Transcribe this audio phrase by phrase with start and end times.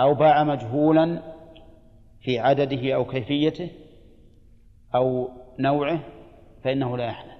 [0.00, 1.22] أو باع مجهولا
[2.20, 3.70] في عدده أو كيفيته
[4.94, 6.00] أو نوعه
[6.64, 7.32] فإنه لا يحنث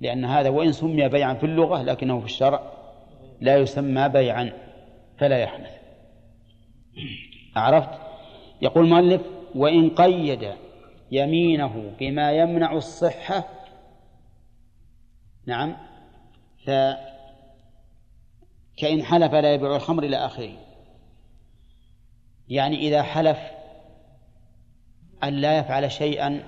[0.00, 2.72] لأن هذا وإن سمي بيعا في اللغة لكنه في الشرع
[3.40, 4.52] لا يسمى بيعا
[5.18, 5.70] فلا يحنث
[7.56, 8.00] عرفت؟
[8.62, 9.22] يقول المؤلف
[9.54, 10.52] وإن قيد
[11.10, 13.48] يمينه بما يمنع الصحة
[15.46, 15.76] نعم
[16.66, 16.70] ف
[18.76, 20.67] كإن حلف لا يبيع الخمر إلى آخره.
[22.48, 23.38] يعني إذا حلف
[25.24, 26.42] أن لا يفعل شيئا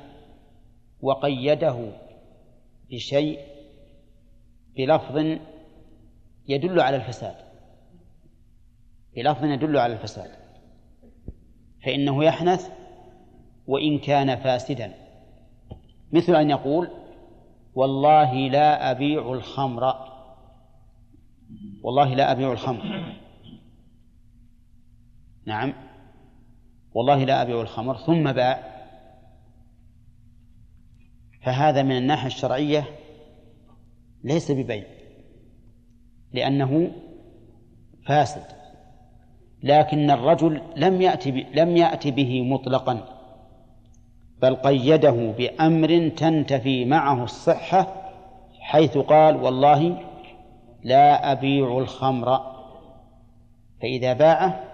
[1.01, 1.93] وقيده
[2.91, 3.41] بشيء
[4.77, 5.39] بلفظ
[6.49, 7.35] يدل على الفساد
[9.17, 10.31] بلفظ يدل على الفساد
[11.85, 12.71] فإنه يحنث
[13.67, 14.95] وإن كان فاسدا.
[16.13, 16.89] مثل أن يقول
[17.75, 19.95] والله لا أبيع الخمر
[21.83, 23.15] والله لا أبيع الخمر.
[25.47, 25.90] نعم.
[26.95, 28.81] والله لا أبيع الخمر ثم باع.
[31.43, 32.85] فهذا من الناحية الشرعية
[34.25, 34.85] ليس ببيع
[36.33, 36.93] لأنه
[38.07, 38.45] فاسد.
[39.63, 43.05] لكن الرجل لم يأتي لم يأتي به مطلقا
[44.43, 48.11] بل قيده بأمر تنتفي معه الصحة
[48.61, 50.05] حيث قال والله
[50.83, 52.41] لا أبيع الخمر.
[53.83, 54.65] فإذا باعه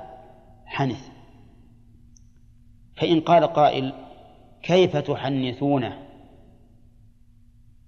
[0.67, 1.16] حنث.
[2.97, 3.93] فإن قال قائل
[4.63, 5.99] كيف تحنثونه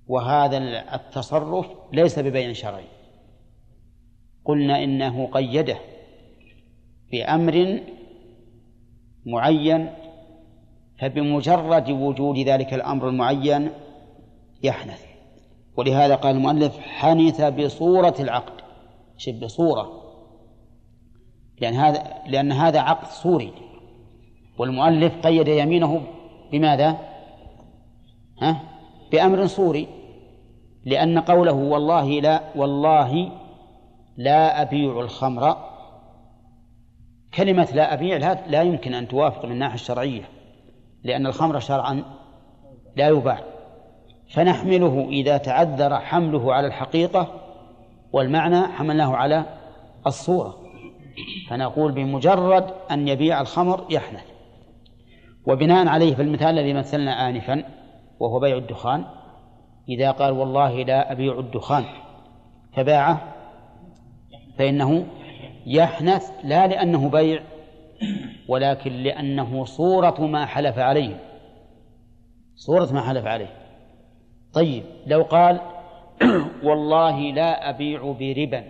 [0.07, 0.59] وهذا
[0.95, 2.85] التصرف ليس ببيع شرعي.
[4.45, 5.79] قلنا إنه قيده
[7.13, 7.81] بأمر
[9.27, 9.91] معين
[10.99, 13.71] فبمجرد وجود ذلك الأمر المعين
[14.63, 15.09] يحنث.
[15.77, 18.53] ولهذا قال المؤلف حنث بصورة العقد
[19.17, 20.03] شب بصورة
[21.61, 23.53] لأن هذا لأن هذا عقد صوري
[24.59, 26.03] والمؤلف قيد يمينه
[26.53, 26.97] بماذا؟
[28.43, 28.61] ها؟
[29.13, 29.89] بأمر صوري
[30.85, 33.33] لأن قوله والله لا والله
[34.17, 35.57] لا أبيع الخمر
[37.35, 40.29] كلمة لا أبيع لا يمكن أن توافق من الناحية الشرعية
[41.05, 42.05] لأن الخمر شرعا
[42.97, 43.41] لا يباع
[44.31, 47.35] فنحمله إذا تعذر حمله على الحقيقة
[48.13, 49.45] والمعنى حملناه على
[50.07, 50.57] الصورة
[51.49, 54.38] فنقول بمجرد أن يبيع الخمر يحنث
[55.49, 57.65] وبناء عليه في المثال الذي مثلنا آنفا
[58.21, 59.05] وهو بيع الدخان
[59.89, 61.85] إذا قال والله لا أبيع الدخان
[62.73, 63.35] فباعه
[64.59, 65.07] فإنه
[65.67, 67.43] يحنث لا لأنه بيع
[68.49, 71.21] ولكن لأنه صورة ما حلف عليه.
[72.55, 73.55] صورة ما حلف عليه.
[74.53, 75.61] طيب لو قال
[76.67, 78.65] والله لا أبيع بربا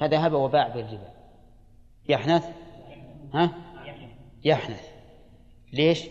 [0.00, 1.08] فذهب وباع بالربا.
[2.08, 2.48] يحنث؟
[3.34, 3.50] ها؟
[4.44, 4.88] يحنث.
[5.72, 6.08] ليش؟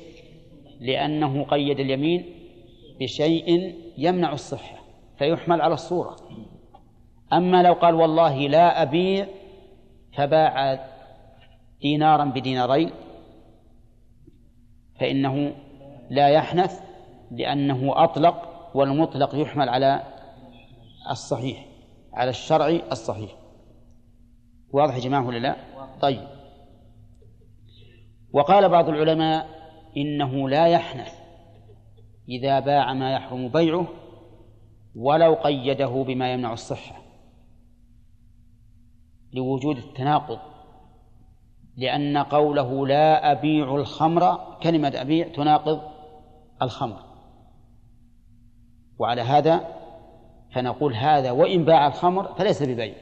[0.80, 2.26] لأنه قيد اليمين
[3.00, 4.78] بشيء يمنع الصحة
[5.18, 6.16] فيحمل على الصورة.
[7.34, 9.28] أما لو قال والله لا أبيع
[10.14, 10.88] فباع
[11.82, 12.92] دينارا بدينارين
[15.00, 15.56] فإنه
[16.10, 16.80] لا يحنث
[17.32, 20.04] لأنه أطلق والمطلق يحمل على
[21.12, 21.66] الصحيح
[22.14, 23.32] على الشرع الصحيح.
[24.74, 25.56] واضح يا جماعة ولا لا؟
[26.02, 26.41] طيب.
[28.34, 29.48] وقال بعض العلماء
[29.98, 31.14] إنه لا يحنث
[32.30, 33.88] إذا باع ما يحرم بيعه
[34.96, 37.02] ولو قيده بما يمنع الصحة
[39.34, 40.40] لوجود التناقض
[41.78, 45.82] لأن قوله لا أبيع الخمر كلمة أبيع تناقض
[46.62, 47.00] الخمر.
[49.00, 49.68] وعلى هذا
[50.52, 52.96] فنقول هذا وإن باع الخمر فليس ببيع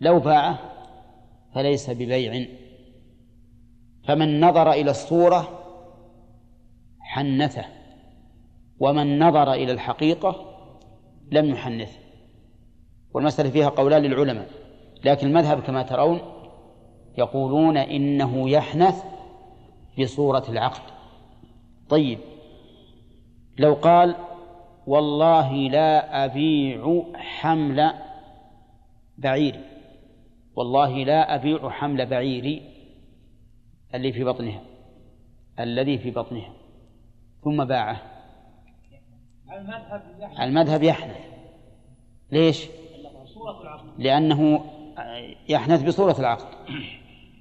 [0.00, 0.58] لو باعه
[1.54, 2.46] فليس ببيع.
[4.04, 5.48] فمن نظر إلى الصورة
[7.00, 7.64] حنثه
[8.80, 10.36] ومن نظر إلى الحقيقة
[11.32, 11.98] لم يحنثه.
[13.14, 14.48] والمسألة فيها قولان للعلماء
[15.04, 16.20] لكن المذهب كما ترون
[17.18, 19.04] يقولون إنه يحنث
[19.98, 20.82] بصورة العقد.
[21.88, 22.18] طيب
[23.58, 24.14] لو قال
[24.86, 27.92] والله لا أبيع حمل
[29.18, 29.64] بعيري
[30.56, 32.71] والله لا أبيع حمل بعيري
[33.94, 34.60] اللي في بطنها
[35.60, 36.52] الذي في بطنها
[37.44, 38.02] ثم باعه.
[40.40, 41.16] المذهب يحنث.
[42.32, 42.66] ليش؟
[43.98, 44.64] لأنه
[45.48, 46.46] يحنث بصورة العقد.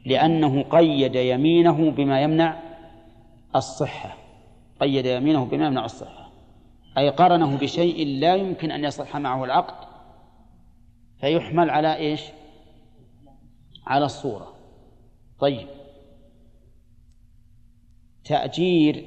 [0.06, 2.59] لأنه قيد يمينه بما يمنع
[3.56, 4.18] الصحة.
[4.81, 6.31] قيد يمينه بما يمنع الصحة.
[6.98, 9.88] أي قرنه بشيء لا يمكن أن يصح معه العقد
[11.19, 12.21] فيحمل على إيش؟
[13.88, 14.53] على الصورة.
[15.39, 15.68] طيب.
[18.24, 19.06] تأجير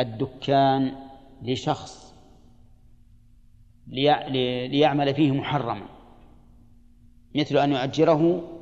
[0.00, 0.94] الدكان
[1.42, 2.14] لشخص
[3.86, 5.86] ليعمل فيه محرما.
[7.34, 8.52] مثل أن يؤجره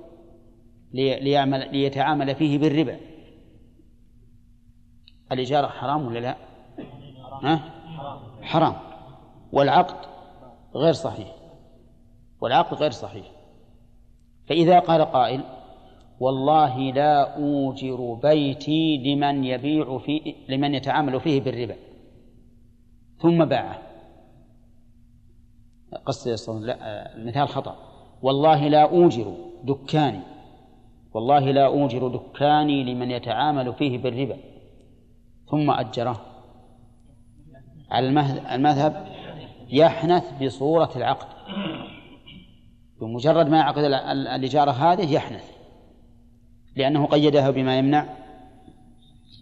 [0.94, 3.00] ليعمل ليتعامل فيه بالربا.
[5.32, 6.36] الإجارة حرام ولا لا؟
[7.42, 7.56] ها؟
[8.42, 8.76] حرام.
[9.52, 10.08] والعقد
[10.74, 11.34] غير صحيح.
[12.40, 13.26] والعقد غير صحيح.
[14.48, 15.44] فإذا قال قائل
[16.20, 21.76] والله لا أوجر بيتي لمن يبيع فيه لمن يتعامل فيه بالربا.
[23.18, 23.82] ثم باعه.
[26.06, 27.76] قصد لا المثال خطأ.
[28.22, 29.34] والله لا أوجر
[29.64, 30.20] دكاني.
[31.14, 34.36] والله لا أوجر دكاني لمن يتعامل فيه بالربا.
[35.50, 36.20] ثم أجره.
[37.90, 38.08] على
[38.54, 39.06] المذهب
[39.68, 41.28] يحنث بصورة العقد.
[43.00, 45.53] بمجرد ما يعقد الإجارة هذه يحنث.
[46.76, 48.06] لأنه قيدها بما يمنع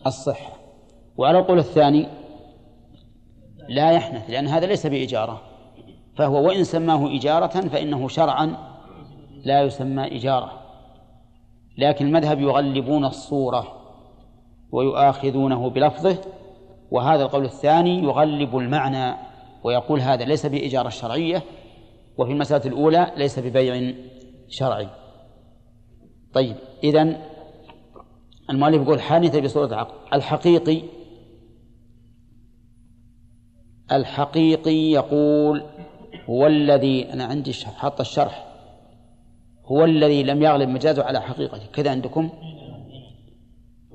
[0.06, 0.52] الصحة.
[1.16, 2.06] وعلى القول الثاني
[3.68, 5.42] لا يحنث لأن هذا ليس بإجارة.
[6.16, 8.56] فهو وإن سماه إجارة فإنه شرعا
[9.44, 10.62] لا يسمى إجارة.
[11.78, 13.82] لكن المذهب يغلبون الصورة
[14.72, 16.18] ويؤاخذونه بلفظه
[16.90, 19.16] وهذا القول الثاني يغلب المعنى
[19.64, 21.42] ويقول هذا ليس بإجارة شرعية
[22.18, 23.94] وفي المسألة الأولى ليس ببيع
[24.48, 24.88] شرعي.
[26.34, 27.16] طيب إذن
[28.50, 30.82] المؤلف يقول حانث بصورة العقد الحقيقي
[33.92, 35.62] الحقيقي يقول
[36.30, 38.46] هو الذي أنا عندي حط الشرح.
[39.64, 41.66] هو الذي لم يغلب مجازه على حقيقته.
[41.72, 42.30] كذا عندكم؟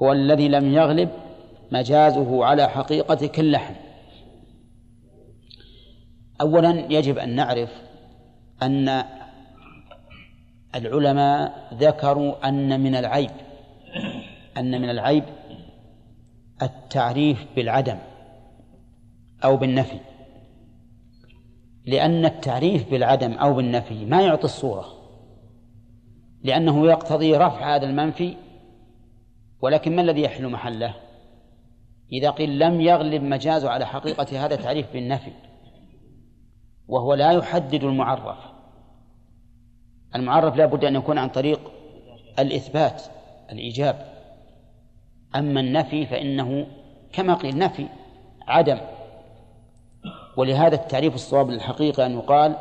[0.01, 1.09] هو الذي لم يغلب
[1.71, 3.73] مجازه على حقيقة كاللحم.
[6.41, 7.69] أولا يجب أن نعرف
[8.61, 9.03] أن
[10.75, 13.31] العلماء ذكروا أن من العيب
[14.57, 15.23] أن من العيب
[16.61, 17.97] التعريف بالعدم
[19.43, 19.99] أو بالنفي.
[21.85, 24.85] لأن التعريف بالعدم أو بالنفي ما يعطي الصورة
[26.43, 28.37] لأنه يقتضي رفع هذا المنفي
[29.61, 30.93] ولكن ما الذي يحل محله؟
[32.11, 35.31] إذا قيل لم يغلب مجاز على حقيقة هذا التعريف بالنفي
[36.87, 38.56] وهو لا يحدد المعرف.
[40.17, 41.71] المعرف لا بد أن يكون عن طريق
[42.39, 43.03] الإثبات
[43.51, 44.13] الإيجاب.
[45.35, 46.67] أما النفي فإنه
[47.13, 47.87] كما قيل نفي
[48.47, 48.77] عدم.
[50.37, 52.55] ولهذا التعريف الصواب للحقيقة أن يقال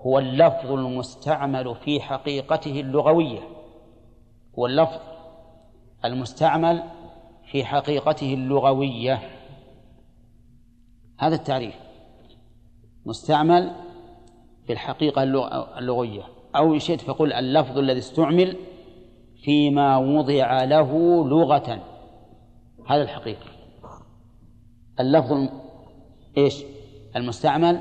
[0.00, 3.40] هو اللفظ المستعمل في حقيقته اللغوية.
[4.58, 5.00] هو اللفظ
[6.04, 6.82] المستعمل
[7.50, 9.22] في حقيقته اللغوية.
[11.18, 11.74] هذا التعريف
[13.06, 13.72] مستعمل
[14.66, 15.22] في الحقيقة
[15.78, 16.37] اللغوية.
[16.58, 18.56] أو شئت فقل اللفظ الذي استعمل
[19.44, 20.92] فيما وضع له
[21.28, 21.82] لغة.
[22.88, 23.46] هذا الحقيقة.
[25.00, 25.48] اللفظ
[26.38, 26.64] إيش؟
[27.16, 27.80] المستعمل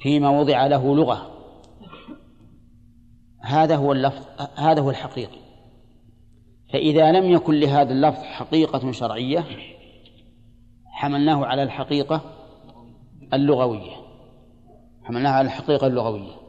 [0.00, 1.30] فيما وضع له لغة.
[3.40, 4.26] هذا هو اللفظ
[4.56, 5.38] هذا هو الحقيقي
[6.72, 9.44] فإذا لم يكن لهذا اللفظ حقيقة شرعية
[10.86, 12.20] حملناه على الحقيقة
[13.32, 13.96] اللغوية.
[15.04, 16.45] حملناه على الحقيقة اللغوية.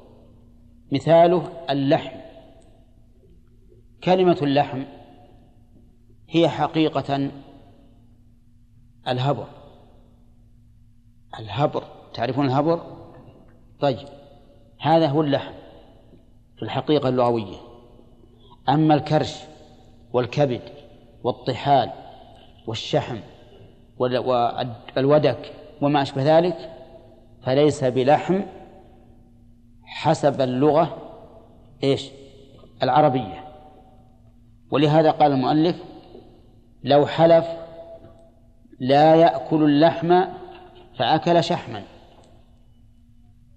[0.91, 2.17] مثاله اللحم.
[4.03, 4.83] كلمة اللحم
[6.29, 7.31] هي حقيقة
[9.07, 9.47] الهبر.
[11.39, 12.97] الهبر تعرفون الهبر؟
[13.79, 14.07] طيب
[14.79, 15.53] هذا هو اللحم
[16.57, 17.57] في الحقيقة اللغوية.
[18.69, 19.35] أما الكرش
[20.13, 20.61] والكبد
[21.23, 21.91] والطحال
[22.67, 23.17] والشحم
[23.97, 26.71] والودك وما أشبه ذلك
[27.43, 28.41] فليس بلحم
[29.97, 30.97] حسب اللغة
[31.83, 32.09] إيش؟
[32.83, 33.43] العربية.
[34.71, 35.83] ولهذا قال المؤلف
[36.83, 37.45] لو حلف
[38.79, 40.23] لا يأكل اللحم
[40.97, 41.83] فأكل شحما.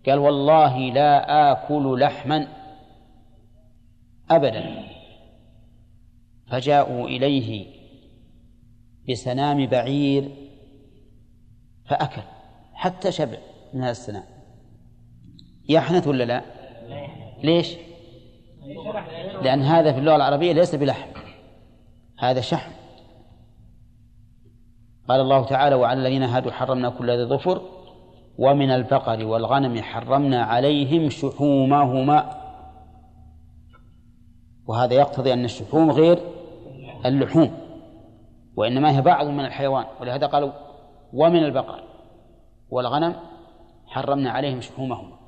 [0.07, 2.49] قال والله لا آكل لحما
[4.31, 4.85] أبدا.
[6.47, 7.67] فجاءوا إليه
[9.09, 10.31] بسنام بعير
[11.85, 12.23] فأكل
[12.75, 13.39] حتى شبع
[13.75, 14.40] من هذا السنام.
[15.71, 16.43] يحنث ولا لا؟
[17.45, 17.77] ليش؟
[19.43, 21.11] لأن هذا في اللغة العربية ليس بلحم.
[22.19, 22.71] هذا شحم.
[25.09, 27.63] قال الله تعالى وعلى الذين هادوا حرمنا كل ذي ظفر
[28.39, 32.41] ومن البقر والغنم حرمنا عليهم شحومهما.
[34.67, 36.19] وهذا يقتضي أن الشحوم غير
[37.07, 37.57] اللحوم
[38.57, 39.85] وإنما هي بعض من الحيوان.
[40.01, 40.53] ولهذا قالوا
[41.13, 41.83] ومن البقر
[42.71, 43.15] والغنم
[43.87, 45.20] حرمنا عليهم شحومهما.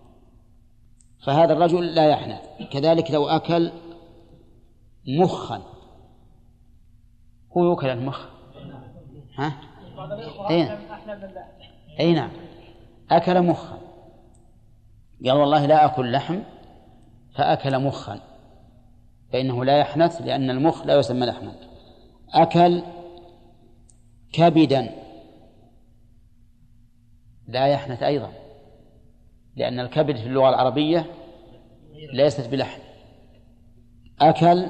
[1.23, 2.41] فهذا الرجل لا يحنث.
[2.71, 3.73] كذلك لو أكل
[5.09, 5.63] مخا.
[7.57, 8.27] هو يوكل المخ
[9.39, 9.53] ها؟
[10.51, 10.79] أي
[12.01, 12.31] أي نعم.
[13.11, 13.79] أكل مخا.
[15.25, 16.41] قال والله لا أكل لحم
[17.35, 18.21] فأكل مخا.
[19.33, 21.55] فإنه لا يحنث لأن المخ لا يسمى لحما.
[22.35, 22.83] أكل
[24.33, 24.91] كبدا.
[27.49, 28.42] لا يحنث أيضا.
[29.57, 31.07] لأن الكبد في اللغة العربية
[32.13, 32.81] ليست بلحم.
[34.21, 34.67] أكل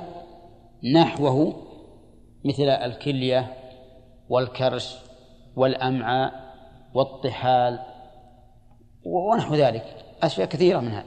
[0.94, 1.54] نحوه
[2.44, 3.52] مثل الكلية
[4.28, 4.96] والكرش
[5.56, 6.32] والأمعاء
[6.94, 7.78] والطحال
[9.04, 9.84] ونحو ذلك.
[10.22, 11.04] أشياء كثيرة منها.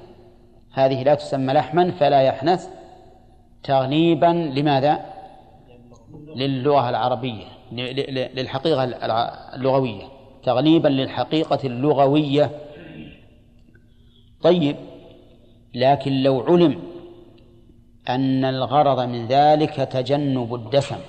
[0.74, 2.67] هذه لا تسمى لحما فلا يحنث.
[3.63, 5.05] تغليبا لماذا؟
[6.36, 8.84] للغة العربية للحقيقة
[9.55, 10.03] اللغوية.
[10.44, 12.51] تغليبا للحقيقة اللغوية.
[14.46, 14.75] طيب
[15.74, 16.82] لكن لو علم
[18.10, 21.00] أن الغرض من ذلك تجنب الدسم.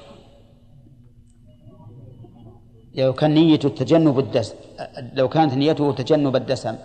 [2.94, 4.56] لو كان نيته تجنب الدسم
[5.12, 6.76] لو كانت نيته تجنب الدسم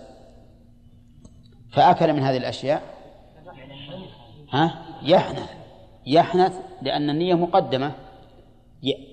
[1.74, 2.82] فأكل من هذه الأشياء؟
[4.50, 5.52] ها؟ يحنث.
[6.06, 7.92] يحنث لأن النية مقدمة.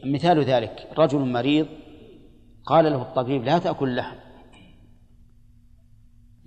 [0.04, 1.66] مثال ذلك رجل مريض
[2.66, 4.16] قال له الطبيب لا تأكل اللحم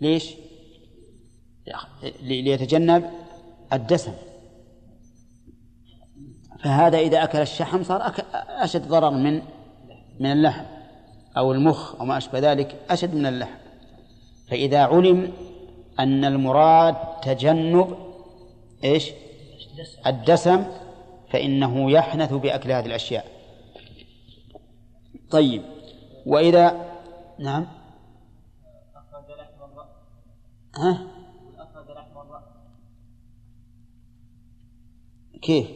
[0.01, 0.35] ليش؟
[2.21, 3.09] ليتجنب
[3.73, 4.13] الدسم.
[6.63, 9.41] فهذا إذا أكل الشحم صار أشد ضرر من
[10.19, 10.65] من اللحم
[11.37, 13.57] أو المخ أو ما أشبه ذلك أشد من اللحم.
[14.47, 15.33] فإذا علم
[15.99, 17.97] أن المراد تجنب
[18.83, 19.11] إيش؟
[20.07, 20.65] الدسم
[21.29, 23.25] فإنه يحنث بأكل هذه الأشياء.
[25.31, 25.61] طيب
[26.25, 26.91] وإذا
[27.39, 27.67] نعم.
[30.75, 31.10] ها؟
[35.41, 35.67] كيف؟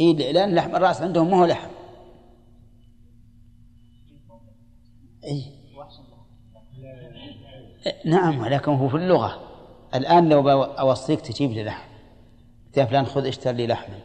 [0.00, 1.70] إيه لأن لحم الرأس عندهم ما هو لحم.
[5.24, 5.64] إيه؟
[8.06, 9.40] نعم ولكن هو في اللغة.
[9.94, 11.94] الآن لو أوصيك تجيب لي لحم.
[12.76, 14.00] يا فلان خذ اشتر لي لحما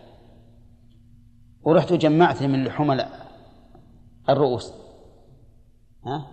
[1.62, 2.98] ورحت وجمعت من لحوم
[4.30, 4.74] الرؤوس.
[6.06, 6.28] ها؟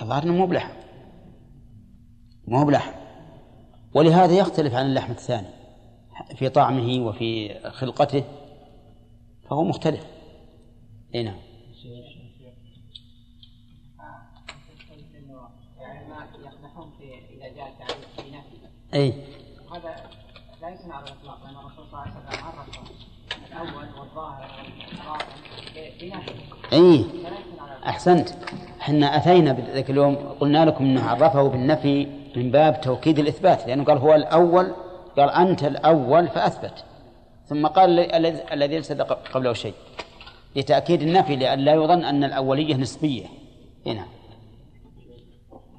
[0.00, 0.74] الظاهر مو بلحم.
[2.48, 2.99] مو بلحم.
[3.94, 5.48] ولهذا يختلف عن اللحم الثاني
[6.36, 8.24] في طعمه وفي خلقته
[9.50, 10.06] فهو مختلف.
[11.14, 11.36] إي نعم.
[18.94, 19.14] إي.
[19.72, 19.96] هذا
[20.62, 22.68] لا يمكن على الإطلاق لأن الرسول صلى الله عليه وسلم عرف
[23.52, 24.50] الأول والظاهر
[26.72, 27.04] إي.
[27.86, 28.28] أحسنت.
[28.80, 33.98] إحنا أتينا ذاك اليوم قلنا لكم إنه عرفه بالنفي من باب توكيد الإثبات لأنه قال
[33.98, 34.74] هو الأول
[35.16, 36.84] قال أنت الأول فأثبت.
[37.46, 37.98] ثم قال
[38.52, 39.74] الذي ليس قبله شيء
[40.56, 43.26] لتأكيد النفي لأن لا يظن أن الأولية نسبية.
[43.86, 44.06] هنا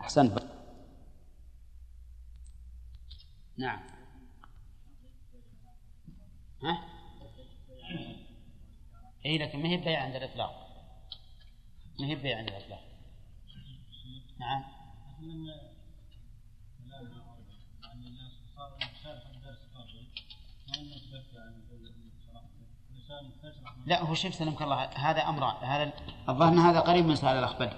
[0.01, 0.51] احسنت
[3.57, 3.79] نعم.
[6.63, 6.83] ها؟
[9.25, 10.67] اي لكن ما هي بيع عند الإطلاق؟
[11.99, 12.81] ما هي بيع عند الإطلاق؟
[14.39, 14.63] نعم.
[23.85, 25.93] لا هو شوف سلمك الله هذا امران هذا
[26.29, 27.77] الظاهر إن هذا قريب من سؤال الاخ بدر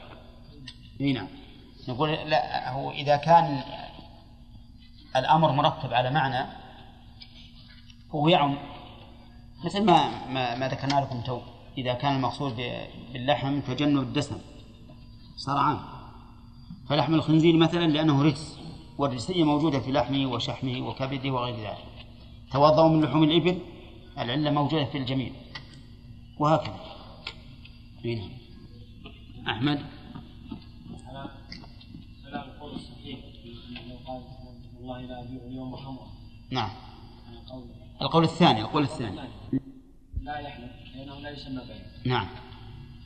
[1.02, 1.28] إي نعم.
[1.88, 3.64] نقول لا هو إذا كان
[5.16, 6.46] الأمر مرتب على معنى
[8.12, 8.58] هو يعم.
[9.66, 11.42] مثل ما ما, ما ذكرنا لكم تو
[11.78, 12.56] إذا كان المقصود
[13.14, 14.38] باللحم تجنب الدسم
[15.38, 15.80] صار عام
[16.90, 18.60] فلحم الخنزير مثلا لأنه رجس
[18.98, 22.06] والرجسيه موجودة في لحمه وشحمه وكبده وغير ذلك.
[22.52, 23.60] توضأوا من لحوم الإبل
[24.18, 25.32] العلة موجودة في الجميع.
[26.44, 26.80] وهكذا
[28.06, 28.30] هنا.
[29.44, 29.56] نعم.
[29.56, 29.80] أحمد؟
[31.08, 33.20] على القول الصحيح
[34.08, 34.22] قال
[34.78, 35.76] والله لا أبيع اليوم
[36.52, 36.70] نعم.
[38.02, 39.22] القول الثاني القول الثاني.
[40.22, 42.28] لا يحلف لأنه لا يسمى بيع نعم.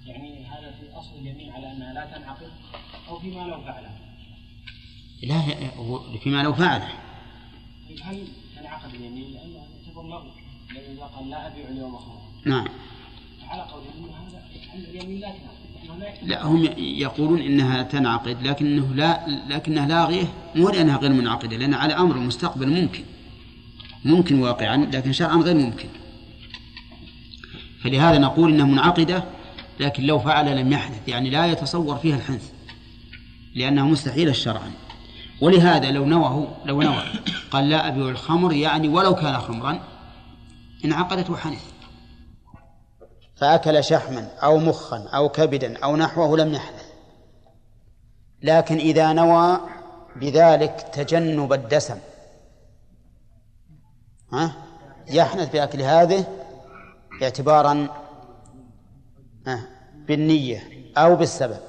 [0.06, 2.52] يعني هذا في أصل اليمين على أنها لا تنعقد
[3.10, 3.98] أو فيما لو فعله.
[5.24, 5.42] لا
[6.24, 6.90] فيما لو فعله.
[8.04, 10.32] هل تنعقد اليمين؟ لأنه يعتبر لغو
[10.72, 12.28] الذي قال لا أبيع اليوم خمرا.
[12.46, 12.68] نعم.
[13.50, 16.28] على هذا اليمين لا تنعقد.
[16.28, 20.26] لا هم يقولون إنها تنعقد لكنه لا لكنها لاغيه
[20.56, 23.04] مو لأنها غير منعقدة لأن على أمر المستقبل ممكن.
[24.06, 25.88] ممكن واقعا لكن شرعا غير ممكن.
[27.84, 29.24] فلهذا نقول إنها منعقدة
[29.80, 32.52] لكن لو فعل لم يحدث يعني لا يتصور فيها الحنث
[33.56, 34.72] لأنها مستحيلة شرعا
[35.42, 37.04] ولهذا لو نوى لو نوى
[37.52, 39.80] قال لا أبيع الخمر يعني ولو كان خمرا
[40.86, 41.64] انعقدت وحنث
[43.38, 46.88] فأكل شحما أو مخا أو كبدا أو نحوه لم يحنث
[48.42, 49.60] لكن إذا نوى
[50.16, 51.98] بذلك تجنب الدسم.
[54.34, 54.54] ها؟
[55.08, 56.26] يحنث بأكل هذه
[57.24, 57.88] اعتبارا
[60.08, 60.64] بالنية
[60.98, 61.60] أو بالسبب.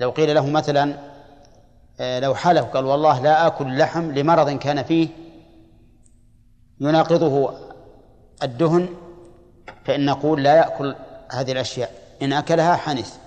[0.00, 1.16] لو قيل له مثلا
[2.00, 5.08] آه، لو حلف قال والله لا آكل لحم لمرض كان فيه
[6.80, 7.52] يناقضه
[8.42, 8.88] الدهن
[9.84, 10.94] فإن نقول لا يأكل
[11.30, 13.18] هذه الأشياء إن أكلها حنث.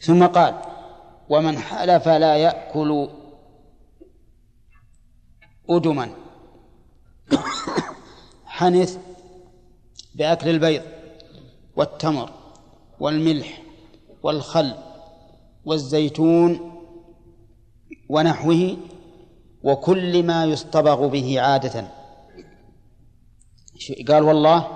[0.00, 0.54] ثم قال
[1.28, 3.08] ومن حلف لا يأكل
[5.70, 6.10] أدما.
[8.44, 8.98] حنث
[10.14, 10.82] بأكل البيض
[11.76, 12.30] والتمر
[13.00, 13.62] والملح
[14.22, 14.74] والخل
[15.64, 16.80] والزيتون
[18.08, 18.76] ونحوه
[19.62, 21.99] وكل ما يصطبغ به عادة.
[24.08, 24.68] قال والله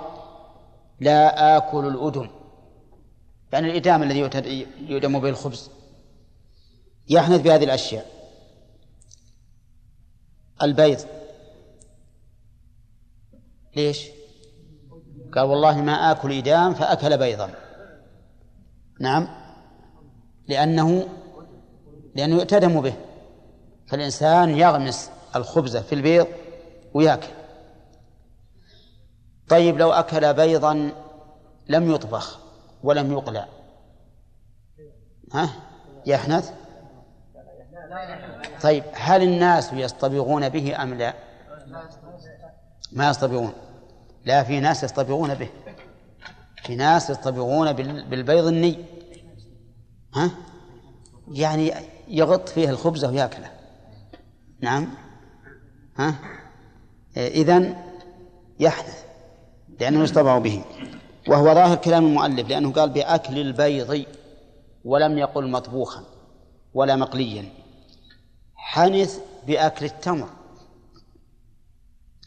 [0.99, 2.29] لا آكل الأدم.
[3.53, 4.19] يعني الإدام الذي
[4.87, 5.69] يؤدم به الخبز
[7.09, 8.05] يحنث بهذه الأشياء.
[10.61, 10.99] البيض.
[13.75, 14.07] ليش؟
[15.35, 17.49] قال والله ما آكل إدام فأكل بيضا.
[18.99, 19.27] نعم.
[20.47, 21.07] لأنه
[22.15, 22.93] لأنه يؤتدم به.
[23.87, 26.27] فالإنسان يغمس الخبز في البيض
[26.93, 27.44] ويأكل.
[29.49, 30.91] طيب لو أكل بيضا
[31.67, 32.39] لم يطبخ
[32.83, 33.47] ولم يقلع.
[35.33, 35.49] ها؟
[36.05, 36.51] يحنث؟
[38.61, 41.13] طيب هل الناس يصطبغون به أم لا؟
[42.91, 43.53] ما يصطبغون.
[44.25, 45.49] لا في ناس يصطبغون به.
[46.63, 47.73] في ناس يصطبغون
[48.03, 48.85] بالبيض الني.
[50.15, 50.31] ها؟
[51.31, 51.73] يعني
[52.07, 53.51] يغط فيه الخبز ويأكله
[54.61, 54.87] نعم.
[55.97, 56.15] ها؟
[57.17, 57.75] إذن
[58.59, 59.04] يحدث
[59.79, 60.63] لأنه يصطبع به.
[61.27, 64.05] وهو ظاهر كلام المؤلف لأنه قال بأكل البيض
[64.85, 66.03] ولم يقل مطبوخا
[66.73, 67.49] ولا مقليا.
[68.55, 70.29] حنث بأكل التمر.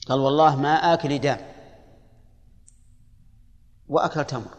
[0.09, 1.39] قال والله ما آكل دام
[3.89, 4.51] وأكل تمر.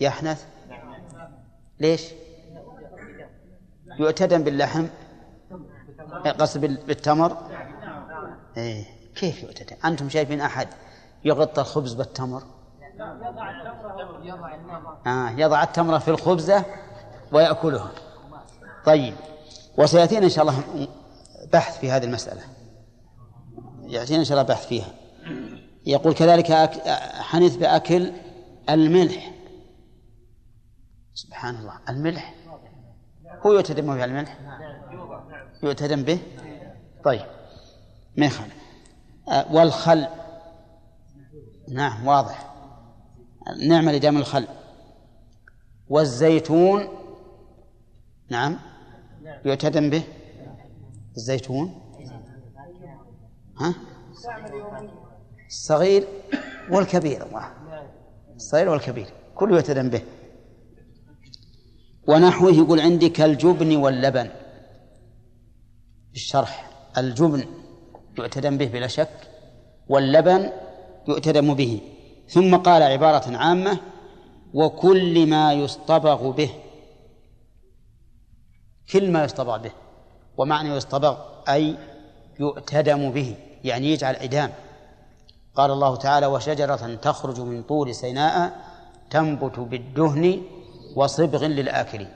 [0.00, 0.46] يحنث؟
[1.80, 2.02] ليش؟
[4.00, 4.86] يعتدم باللحم.
[6.38, 7.36] قصد بالتمر؟
[8.56, 8.84] إيه.
[9.14, 10.68] كيف يعتدم أنتم شايفين أحد
[11.24, 12.42] يغطى الخبز بالتمر.
[15.06, 16.64] آه يضع التمر في الخبزة
[17.32, 17.90] ويأكلها.
[18.84, 19.14] طيب
[19.78, 20.62] وسيأتينا إن شاء الله
[21.52, 22.42] بحث في هذه المسألة.
[23.82, 24.88] يأتينا إن شاء الله بحث فيها.
[25.86, 26.52] يقول كذلك
[27.20, 28.12] حنث بأكل
[28.70, 29.32] الملح.
[31.14, 31.78] سبحان الله.
[31.88, 32.34] الملح؟
[33.46, 34.38] هو يعتدم به الملح؟
[35.62, 36.18] يعتدم به؟
[37.04, 37.26] طيب
[38.16, 38.54] ما يخالف
[39.28, 40.06] آه، والخل
[41.68, 42.54] نعم واضح.
[43.68, 44.46] نعمة لدم الخل.
[45.88, 46.88] والزيتون
[48.30, 48.58] نعم
[49.44, 50.02] يعتدم به.
[51.16, 51.80] الزيتون.
[53.58, 53.74] ها؟
[55.46, 56.08] الصغير
[56.70, 57.26] والكبير.
[57.26, 57.52] الله.
[58.36, 60.02] الصغير والكبير كله يعتدم به.
[62.08, 64.30] ونحوه يقول عندي كالجبن واللبن.
[66.14, 67.44] الشرح الجبن
[68.18, 69.28] يعتدم به بلا شك.
[69.88, 70.52] واللبن
[71.08, 71.80] يؤتدم به.
[72.28, 73.78] ثم قال عبارة عامة
[74.54, 76.50] وكل ما يصطبغ به.
[78.92, 79.70] كل ما يصطبغ به.
[80.36, 81.16] ومعنى يصطبغ
[81.48, 81.76] أي
[82.40, 83.34] يؤتدم به
[83.64, 84.52] يعني يجعل عدام.
[85.54, 88.60] قال الله تعالى وشجرة تخرج من طور سيناء
[89.10, 90.42] تنبت بالدهن
[90.96, 92.12] وصبغ للآكلين.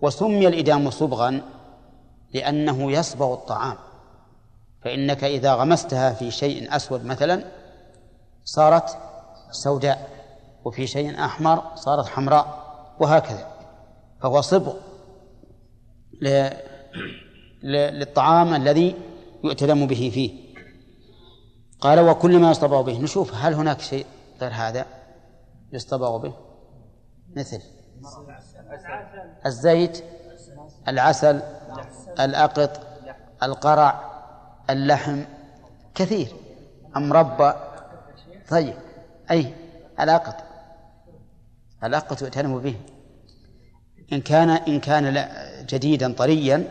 [0.00, 1.42] وسمي الإدام صبغا
[2.34, 3.76] لأنه يصبغ الطعام.
[4.84, 7.44] فإنك إذا غمستها في شيء أسود مثلا
[8.44, 8.98] صارت
[9.50, 10.10] سوداء
[10.64, 12.46] وفي شيء أحمر صارت حمراء
[13.00, 13.48] وهكذا.
[14.20, 14.74] فهو صبغ
[17.62, 18.96] للطعام الذي
[19.44, 20.54] يؤتلم به فيه.
[21.80, 22.98] قال وكل ما يصطبغ به.
[22.98, 24.06] نشوف هل هناك شيء
[24.40, 24.86] غير هذا
[25.72, 26.34] يصطبغ به؟
[27.36, 27.60] مثل
[29.46, 30.04] الزيت
[30.88, 31.42] العسل
[32.20, 32.80] الأقط
[33.42, 34.10] القرع
[34.70, 35.24] اللحم
[35.94, 36.32] كثير.
[36.96, 37.52] المربى
[38.50, 38.74] طيب
[39.30, 39.54] أي
[40.00, 40.36] الأقط
[41.84, 42.76] الأقط يؤتلم به.
[44.12, 45.28] إن كان إن كان
[45.68, 46.68] جديدا طريا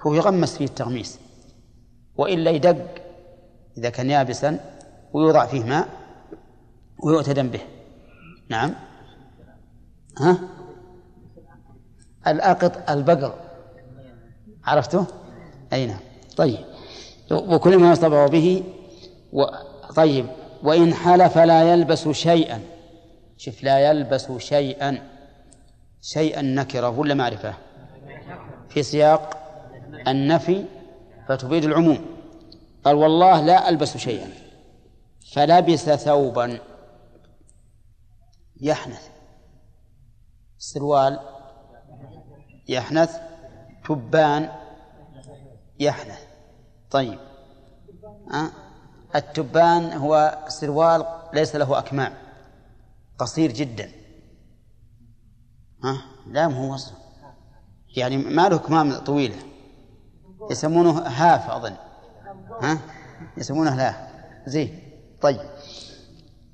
[0.00, 1.18] فهو يغمس فيه التغميس.
[2.16, 2.86] وإلا يدق
[3.78, 4.60] إذا كان يابسا
[5.12, 5.88] ويوضع فيه ماء
[7.02, 7.60] ويؤتدم به.
[8.48, 8.74] نعم.
[10.18, 10.38] ها؟
[12.26, 13.34] الأقط البقر.
[14.64, 15.06] عرفته؟
[15.72, 16.00] أي نعم.
[16.36, 16.58] طيب.
[17.30, 18.64] وكل ما يصطبع به
[19.32, 19.44] و...
[19.96, 20.26] طيب.
[20.62, 22.60] وإن حلف لا يلبس شيئا.
[23.36, 25.08] شوف لا يلبس شيئا.
[26.02, 27.54] شيئا نكرة ولا معرفة؟
[28.68, 29.38] في سياق
[30.08, 30.64] النفي
[31.28, 32.06] فتفيد العموم.
[32.84, 34.30] قال والله لا ألبس شيئا.
[35.32, 36.58] فلبس ثوبا.
[38.60, 39.08] يحنث.
[40.58, 41.18] سروال.
[42.68, 43.16] يحنث.
[43.88, 44.48] تبان.
[45.80, 46.22] يحنث.
[46.90, 47.18] طيب.
[48.34, 48.67] أه؟
[49.16, 52.14] التبان هو سروال ليس له أكمام.
[53.18, 53.90] قصير جدا.
[55.84, 56.94] ها؟ لا هو وصف
[57.96, 59.36] يعني ما له كمام طويلة.
[60.50, 61.76] يسمونه هاف أظن.
[62.62, 62.78] ها؟
[63.36, 64.08] يسمونه لا.
[64.46, 64.82] زين.
[65.20, 65.50] طيب.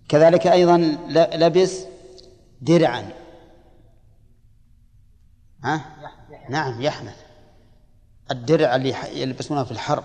[0.08, 0.76] كذلك أيضا
[1.34, 1.84] لبس
[2.60, 3.12] درعا.
[5.64, 5.80] ها؟
[6.50, 7.16] نعم يحنث
[8.30, 10.04] الدرع اللي يلبسونه في الحرب.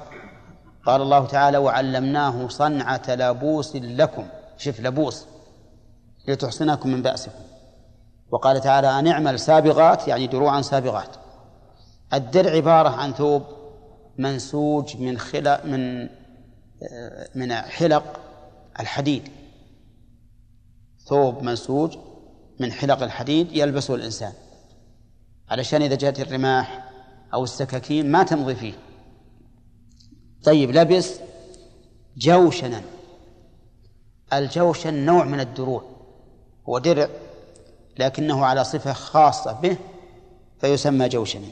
[0.89, 4.25] قال الله تعالى وعلمناه صنعة لبوس لكم.
[4.57, 5.25] شف لبوس
[6.27, 7.41] لتحصنكم من بأسكم.
[8.31, 11.15] وقال تعالى أن اعمل سابغات يعني دروعا سابغات.
[12.13, 13.43] الدرع عبارة عن ثوب
[14.17, 16.09] منسوج من خلق من
[17.35, 18.19] من حلق
[18.79, 19.29] الحديد.
[21.05, 21.97] ثوب منسوج
[22.59, 24.33] من حلق الحديد يلبسه الإنسان.
[25.49, 26.89] علشان إذا جاءت الرماح
[27.33, 28.73] أو السكاكين ما تمضي فيه.
[30.43, 31.19] طيب لبس
[32.17, 32.81] جوشنا.
[34.33, 35.83] الجوشن نوع من الدروع
[36.69, 37.09] هو درع
[37.99, 39.77] لكنه على صفة خاصة به
[40.61, 41.47] فيسمى جوشنا.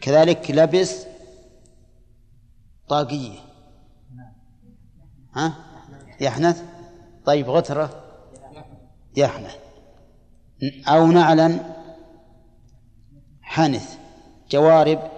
[0.00, 1.06] كذلك لبس
[2.88, 3.38] طاقية.
[5.34, 5.54] ها؟
[6.20, 6.62] يحنث.
[7.24, 8.02] طيب غترة.
[9.16, 9.56] يحنث.
[10.88, 11.58] أو نعلا
[13.42, 13.98] حنث.
[14.50, 15.15] جوارب.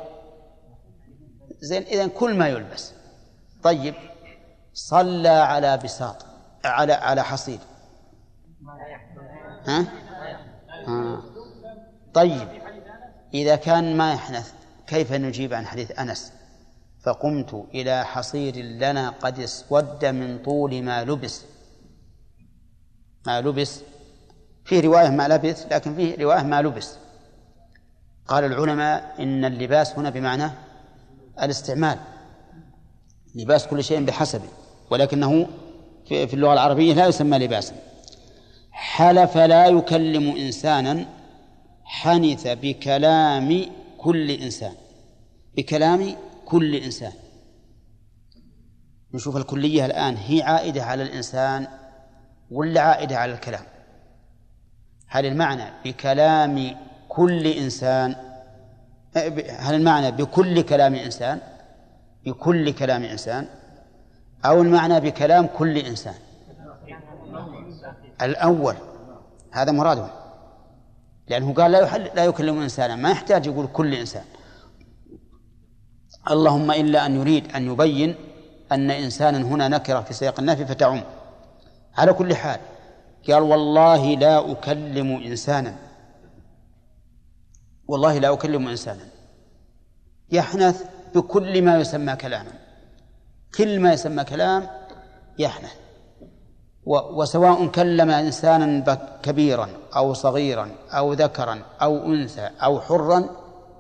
[1.61, 2.93] زين إذا كل ما يلبس.
[3.63, 3.95] طيب
[4.75, 6.27] صلى على بساط
[6.65, 7.59] على على حصير
[9.67, 9.87] ها؟
[10.87, 11.23] ها؟
[12.15, 12.49] طيب
[13.35, 14.53] إذا كان ما يحنث
[14.87, 16.33] كيف نجيب عن حديث أنس؟
[17.03, 21.45] فقمت إلى حصير لنا قد اسود من طول ما لبس.
[23.27, 23.81] ما لبس.
[24.65, 26.97] فيه رواية ما لبث لكن فيه رواية ما لبس.
[28.27, 30.51] قال العلماء إن اللباس هنا بمعنى
[31.43, 31.99] الاستعمال.
[33.35, 34.49] لباس كل شيء بحسبه
[34.91, 35.47] ولكنه
[36.09, 37.75] في اللغة العربية لا يسمى لباسا.
[38.71, 41.07] حلف لا يكلم إنسانا
[41.85, 43.67] حنث بكلام
[43.99, 44.73] كل إنسان.
[45.57, 47.13] بكلام كل إنسان.
[49.15, 51.67] نشوف الكلية الآن هي عائدة على الإنسان
[52.51, 53.65] ولا عائدة على الكلام؟
[55.07, 56.77] هل المعنى بكلام
[57.09, 58.17] كل إنسان
[59.59, 61.41] هل المعنى بكل كلام إنسان؟
[62.27, 63.47] بكل كلام إنسان؟
[64.45, 66.15] أو المعنى بكلام كل إنسان؟
[68.23, 68.75] الأول
[69.51, 70.11] هذا مراده
[71.29, 74.25] لأنه قال لا يحل لا يكلم إنسانا ما يحتاج يقول كل إنسان.
[76.31, 78.15] اللهم إلا أن يريد أن يبين
[78.73, 81.03] أن إنسانا هنا نكرة في سياق النفي فتعم.
[81.99, 82.61] على كل حال
[83.31, 85.77] قال والله لا أكلم إنسانا.
[87.89, 89.05] والله لا أكلم إنسانا.
[90.33, 92.53] يحنث بكل ما يسمى كلاما.
[93.55, 94.71] كل ما يسمى كلام
[95.39, 95.75] يحنث.
[96.87, 103.31] وسواء كلم إنسانا كبيرا أو صغيرا أو ذكرا أو أنثى أو حرا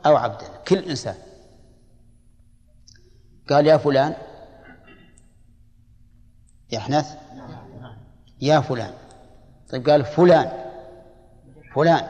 [0.07, 0.47] أو عبدا.
[0.68, 1.14] كل إنسان.
[3.51, 4.14] قال يا فلان.
[6.73, 7.14] يحنث.
[8.40, 8.92] يا فلان.
[9.71, 10.51] طيب قال فلان.
[11.75, 12.09] فلان.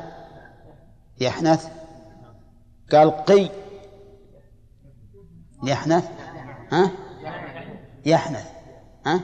[1.21, 1.78] يحنث.
[2.93, 3.51] قال قي.
[5.65, 6.09] يحنث.
[6.73, 6.91] ها؟
[8.07, 8.47] يحنث.
[9.07, 9.21] ها؟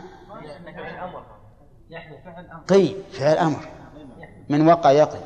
[2.68, 2.94] قي.
[3.12, 3.68] فعل أمر.
[4.48, 5.18] من وقع يقي.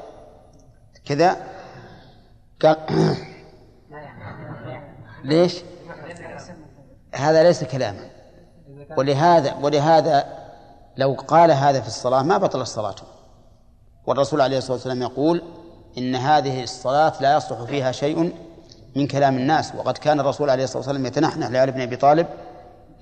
[1.05, 1.37] كذا؟
[2.62, 2.77] قال
[5.24, 5.62] ليش؟
[7.14, 8.11] هذا ليس كلاما.
[8.96, 10.38] ولهذا ولهذا
[10.96, 12.94] لو قال هذا في الصلاة ما بطل الصلاة
[14.07, 15.42] والرسول عليه الصلاة والسلام يقول
[15.98, 18.32] إن هذه الصلاة لا يصلح فيها شيء
[18.96, 22.26] من كلام الناس وقد كان الرسول عليه الصلاة والسلام يتنحنح لعلي بن أبي طالب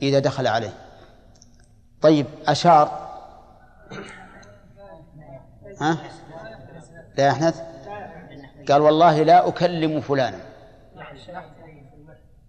[0.02, 0.72] إذا دخل عليه.
[2.00, 3.08] طيب أشار.
[5.80, 5.98] ها؟
[7.18, 7.60] لا يحنث.
[8.68, 10.38] قال والله لا أكلم فلانا.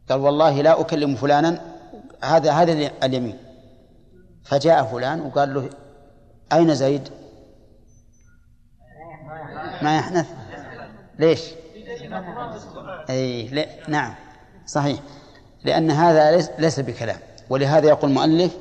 [0.10, 1.62] قال والله لا أكلم فلانا.
[2.24, 3.38] هذا هذا اليمين.
[4.44, 5.70] فجاء فلان وقال له
[6.54, 7.10] أين زيد؟
[9.82, 10.37] ما يحنث.
[11.20, 11.42] ليش؟
[13.10, 14.14] أي لا نعم
[14.66, 15.00] صحيح.
[15.64, 17.18] لأن هذا ليس بكلام.
[17.50, 18.58] ولهذا يقول المؤلف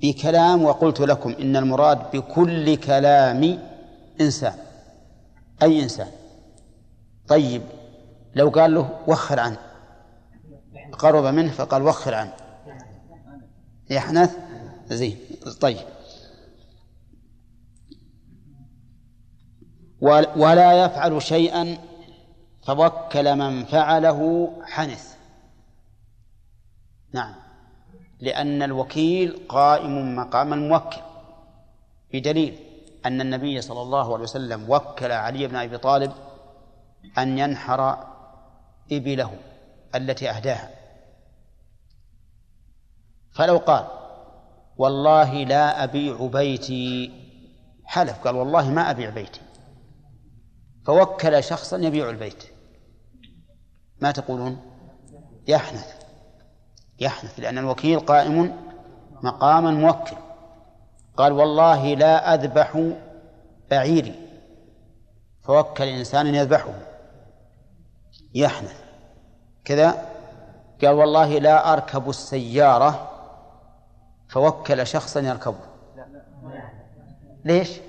[0.00, 3.58] بكلام وقلت لكم إن المراد بكل كلام
[4.20, 4.54] إنسان
[5.62, 6.08] أي إنسان.
[7.28, 7.62] طيب
[8.34, 9.56] لو قال له وخر عنه
[10.92, 12.32] قرب منه فقال وخر عنه.
[13.90, 14.36] يحنث؟
[14.88, 15.16] زين
[15.60, 15.93] طيب.
[20.36, 21.78] ولا يفعل شيئا
[22.66, 25.14] فوكل من فعله حنث.
[27.12, 27.34] نعم.
[28.20, 31.00] لأن الوكيل قائم مقام الموكل.
[32.12, 32.58] بدليل
[33.06, 36.12] أن النبي صلى الله عليه وسلم وكل علي بن أبي طالب
[37.18, 38.06] أن ينحر
[38.92, 39.36] إبله
[39.94, 40.70] التي أهداها.
[43.32, 43.84] فلو قال
[44.76, 47.12] والله لا أبيع بيتي.
[47.84, 49.43] حلف قال والله ما أبيع بيتي.
[50.86, 52.44] فوكل شخصا يبيع البيت.
[54.00, 54.60] ما تقولون؟
[55.48, 56.04] يحنث.
[57.00, 58.56] يحنث لأن الوكيل قائم
[59.22, 60.16] مقام الموكل.
[61.16, 62.92] قال والله لا أذبح
[63.70, 64.28] بعيري.
[65.42, 66.74] فوكل إنسانا يذبحه.
[68.34, 68.84] يحنث.
[69.64, 70.08] كذا
[70.82, 73.10] قال والله لا أركب السيارة.
[74.28, 75.58] فوكل شخصا يركبه.
[77.44, 77.80] ليش؟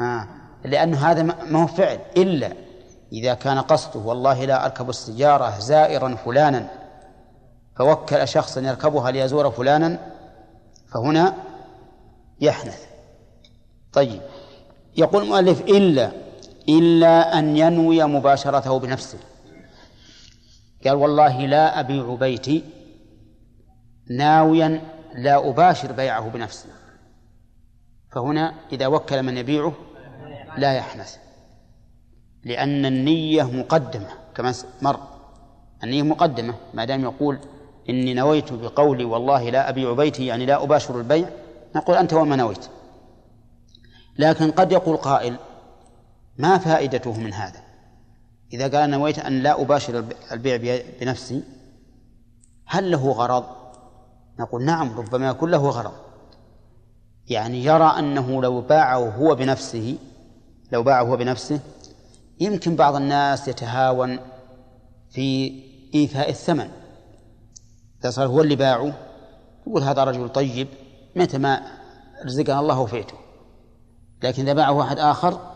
[0.00, 0.41] آه.
[0.64, 1.98] لأن هذا ما هو فعل.
[2.16, 2.52] إلا
[3.12, 6.68] إذا كان قصده والله لا أركب السيارة زائرا فلانا.
[7.76, 9.98] فوكل شخصا يركبها ليزور فلانا
[10.88, 11.34] فهنا
[12.40, 12.84] يحنث.
[13.92, 14.20] طيب.
[14.96, 16.12] يقول المؤلف إلا
[16.68, 19.18] إلا أن ينوي مباشرته بنفسه.
[20.84, 22.64] قال والله لا أبيع بيتي
[24.10, 24.80] ناويا
[25.14, 26.68] لا أباشر بيعه بنفسي.
[28.10, 29.72] فهنا إذا وكل من يبيعه
[30.58, 31.16] لا يحنث.
[32.44, 35.00] لأن النية مقدمة كما مر.
[35.84, 37.38] النية مقدمة ما دام يقول
[37.88, 41.28] إني نويت بقولي والله لا أبيع بيتي يعني لا أباشر البيع
[41.76, 42.66] نقول أنت وما نويت.
[44.18, 45.36] لكن قد يقول قائل
[46.38, 47.60] ما فائدته من هذا؟
[48.52, 51.42] إذا قال نويت أن لا أباشر البيع بنفسي
[52.66, 53.44] هل له غرض؟
[54.38, 55.92] نقول نعم ربما يكون له غرض.
[57.28, 59.98] يعني يرى أنه لو باعه هو بنفسه
[60.72, 61.60] لو باعه هو بنفسه
[62.40, 64.18] يمكن بعض الناس يتهاون
[65.10, 65.52] في
[65.94, 66.70] إيفاء الثمن.
[68.00, 68.94] إذا صار هو اللي باعه
[69.66, 70.68] يقول هذا رجل طيب
[71.16, 71.62] متى ما
[72.24, 73.14] رزقنا الله وفيته.
[74.22, 75.52] لكن إذا باعه واحد آخر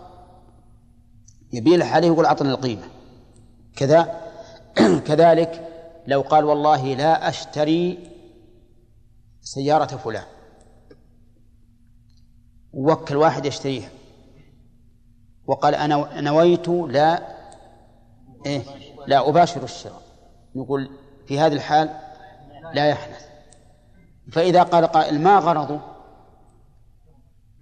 [1.52, 2.88] يبيلح عليه يقول أعطني القيمة.
[3.76, 4.20] كذا
[5.06, 5.68] كذلك
[6.06, 8.10] لو قال والله لا أشتري
[9.40, 10.24] سيارة فلان.
[12.72, 13.95] ووكل واحد يشتريها.
[15.46, 17.22] وقال أنا نويت لا
[18.46, 18.62] إيه
[19.06, 20.02] لا أباشر الشراء.
[20.56, 20.90] نقول
[21.26, 21.90] في هذه الحال
[22.74, 23.26] لا يحنث
[24.32, 25.80] فإذا قال قائل ما غرضه؟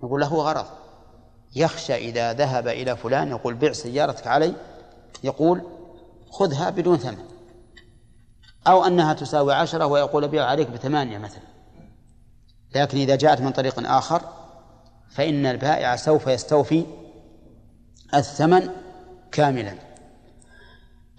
[0.02, 0.66] نقول له غرض.
[1.56, 4.54] يخشى إذا ذهب إلى فلان يقول بع سيارتك علي
[5.24, 5.62] يقول
[6.30, 7.24] خذها بدون ثمن.
[8.66, 11.42] أو أنها تساوي عشرة ويقول بيع عليك بثمانية مثلا.
[12.74, 14.22] لكن إذا جاءت من طريق آخر
[15.10, 16.86] فإن البائع سوف يستوفي
[18.14, 18.70] الثمن
[19.32, 19.74] كاملا.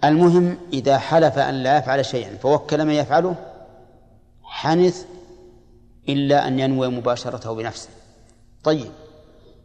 [0.03, 3.36] المهم إذا حلف أن لا يفعل شيئا فوكل من يفعله
[4.43, 5.05] حنث
[6.10, 7.89] إلا أن ينوي مباشرته بنفسه.
[8.63, 8.91] طيب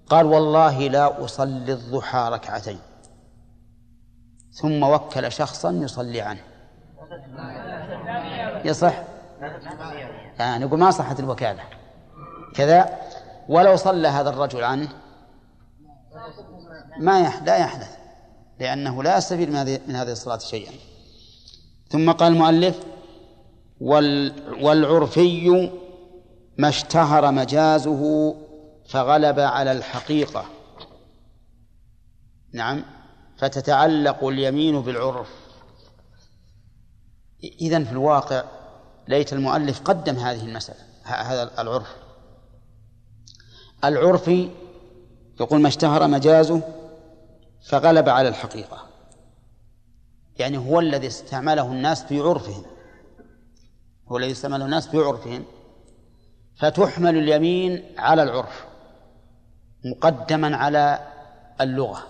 [0.08, 2.78] قال والله لا أصلي الضحى ركعتين.
[4.52, 6.40] ثم وكل شخصا يصلي عنه.
[8.64, 9.02] يصح
[10.40, 11.62] آه نقول ما صحت الوكالة.
[12.54, 12.98] كذا
[13.48, 14.88] ولو صلى هذا الرجل عنه
[17.00, 17.42] ما يح...
[17.42, 17.96] لا يحدث
[18.60, 20.72] لأنه لا يستفيد من هذه من هذه الصلاة شيئا.
[21.88, 22.78] ثم قال المؤلف
[23.80, 24.34] وال...
[24.64, 25.70] والعرفي
[26.58, 28.34] ما اشتهر مجازه
[28.88, 30.44] فغلب على الحقيقة.
[32.52, 32.84] نعم
[33.38, 35.28] فتتعلق اليمين بالعرف.
[37.60, 38.44] إذن في الواقع
[39.08, 41.96] ليت المؤلف قدم هذه المسألة هذا العرف.
[43.84, 44.50] العرفي
[45.40, 46.79] يقول ما اشتهر مجازه
[47.62, 48.86] فغلب على الحقيقة.
[50.38, 52.62] يعني هو الذي استعمله الناس في عرفهم.
[54.08, 55.44] هو الذي استعمله الناس في عرفهم.
[56.56, 58.64] فتحمل اليمين على العرف
[59.84, 60.98] مقدما على
[61.60, 62.06] اللغة.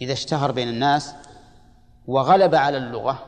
[0.00, 1.14] إذا اشتهر بين الناس
[2.06, 3.26] وغلب على اللغة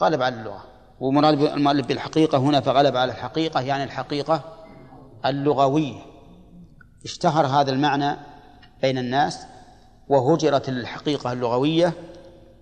[0.00, 0.64] غلب على اللغة.
[1.00, 4.66] ومراد المؤلف بالحقيقة هنا فغلب على الحقيقة يعني الحقيقة
[5.26, 6.00] اللغوية.
[7.04, 8.16] اشتهر هذا المعنى
[8.82, 9.46] بين الناس
[10.08, 11.92] وهجرت الحقيقة اللغوية.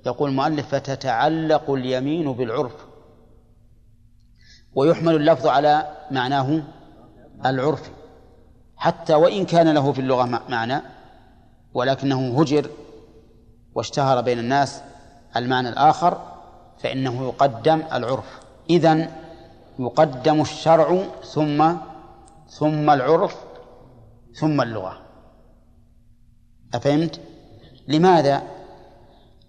[0.06, 2.87] يقول المؤلف فتتعلق اليمين بالعرف.
[4.74, 6.62] ويحمل اللفظ على معناه
[7.46, 7.90] العرفي
[8.76, 10.82] حتى وإن كان له في اللغة معنى
[11.74, 12.70] ولكنه هجر
[13.74, 14.82] واشتهر بين الناس
[15.37, 16.20] المعنى الآخر
[16.78, 18.40] فإنه يقدم العرف.
[18.70, 19.11] إذن
[19.78, 21.72] يقدم الشرع ثم
[22.48, 23.37] ثم العرف
[24.35, 25.00] ثم اللغة.
[26.74, 27.20] أفهمت؟
[27.88, 28.42] لماذا؟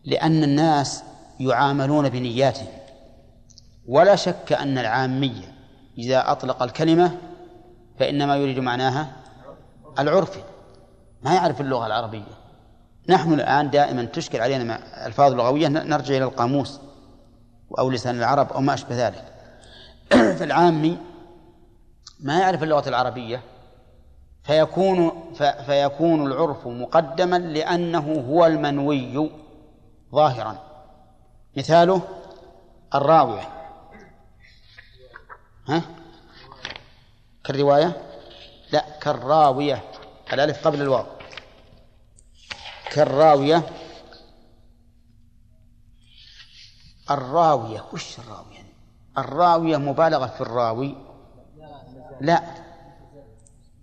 [0.05, 1.03] لأن الناس
[1.39, 2.67] يعاملون بنياتهم.
[3.87, 5.53] ولا شك أن العامية
[5.97, 7.17] إذا أطلق الكلمة
[7.99, 9.11] فإنما يريد معناها
[9.99, 10.39] العرفي
[11.21, 12.37] ما يعرف اللغة العربية.
[13.09, 16.79] نحن الآن دائما تشكل علينا ألفاظ لغوية نرجع إلى القاموس
[17.79, 19.23] أو لسان العرب أو ما أشبه ذلك.
[20.39, 20.97] فالعامي
[22.19, 23.41] ما يعرف اللغة العربية
[24.47, 25.33] فيكون
[25.65, 29.31] فيكون العرف مقدما لأنه هو المنوي
[30.11, 30.57] ظاهرا.
[31.57, 32.01] مثاله
[32.95, 33.49] الراوية.
[35.67, 35.81] ها؟
[37.43, 38.01] كالرواية؟
[38.71, 39.83] لا كالراوية.
[40.33, 41.05] الألف قبل الواو.
[42.91, 43.63] كالراوية.
[47.11, 48.63] الراوية وش الراوية؟
[49.17, 50.95] الراوية مبالغة في الراوي.
[52.21, 52.66] لا.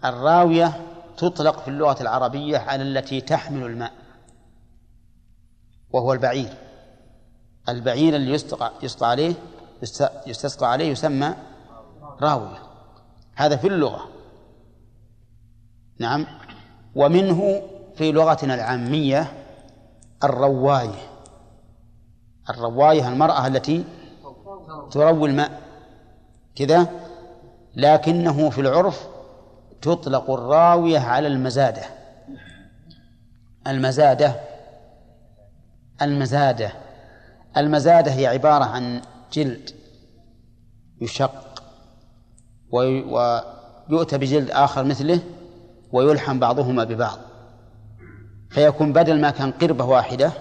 [0.04, 0.80] الراوية
[1.16, 3.92] تطلق في اللغة العربية على التي تحمل الماء
[5.90, 6.54] وهو البعير.
[7.68, 9.34] البعير اللي يسقى يسقى عليه
[10.26, 11.34] يستسقى عليه يسمى
[12.22, 12.58] راوية.
[13.34, 14.08] هذا في اللغة.
[15.98, 16.26] نعم.
[16.94, 17.62] ومنه
[17.96, 19.32] في لغتنا العامية
[20.24, 21.10] الرواية.
[22.50, 23.84] الرواية المرأة التي
[24.90, 25.60] تروي الماء.
[26.56, 26.88] كذا.
[27.76, 29.13] لكنه في العرف
[29.82, 31.82] تطلق الراوية على المزادة.
[33.66, 34.40] المزادة
[36.02, 36.72] المزادة.
[37.56, 39.00] المزادة هي عبارة عن
[39.32, 39.70] جلد
[41.00, 41.62] يشق
[42.72, 45.20] ويؤتى بجلد آخر مثله
[45.92, 47.18] ويلحم بعضهما ببعض.
[48.50, 50.32] فيكون بدل ما كان قربة واحدة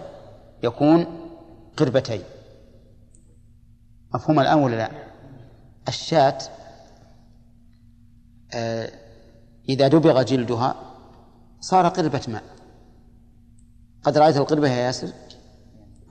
[0.63, 1.05] يكون
[1.77, 2.21] قربتين.
[4.13, 4.91] مفهوم الآن ولا لا؟
[5.87, 6.37] الشاة
[8.53, 8.91] آه،
[9.69, 10.75] إذا دبغ جلدها
[11.59, 12.43] صار قربة ماء.
[14.03, 15.07] قد رأيت القربة يا ياسر؟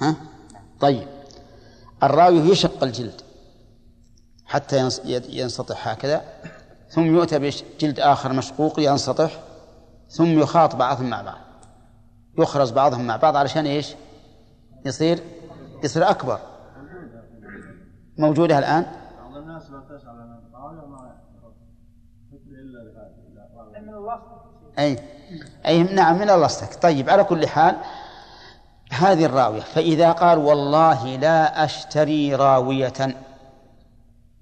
[0.01, 0.17] ها؟
[0.81, 1.09] طيب.
[2.03, 3.21] الراوي يشق الجلد
[4.45, 4.89] حتى
[5.29, 6.25] ينسطح هكذا
[6.89, 9.43] ثم يؤتى بجلد آخر مشقوق ينسطح
[10.09, 11.41] ثم يخاط بعضهم مع بعض.
[12.39, 13.95] يخرز بعضهم مع بعض علشان إيش؟
[14.87, 15.19] يصير
[15.85, 16.39] يصير أكبر.
[18.19, 18.87] موجودة الآن؟
[19.19, 20.23] بعض الناس لا تسأل
[24.79, 24.99] أي.
[25.67, 27.77] أي نعم من اللصق طيب على كل حال
[28.93, 29.61] هذه الراوية.
[29.61, 33.17] فإذا قال والله لا أشتري راوية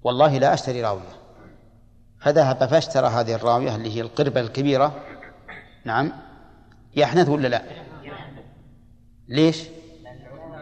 [0.03, 1.21] والله لا أشتري راوية.
[2.19, 4.93] فذهب فاشترى هذه الراوية اللي هي القربة الكبيرة.
[5.85, 6.11] نعم.
[6.95, 7.61] يحنث ولا لا؟
[9.27, 9.63] ليش؟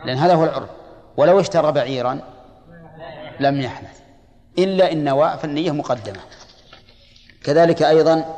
[0.06, 0.70] لأن هذا هو العرف.
[1.18, 2.20] ولو اشترى بعيرا
[3.40, 4.00] لم يحنث.
[4.58, 6.20] إلا إن نوى فالنية مقدمة.
[7.44, 8.36] كذلك أيضا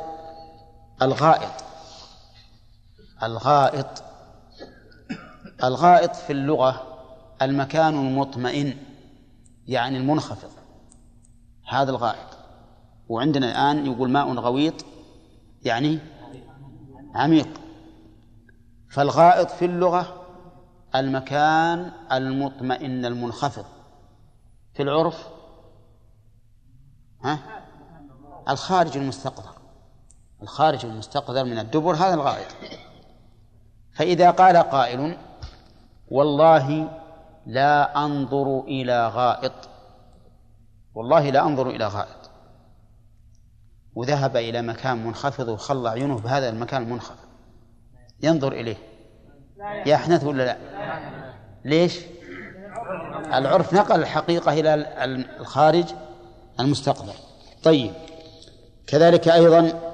[1.02, 1.64] الغائط.
[3.22, 4.02] الغائط.
[5.64, 6.82] الغائط في اللغة
[7.42, 8.76] المكان المطمئن
[9.66, 10.50] يعني المنخفض.
[11.68, 12.38] هذا الغائط.
[13.08, 14.84] وعندنا الآن يقول ماء غويط
[15.62, 15.98] يعني
[17.14, 17.48] عميق.
[18.90, 20.26] فالغائط في اللغة
[20.94, 23.64] المكان المطمئن المنخفض.
[24.74, 25.28] في العرف؟
[27.24, 27.38] ها؟
[28.48, 29.51] الخارج المستقذر
[30.42, 32.46] الخارج المستقذر من الدبر هذا الغائط.
[33.94, 35.16] فإذا قال قائل
[36.08, 36.88] والله
[37.46, 39.52] لا أنظر إلى غائط.
[40.94, 42.30] والله لا أنظر إلى غائط.
[43.94, 47.28] وذهب إلى مكان منخفض وخلى عيونه بهذا المكان المنخفض.
[48.22, 48.76] ينظر إليه.
[49.86, 50.56] يحنث ولا لا؟
[51.64, 52.00] ليش؟
[53.34, 54.74] العرف نقل الحقيقة إلى
[55.40, 55.84] الخارج
[56.60, 57.12] المستقبل.
[57.62, 57.92] طيب.
[58.86, 59.91] كذلك أيضا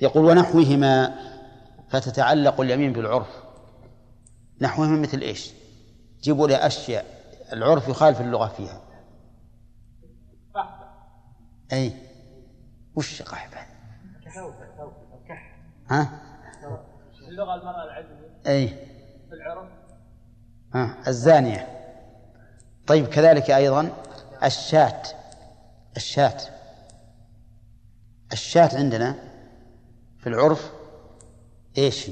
[0.00, 1.14] يقول ونحوهما
[1.88, 3.42] فتتعلق اليمين بالعرف.
[4.60, 5.52] نحوهما مثل إيش؟
[6.22, 7.04] جيبوا لي أشياء
[7.52, 8.80] العرف يخالف اللغة فيها.
[11.72, 11.92] أي.
[12.94, 13.56] وش قحبه؟
[15.90, 16.20] ها؟
[17.28, 18.68] اللغة المرأة العجميه أي.
[19.28, 19.68] في العرف
[20.74, 21.68] ها الزانية.
[22.86, 23.90] طيب كذلك أيضا
[24.44, 25.02] الشاة
[25.96, 26.36] الشاة
[28.32, 29.29] الشاة عندنا
[30.20, 30.70] في العرف
[31.78, 32.10] إيش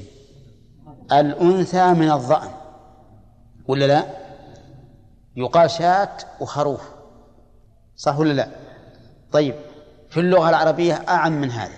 [1.11, 2.51] الأنثى من الضأن
[3.67, 4.05] ولا لا؟
[5.35, 6.81] يقال شاة وخروف
[7.95, 8.49] صح ولا لا؟
[9.31, 9.55] طيب
[10.09, 11.77] في اللغة العربية أعم من هذا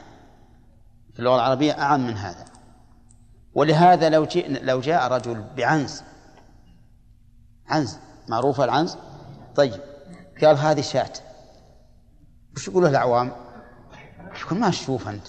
[1.13, 2.45] في اللغة العربية أعم من هذا
[3.53, 6.03] ولهذا لو جئ لو جاء رجل بعنز
[7.67, 7.97] عنز
[8.29, 8.97] معروفة العنز
[9.55, 9.79] طيب
[10.41, 11.13] قال هذه شاة
[12.55, 13.31] وش يقول الأعوام؟
[14.41, 15.27] يقول ما تشوف أنت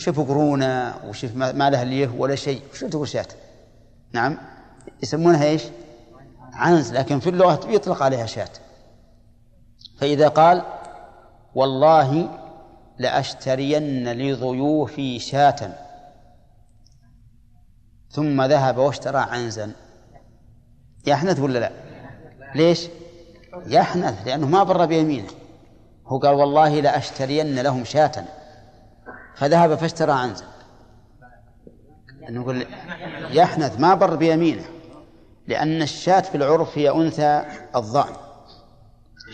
[0.00, 2.62] شوف قرونة وشوف ما له ليه ولا شيء.
[2.72, 3.26] وش تقول شاة
[4.12, 4.38] نعم.
[5.02, 5.62] يسمونها إيش؟
[6.52, 8.48] عنز لكن في اللغة يطلق عليها شاة
[9.98, 10.62] فإذا قال
[11.54, 12.28] والله
[12.98, 15.74] لأشترين لضيوفي شاة.
[18.10, 19.72] ثم ذهب واشترى عنزا.
[21.06, 21.72] يحنث ولا لا؟
[22.54, 22.88] ليش؟
[23.66, 25.30] يحنث لأنه ما بر بيمينه.
[26.06, 28.39] هو قال والله لأشترين لهم شاة.
[29.40, 30.44] فذهب فاشترى عنزا
[32.28, 32.66] نقول
[33.30, 34.64] يحنث ما بر بيمينه
[35.46, 37.44] لأن الشاة في العرف هي أنثى
[37.76, 38.14] الضأن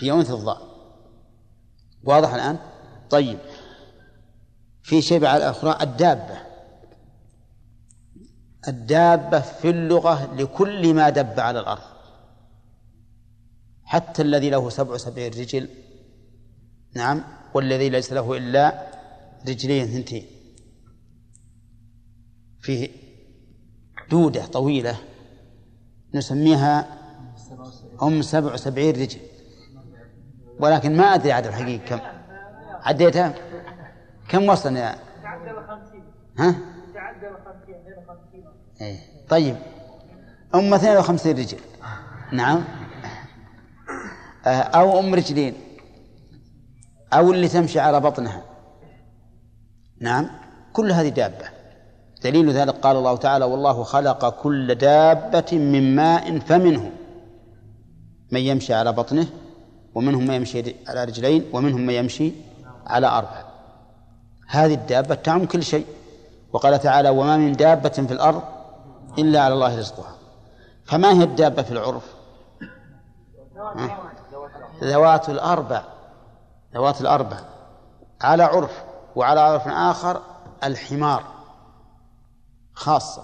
[0.01, 0.67] هي أنثى الضأن
[2.05, 2.59] واضح الآن؟
[3.11, 3.39] طيب.
[4.83, 6.39] في شيء على الأخرى؟ الدابة.
[8.69, 11.83] الدابة في اللغة لكل ما دب على الأرض.
[13.85, 15.69] حتى الذي له سبع سبعين رجل
[16.95, 18.96] نعم والذي ليس له إلا
[19.49, 20.27] رجلين ثنتين
[22.61, 22.89] فيه
[24.11, 24.97] دودة طويلة
[26.15, 26.97] نسميها
[28.03, 29.21] أم سبع وسبعين رجل.
[30.61, 31.99] ولكن ما أدري عدد الحقيقي كم.
[32.83, 33.35] عديتها؟
[34.29, 34.99] كم وصلنا يا
[36.39, 36.55] ها؟
[38.81, 38.99] إيه.
[39.29, 39.57] طيب.
[40.55, 41.59] أم 52 رجل.
[42.33, 42.65] نعم.
[44.47, 45.55] آه، أو أم رجلين.
[47.13, 48.56] أو اللي تمشي على بطنها.
[50.01, 50.29] نعم.
[50.73, 51.49] كل هذه دابة.
[52.23, 56.93] دليل ذلك قال الله تعالى والله خلق كل دابة من ماء فمنهم
[58.31, 59.27] من يمشي على بطنه
[59.95, 62.33] ومنهم من يمشي على رجلين ومنهم من يمشي
[62.87, 63.45] على أربع.
[64.49, 65.87] هذه الدابة تعم كل شيء.
[66.53, 68.43] وقال تعالى وما من دابة في الأرض
[69.19, 70.15] إلا على الله رزقها.
[70.85, 72.15] فما هي الدابة في العرف؟
[74.85, 75.83] ذوات الأربع.
[76.75, 77.37] ذوات الأربع.
[78.21, 78.85] على عرف.
[79.17, 80.23] وعلى عرف آخر
[80.65, 81.25] الحمار
[82.73, 83.23] خاصة.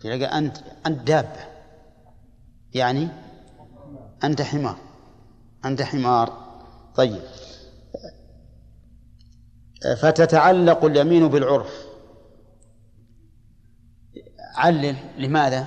[0.00, 1.44] تلقى أنت أنت دابة.
[2.74, 3.08] يعني
[4.24, 4.76] أنت حمار
[5.64, 6.50] أنت حمار.
[6.94, 7.22] طيب.
[10.00, 11.86] فتتعلق اليمين بالعرف.
[14.56, 15.66] علل لماذا؟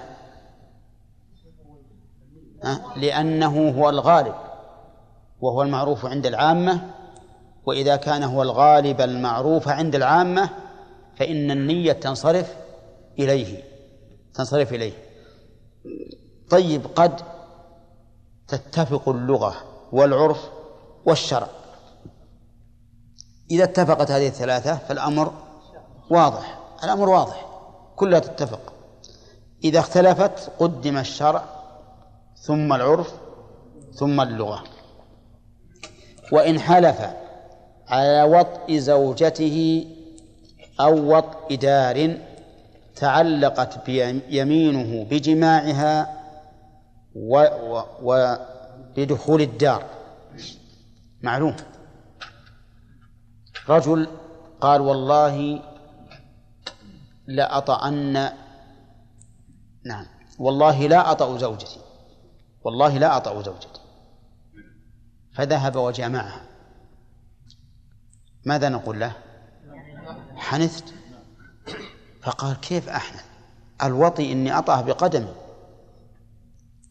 [2.95, 4.35] لأنه هو الغالب
[5.39, 6.92] وهو المعروف عند العامة.
[7.65, 10.49] وإذا كان هو الغالب المعروف عند العامة
[11.15, 12.55] فإن النية تنصرف
[13.19, 13.63] إليه
[14.33, 14.93] تنصرف إليه.
[16.49, 17.21] طيب قد
[18.47, 19.55] تتفق اللغة
[19.91, 20.49] والعرف
[21.05, 21.47] والشرع.
[23.51, 25.33] إذا اتفقت هذه الثلاثة فالأمر
[26.09, 27.45] واضح الأمر واضح
[27.95, 28.73] كلها تتفق.
[29.63, 31.43] إذا اختلفت قدم الشرع
[32.35, 33.13] ثم العرف
[33.93, 34.63] ثم اللغة.
[36.31, 37.22] وإن حلف
[37.87, 39.87] على وطء زوجته
[40.79, 42.17] أو وطء دار
[42.95, 43.89] تعلقت
[44.29, 46.23] يمينه بجماعها
[48.01, 49.83] وبدخول الدار.
[51.21, 51.55] معلوم؟
[53.69, 54.07] رجل
[54.61, 55.61] قال والله
[57.27, 58.13] لأطأن
[59.85, 60.05] نعم.
[60.39, 61.79] والله لا أطأ زوجتي.
[62.63, 63.79] والله لا أطأ زوجتي.
[65.35, 66.52] فذهب وجامعها.
[68.45, 69.13] ماذا نقول له؟
[70.35, 70.93] حنثت.
[72.21, 73.23] فقال كيف أحنث؟
[73.83, 75.33] الوطي إني أطأه بقدمي.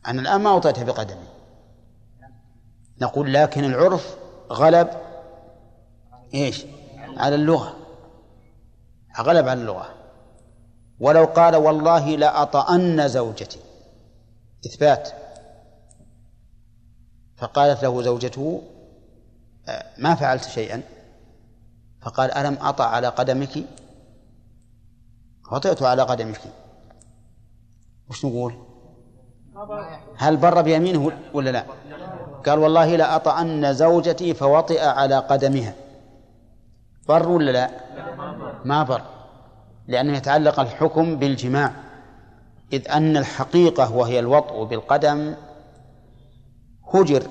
[0.07, 1.27] أنا الآن ما أوطيتها بقدمي.
[3.01, 4.17] نقول لكن العرف
[4.51, 4.91] غلب
[6.35, 6.65] إيش؟
[7.17, 7.77] على اللغة.
[9.21, 9.95] غلب على اللغة.
[11.01, 13.61] ولو قال والله لأطأن زوجتي.
[14.67, 15.09] إثبات.
[17.37, 18.63] فقالت له زوجته
[19.69, 20.83] آه، ما فعلت شيئا.
[22.03, 23.65] فقال ألم أطع على قدمك؟
[25.53, 26.41] وطئت على قدمك.
[28.11, 28.55] وش نقول؟
[30.17, 31.65] هل بر بيمينه ولا لا؟
[32.47, 35.75] قال والله لا أطأن زوجتي فوطئ على قدمها.
[37.09, 37.71] بر ولا لا؟
[38.65, 39.03] ما بر
[39.89, 41.73] لأنه يتعلق الحكم بالجماع.
[42.73, 45.35] إذ أن الحقيقة وهي الوطء بالقدم
[46.95, 47.23] هجر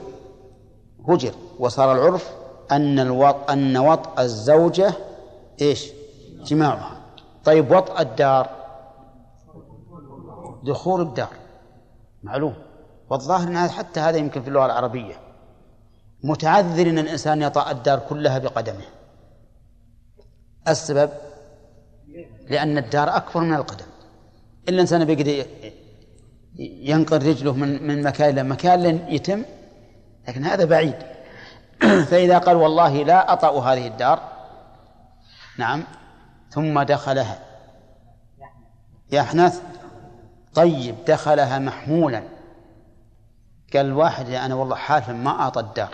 [1.08, 2.41] هجر وصار العرف
[2.72, 4.94] أن الوط أن وطء الزوجة
[5.62, 5.92] إيش؟
[6.44, 7.02] جماعها.
[7.44, 8.50] طيب وطء الدار.
[10.64, 11.34] دخول الدار.
[12.24, 12.54] معلوم.
[13.10, 15.16] والظاهر أن حتى هذا يمكن في اللغة العربية.
[16.24, 18.86] متعذر أن الإنسان يطأ الدار كلها بقدمه.
[20.68, 21.10] السبب؟
[22.50, 23.86] لأن الدار أكبر من القدم.
[24.70, 25.46] إلا الإنسان بيقدر
[26.60, 29.44] ينقل رجله من من مكان إلى مكان لن يتم
[30.28, 31.11] لكن هذا بعيد.
[32.10, 34.20] فإذا قال والله لا أطأ هذه الدار
[35.58, 35.84] نعم
[36.50, 37.40] ثم دخلها.
[39.12, 39.62] يحنث؟
[40.54, 42.24] طيب دخلها محمولا.
[43.74, 45.90] قال الواحد أنا والله حالف ما أعطى الدار.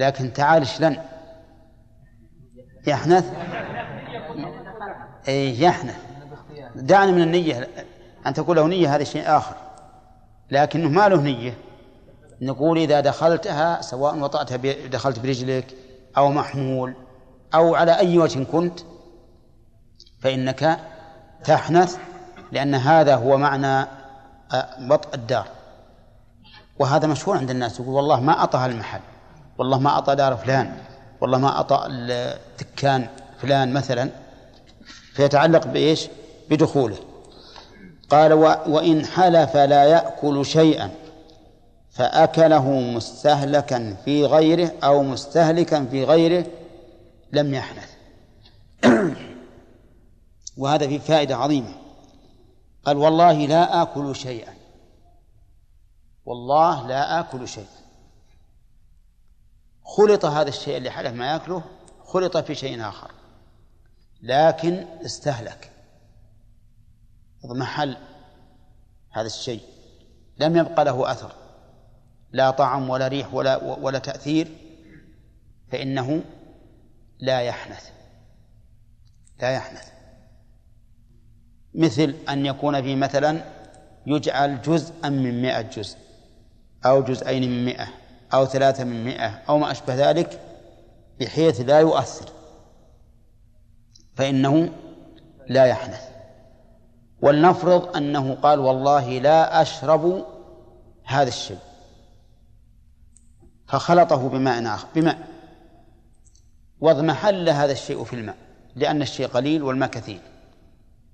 [0.00, 0.96] لكن تعال شلن
[2.86, 3.32] يحنث؟
[5.28, 5.98] أي يحنث.
[6.74, 7.68] دعني من النية.
[8.26, 9.54] أن تقول له نية هذا شيء آخر.
[10.50, 11.54] لكنه ما له نية.
[12.40, 15.74] نقول إذا دخلتها سواء وطأتها دخلت برجلك
[16.16, 16.94] أو محمول
[17.54, 18.80] أو على أي وجه كنت
[20.20, 20.78] فإنك
[21.44, 21.96] تحنث
[22.52, 23.86] لأن هذا هو معنى
[24.78, 25.46] بطء الدار.
[26.78, 29.00] وهذا مشهور عند الناس يقول والله ما أطى المحل
[29.58, 30.76] والله ما أطى دار فلان
[31.20, 33.06] والله ما أطى الدكان
[33.38, 34.10] فلان مثلا
[35.14, 36.08] فيتعلق بإيش؟
[36.50, 36.96] بدخوله.
[38.10, 38.32] قال
[38.66, 40.90] وإن حلف لا يأكل شيئا.
[41.90, 46.46] فأكله مستهلكا في غيره أو مستهلكا في غيره
[47.32, 47.90] لم يحنث
[50.60, 51.74] وهذا فيه فائدة عظيمة.
[52.84, 54.54] قال والله لا آكل شيئا.
[56.24, 57.80] والله لا آكل شيئا.
[59.84, 61.62] خلط هذا الشيء اللي حلف ما يأكله
[62.04, 63.10] خلط في شيء آخر.
[64.22, 65.70] لكن استهلك.
[67.44, 67.96] اضمحل
[69.10, 69.62] هذا الشيء.
[70.38, 71.32] لم يبقى له أثر.
[72.32, 74.48] لا طعم ولا ريح ولا ولا تأثير
[75.72, 76.22] فإنه
[77.20, 77.90] لا يحنث.
[79.42, 79.88] لا يحنث.
[81.74, 83.44] مثل أن يكون في مثلا
[84.06, 85.98] يجعل جزءا من مئة جزء
[86.86, 87.88] أو جزئين من مئة
[88.34, 90.40] أو ثلاثة من مئة أو ما أشبه ذلك
[91.20, 92.28] بحيث لا يؤثر.
[94.14, 94.72] فإنه
[95.48, 96.10] لا يحنث.
[97.22, 100.26] ولنفرض أنه قال والله لا أشرب
[101.04, 101.58] هذا الشيء.
[103.70, 105.18] فخلطه بماء آخر بماء.
[106.80, 108.36] واضمحل هذا الشيء في الماء
[108.76, 110.20] لأن الشيء قليل والماء كثير.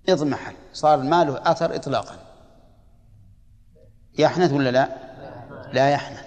[0.08, 2.16] اضمحل صار الماء له أثر إطلاقا.
[4.18, 4.88] يحنث ولا لا؟
[5.72, 6.24] لا يحنث.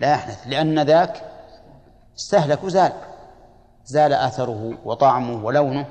[0.00, 1.22] لا يحنث لأن ذاك
[2.16, 2.92] استهلك وزال.
[3.84, 5.86] زال أثره وطعمه ولونه.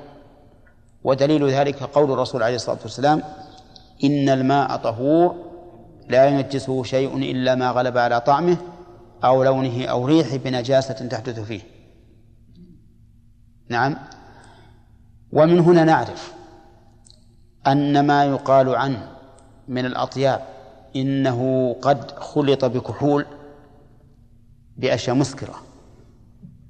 [1.04, 3.22] ودليل ذلك قول الرسول عليه الصلاة والسلام
[4.04, 5.36] إن الماء طهور
[6.08, 8.56] لا ينجسه شيء إلا ما غلب على طعمه.
[9.24, 11.60] أو لونه أو ريحه بنجاسة تحدث فيه.
[13.68, 13.96] نعم.
[15.32, 16.32] ومن هنا نعرف
[17.66, 19.08] أن ما يقال عنه
[19.68, 20.40] من الأطياب
[20.96, 23.26] إنه قد خلط بكحول
[24.76, 25.54] بأشياء مسكرة.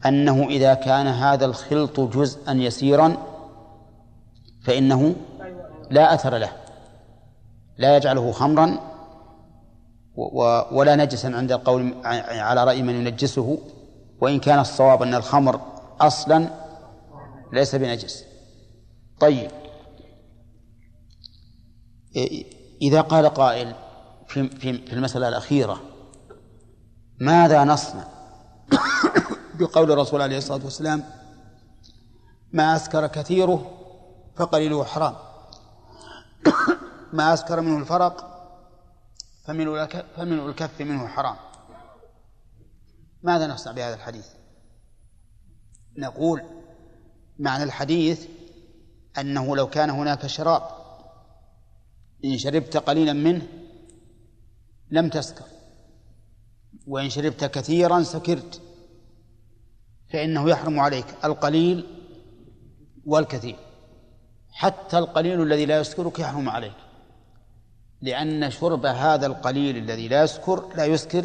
[0.06, 3.16] أنه إذا كان هذا الخلط جزءا يسيرا
[4.64, 5.14] فإنه
[5.90, 6.52] لا أثر له.
[7.78, 8.87] لا يجعله خمرا
[10.72, 13.58] ولا نجسا عند القول على رأي من ينجسه
[14.20, 15.60] وإن كان الصواب أن الخمر
[16.00, 16.48] أصلا
[17.52, 18.24] ليس بنجس.
[19.20, 19.50] طيب.
[22.82, 23.74] إذا قال قائل
[24.28, 25.80] في في المسألة الأخيرة
[27.20, 28.04] ماذا نصنع؟
[29.58, 31.04] بقول الرسول عليه الصلاة والسلام
[32.52, 33.70] ما أسكر كثيره
[34.36, 35.14] فقليله حرام.
[37.12, 38.37] ما أسكر منه الفرق
[40.16, 41.36] فمن الكف منه حرام.
[43.22, 44.26] ماذا نصنع بهذا الحديث؟
[45.96, 46.42] نقول
[47.38, 48.26] معنى الحديث
[49.18, 50.62] أنه لو كان هناك شراب
[52.24, 53.46] إن شربت قليلا منه
[54.90, 55.44] لم تسكر
[56.86, 58.62] وإن شربت كثيرا سكرت
[60.12, 61.86] فإنه يحرم عليك القليل
[63.06, 63.56] والكثير.
[64.50, 66.87] حتى القليل الذي لا يسكرك يحرم عليك.
[68.02, 71.24] لأن شرب هذا القليل الذي لا يسكر لا يسكر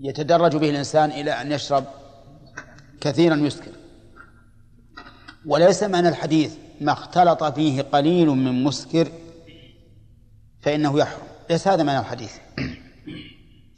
[0.00, 1.84] يتدرج به الإنسان إلى أن يشرب
[3.00, 3.72] كثيرا يسكر.
[5.46, 9.08] وليس معنى الحديث ما اختلط فيه قليل من مسكر
[10.60, 11.22] فإنه يحرم.
[11.50, 12.32] ليس هذا معنى الحديث.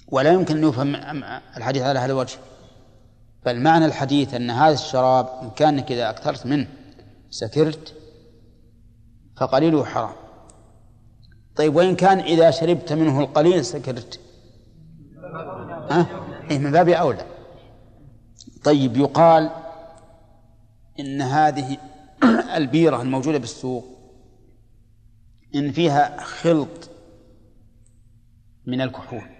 [0.08, 0.94] ولا يمكن أن يفهم
[1.56, 2.38] الحديث على هذا الوجه.
[3.46, 6.68] بل معنى الحديث أن هذا الشراب إن كانك إذا أكثرت منه
[7.30, 7.94] سكرت
[9.36, 10.27] فقليله حرام.
[11.58, 14.20] طيب وإن كان إذا شربت منه القليل سكرت.
[15.90, 16.06] ها؟
[16.50, 17.26] إيه من باب أولى.
[18.64, 19.50] طيب يقال
[21.00, 21.76] إن هذه
[22.56, 23.84] البيرة الموجودة بالسوق
[25.54, 26.90] إن فيها خلط
[28.66, 29.30] من الكحول.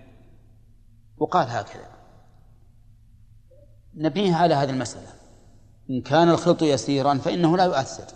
[1.16, 1.89] وقال هكذا.
[3.95, 5.09] نبيه على هذه المسألة.
[5.91, 8.14] إن كان الخلط يسيرا فإنه لا يؤثر.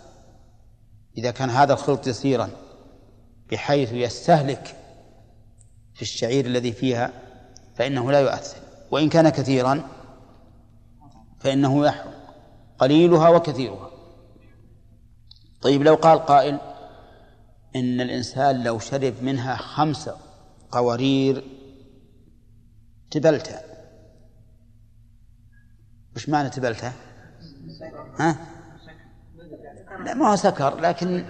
[1.17, 2.49] إذا كان هذا الخلط يسيرا
[3.53, 4.75] بحيث يستهلك
[5.93, 7.11] في الشعير الذي فيها
[7.75, 8.57] فإنه لا يؤثر
[8.91, 9.87] وإن كان كثيرا
[11.39, 12.13] فإنه يحرم
[12.79, 13.89] قليلها وكثيرها
[15.61, 16.59] طيب لو قال قائل
[17.75, 20.09] إن الإنسان لو شرب منها خمس
[20.71, 21.43] قوارير
[23.11, 23.61] تبلتها
[26.15, 26.93] وش معنى تبلتها؟
[28.19, 28.37] ها؟
[30.05, 31.25] لا ما هو سكر لكن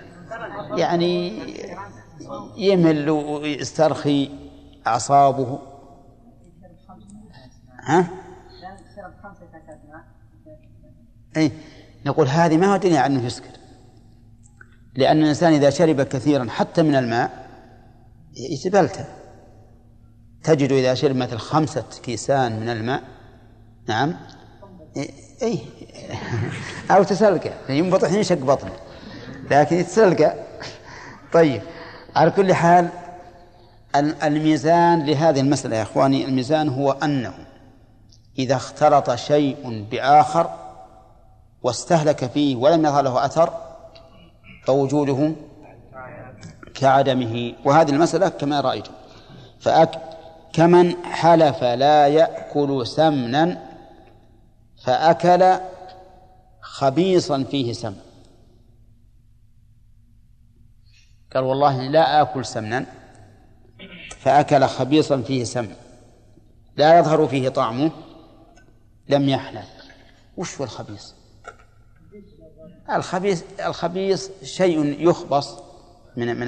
[0.78, 1.40] يعني
[2.58, 4.30] يمل ويسترخي
[4.88, 5.60] أعصابه.
[7.80, 8.08] ها؟
[11.38, 11.52] أي
[12.06, 13.54] نقول هذه ما هو دليل على أنه يسكر.
[14.96, 17.50] لأن الإنسان إذا شرب كثيرا حتى من الماء
[18.36, 19.06] يتبلته
[20.44, 23.04] تجد إذا شرب مثل خمسة كيسان من الماء
[23.88, 24.16] نعم
[25.42, 25.60] اي
[26.92, 28.76] أو تسلقه ينبطح ينشق بطنه
[29.52, 30.34] لكن يتسلقه.
[31.34, 31.62] طيب.
[32.16, 32.90] على كل حال
[33.96, 37.34] الميزان لهذه المسألة يا إخواني الميزان هو أنه
[38.40, 40.50] إذا اختلط شيء بآخر
[41.64, 43.54] واستهلك فيه ولم يظهر له أثر
[44.66, 45.34] فوجوده
[46.74, 47.54] كعدمه.
[47.66, 48.92] وهذه المسألة كما رأيتم
[49.60, 50.00] فأك
[50.54, 53.64] كمن حلف لا يأكل سمنا
[54.84, 55.54] فأكل
[56.62, 58.13] خبيصا فيه سمن.
[61.34, 62.86] قال والله لا آكل سمنا
[64.20, 65.76] فأكل خبيصا فيه سمن
[66.78, 67.92] لا يظهر فيه طعمه
[69.10, 69.68] لم يحنث
[70.38, 71.16] وش هو الخبيص؟
[72.92, 75.60] الخبيث الخبيث شيء يخبص
[76.18, 76.48] من من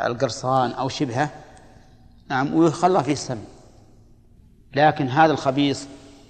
[0.00, 1.30] القرصان أو شبهه
[2.28, 3.44] نعم ويخلى فيه السمن.
[4.74, 5.86] لكن هذا الخبيث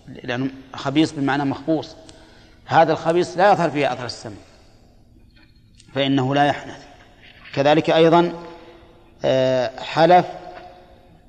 [0.09, 1.97] لأنه خبيص بمعنى مخبوص
[2.67, 4.39] هذا الخبيص لا يظهر فيه أثر السمن
[5.95, 6.90] فإنه لا يحنث.
[7.55, 8.33] كذلك أيضا
[9.25, 10.27] آه، حلف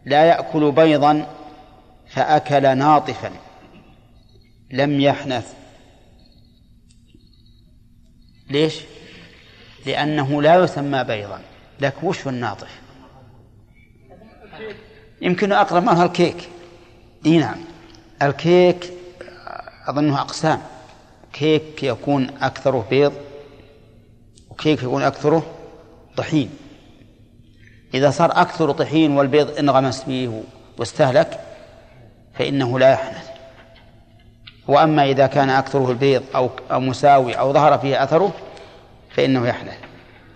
[0.06, 1.28] لا يأكل بيضا
[2.10, 3.32] فأكل ناطفا
[4.72, 5.54] لم يحنث.
[8.50, 8.76] ليش؟
[9.86, 11.42] لأنه لا يسمى بيضا
[11.80, 12.82] لك وش الناطف؟
[15.22, 16.50] يمكن أقرب منها الكيك.
[17.26, 17.58] إي نعم.
[18.22, 18.94] الكيك
[19.88, 20.62] أظنه أقسام.
[21.34, 23.14] كيك يكون أكثره بيض
[24.50, 25.61] وكيك يكون أكثره
[26.18, 26.50] طحين.
[27.94, 30.44] إذا صار أكثر طحين والبيض انغمس فيه
[30.78, 31.40] واستهلك
[32.34, 33.30] فإنه لا يحنث.
[34.68, 38.34] وأما إذا كان أكثره البيض أو أو مساوي أو ظهر فيه أثره
[39.10, 39.78] فإنه يحنث.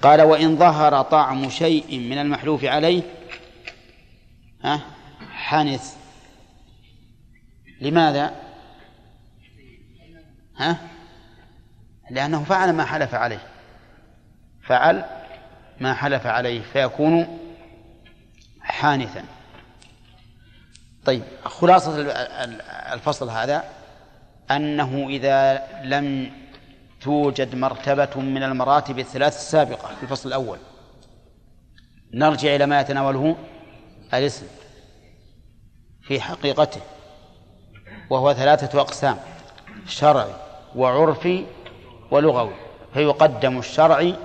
[0.01, 3.01] قال وإن ظهر طعم شيء من المحلوف عليه
[4.63, 4.81] ها
[5.31, 5.95] حنث.
[7.81, 8.35] لماذا؟
[10.57, 10.77] ها؟
[12.09, 13.41] لأنه فعل ما حلف عليه.
[14.63, 15.05] فعل
[15.79, 17.39] ما حلف عليه فيكون
[18.61, 19.23] حانثا.
[21.05, 22.01] طيب خلاصة
[22.93, 23.63] الفصل هذا
[24.51, 26.31] أنه إذا لم
[27.01, 30.57] توجد مرتبة من المراتب الثلاث السابقة في الفصل الأول.
[32.13, 33.35] نرجع إلى ما يتناوله
[34.13, 34.45] الاسم
[36.01, 36.81] في حقيقته
[38.09, 39.17] وهو ثلاثة أقسام
[39.87, 40.33] شرعي
[40.75, 41.45] وعرفي
[42.11, 42.53] ولغوي.
[42.93, 44.15] فيقدم الشرعي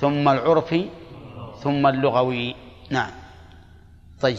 [0.00, 0.88] ثم العرفي
[1.62, 2.56] ثم اللغوي.
[2.90, 3.10] نعم.
[4.20, 4.38] طيب.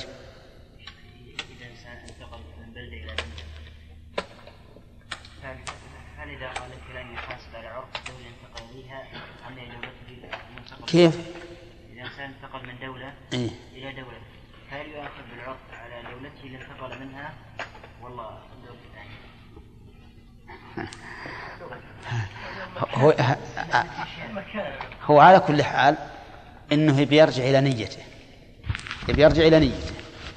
[10.88, 14.20] كيف؟ إذا الإنسان انتقل من دولة إيه؟ إلى دولة
[14.72, 17.34] هل يؤاخذ بالعرف على دولته اللي انتقل منها؟
[18.02, 18.40] والله
[22.94, 23.12] هو
[25.10, 25.96] هو على كل حال
[26.72, 27.98] إنه بيرجع إلى نيته.
[29.08, 29.94] بيرجع إلى نيته.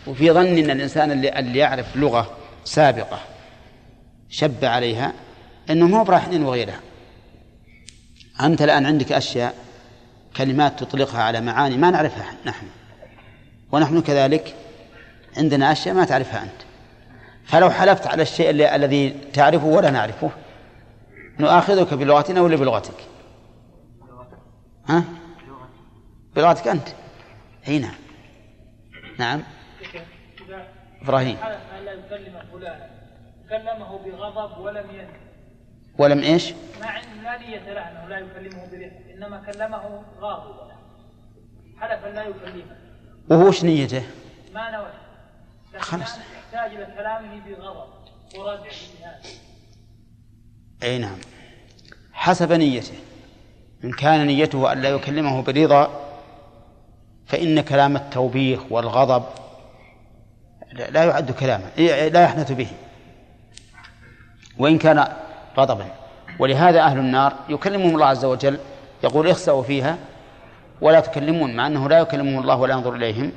[0.07, 3.21] وفي ظن إن الإنسان اللي, اللي يعرف لغة سابقة
[4.31, 5.13] شب عليها
[5.71, 6.81] إنه مو براحلين وغيرها.
[8.41, 9.55] أنت الآن عندك أشياء
[10.37, 12.67] كلمات تطلقها على معاني ما نعرفها نحن.
[13.73, 14.55] ونحن كذلك
[15.37, 16.63] عندنا أشياء ما تعرفها أنت.
[17.45, 20.31] فلو حلفت على الشيء الذي تعرفه ولا نعرفه
[21.41, 23.12] نؤاخذك بلغتنا ولا بلغتك؟
[24.89, 25.05] ها؟
[26.37, 26.89] بلغتك أنت.
[27.69, 27.95] اي نعم.
[29.19, 29.43] نعم
[31.03, 31.37] إبراهيم.
[31.37, 32.91] يكلم فلانا
[33.49, 35.17] كلمه بغضب ولم ينه
[35.99, 40.73] ولم إيش؟ مع لا نية له انه لا يكلمه برفق انما كلمه غاضبا
[41.81, 42.77] حلف لا يكلمه
[43.31, 44.03] وهو وش نيته؟
[44.55, 44.91] ما نوى
[45.79, 46.19] خلاص.
[46.19, 47.93] يحتاج إلى كلامه بغضب
[48.39, 49.21] وردع بنهاية
[50.83, 51.19] أي نعم.
[52.13, 52.95] حسب نيته.
[53.85, 55.91] إن كان نيته أن لا يكلمه برضا
[57.27, 59.25] فإن كلام التوبيخ والغضب
[60.73, 61.65] لا يعد كلاما
[62.09, 62.69] لا يحنث به.
[64.59, 65.09] وإن كان
[65.59, 65.87] غضبا.
[66.39, 68.59] ولهذا أهل النار يكلمهم الله عز وجل
[69.05, 69.99] يقول اخسأوا فيها
[70.81, 73.33] ولا تكلمون مع أنه لا يكلمهم الله ولا ينظر إليهم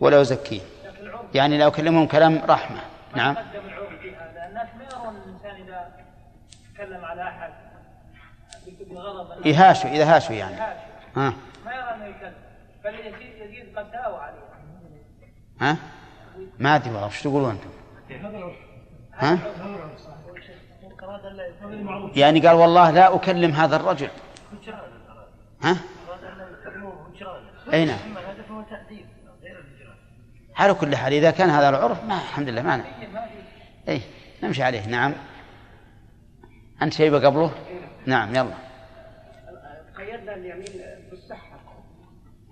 [0.00, 0.64] ولا يزكيهم.
[1.34, 2.80] يعني لا يكلمهم كلام رحمة.
[3.16, 5.88] نعم قدم العرف في هذا الناس ما يرون الإنسان إذا
[6.74, 7.50] تكلم على أحد
[8.66, 8.85] بغضب
[9.44, 10.56] يهاشوا إذا هاشوا يعني.
[11.16, 11.34] ها.
[11.64, 12.34] ما يرى أنه يكلم
[12.84, 14.46] بل يزيد يزيد قد داوى عليه.
[15.60, 15.76] ها؟
[16.58, 17.70] ما أدري والله وش تقولون أنتم؟
[19.14, 19.38] ها؟
[22.16, 24.08] يعني قال والله لا أكلم هذا الرجل.
[25.62, 25.76] ها؟
[27.72, 27.98] أي نعم.
[30.56, 32.84] على كل حال إذا كان هذا العرف ما الحمد لله ما
[33.88, 34.00] أي
[34.42, 34.86] نمشي عليه.
[34.86, 35.12] نعم.
[36.82, 37.50] أنت شيبة قبله
[38.06, 38.65] نعم يلا.
[39.98, 41.60] قيدنا اليمين بالصحة.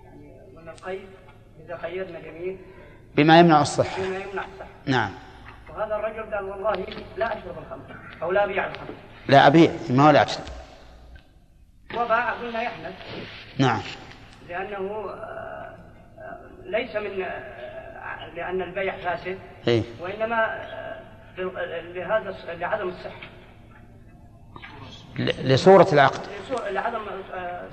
[0.03, 1.09] يعني من القيد
[1.65, 2.61] إذا قيدنا اليمين
[3.15, 3.97] بما يمنع الصحة.
[3.97, 4.69] بما يمنع الصحة.
[4.85, 5.11] نعم.
[5.69, 6.85] وهذا الرجل قال والله
[7.17, 8.95] لا أشرب الخمر أو لا أبيع الخمر.
[9.27, 10.45] لا أبيع ما هو لا أشرب
[11.93, 12.93] وباع قلنا يحنث.
[13.59, 13.81] نعم.
[14.49, 15.75] لأنه آه،
[16.19, 19.39] آه، ليس من آه، لأن البيع فاسد.
[19.67, 19.83] إيه.
[19.99, 20.61] وإنما
[21.93, 23.29] لهذا لعدم الصحة.
[25.19, 26.21] لصورة العقد.
[26.69, 26.99] لعدم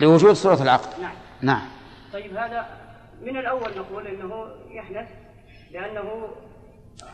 [0.01, 1.01] لوجود صورة العقد.
[1.03, 1.13] نعم.
[1.43, 1.69] نعم.
[2.13, 2.67] طيب هذا
[3.23, 5.09] من الأول نقول إنه يحنث
[5.73, 6.29] لأنه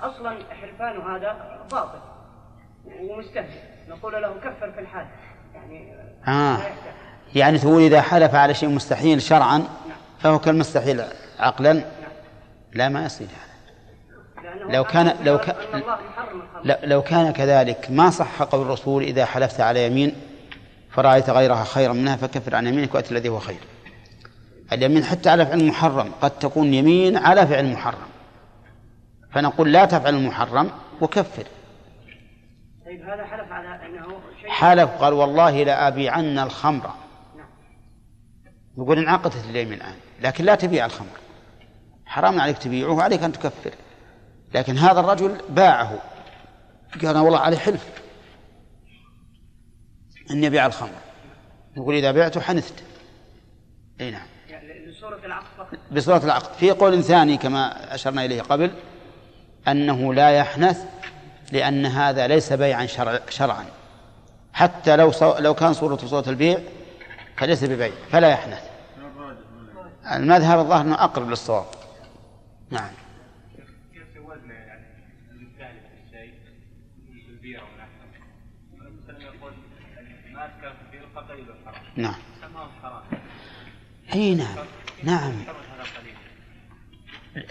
[0.03, 1.99] أصلا حلفان هذا باطل
[3.01, 5.07] ومستهزئ نقول له كفر في الحال
[5.55, 5.95] يعني
[6.29, 6.59] آه.
[7.35, 9.65] يعني تقول إذا حلف على شيء مستحيل شرعا
[10.19, 11.03] فهو كالمستحيل
[11.39, 11.83] عقلا.
[12.73, 13.58] لا ما يصير هذا.
[14.69, 15.57] لو كان- لو كان-
[16.83, 20.15] لو كان كذلك ما صح قول الرسول إذا حلفت على يمين
[20.91, 23.61] فرأيت غيرها خيرا منها فكفر عن يمينك وأتي الذي هو خير.
[24.73, 28.09] اليمين حتى على فعل محرم قد تكون يمين على فعل محرم.
[29.33, 30.71] فنقول لا تفعل المحرم
[31.01, 31.47] وكفر.
[32.87, 33.79] طيب هذا حلف على
[34.41, 36.91] شيء حلف قال والله لأبيعن الخمر.
[37.37, 37.47] نعم.
[38.79, 41.19] يقول انعقدت اليمين الآن لكن لا تبيع الخمر.
[42.07, 43.71] حرام عليك تبيعه وعليك أن تكفر.
[44.55, 45.99] لكن هذا الرجل باعه.
[46.95, 47.89] قال أنا والله عليه حلف.
[50.31, 50.91] أن يبيع الخمر.
[51.77, 52.85] يقول إذا بعته حنثت.
[54.01, 54.27] أي نعم.
[54.49, 55.79] يعني لصورة العقد.
[55.93, 56.55] بصورة العقد.
[56.55, 58.71] في قول ثاني كما أشرنا إليه قبل
[59.69, 60.85] أنه لا يحنث
[61.53, 63.65] لأن هذا ليس بيعا شرع شرعا.
[64.53, 66.59] حتى لو صو لو كان صورة صورة البيع
[67.37, 68.63] فليس ببيع فلا يحنث.
[70.13, 71.67] المذهب الظاهر أنه أقرب للصواب.
[72.71, 72.91] نعم
[73.93, 74.87] كيف سوينا يعني
[75.31, 76.35] المثال في الشيء
[77.09, 79.53] مثل البيرة ونحوه مثلا يقول
[80.33, 82.15] ما أذكر في البيرة فقليل الحرام نعم.
[84.15, 84.57] أي نعم.
[85.03, 85.33] نعم.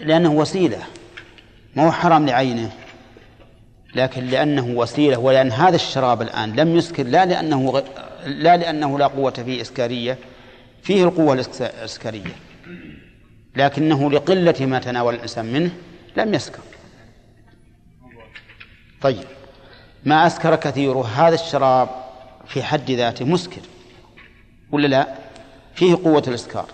[0.00, 0.82] لأنه وسيلة.
[1.76, 2.70] ما هو حرام لعينه.
[3.94, 5.18] لكن لأنه وسيلة.
[5.18, 7.82] ولأن هذا الشراب الآن لم يسكر لا لأنه.
[8.26, 10.18] لا لأنه لا قوة فيه إسكارية.
[10.82, 12.36] فيه القوة الإسك- الإسكارية.
[13.56, 15.70] لكنه لقلة ما تناول الإنسان منه
[16.16, 16.62] لم يسكر.
[19.00, 19.24] طيب.
[20.04, 21.88] ما أسكر كثيره هذا الشراب
[22.46, 23.60] في حد ذاته مسكر.
[24.72, 25.14] ولا لا؟
[25.74, 26.66] فيه قوة الإسكار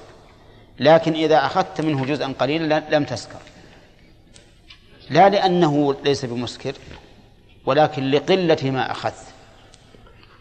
[0.80, 3.38] لكن إذا أخذت منه جزءا قليلا لم تسكر
[5.10, 6.74] لا لأنه ليس بمسكر
[7.66, 9.34] ولكن لقلة ما أخذت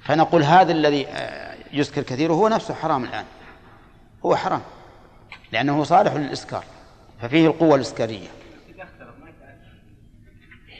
[0.03, 3.25] فنقول هذا الذي آه، يسكر كثيره هو نفسه حرام الآن.
[4.25, 4.61] هو حرام
[5.51, 6.63] لأنه صالح للإسكار.
[7.21, 8.27] ففيه القوة الإسكارية.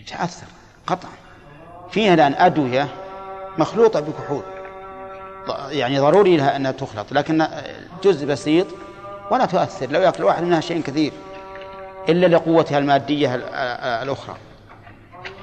[0.01, 0.47] يتأثر
[0.87, 1.11] قطعا.
[1.91, 2.89] فيها الآن أدوية
[3.57, 4.43] مخلوطة بكحول.
[5.69, 7.47] يعني ضروري لها أنها تخلط لكن
[8.03, 8.67] جزء بسيط
[9.31, 11.11] ولا تؤثر لو يأكل واحد منها شيء كثير
[12.09, 14.35] إلا لقوتها المادية ال- ال- الأخرى.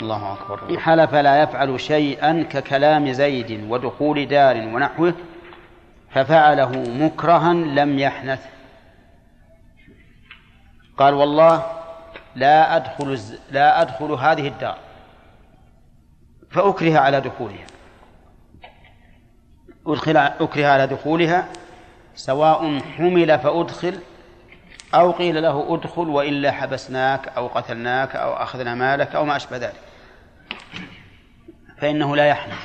[0.00, 0.78] الله أكبر.
[0.78, 5.14] حلف لا يفعل شيئا ككلام زيد ودخول دار ونحوه
[6.14, 8.40] ففعله مكرها لم يحنث.
[10.98, 11.62] قال والله
[12.34, 13.18] لا أدخل
[13.50, 14.78] لا أدخل هذه الدار
[16.50, 17.66] فأكره على دخولها.
[19.86, 21.48] أدخل أكره على دخولها
[22.14, 23.98] سواء حمل فأدخل
[24.94, 29.80] أو قيل له أدخل وإلا حبسناك أو قتلناك أو أخذنا مالك أو ما أشبه ذلك.
[31.78, 32.58] فإنه لا يحنث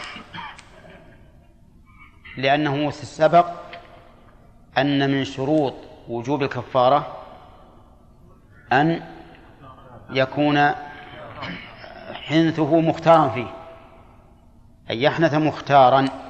[2.38, 3.48] لأنه سبق
[4.78, 5.74] أن من شروط
[6.08, 7.18] وجوب الكفارة
[8.74, 9.04] أن
[10.10, 10.72] يكون
[12.14, 13.48] حنثه مختارا فيه
[14.92, 16.25] أن يحنث مختارا.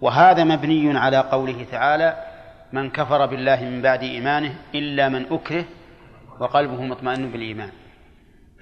[0.00, 2.24] وهذا مبني على قوله تعالى
[2.72, 5.64] من كفر بالله من بعد إيمانه إلا من أكره
[6.40, 7.70] وقلبه مطمئن بالإيمان.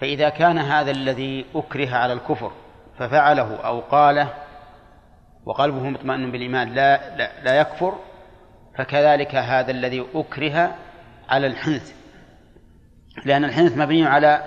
[0.00, 2.52] فإذا كان هذا الذي أكره على الكفر
[2.98, 4.28] ففعله أو قاله
[5.44, 7.98] وقلبه مطمئن بالإيمان لا, لا, لا يكفر
[8.78, 10.74] فكذلك هذا الذي أكره
[11.28, 11.92] على الحنث.
[13.24, 14.42] لأن الحنث مبني على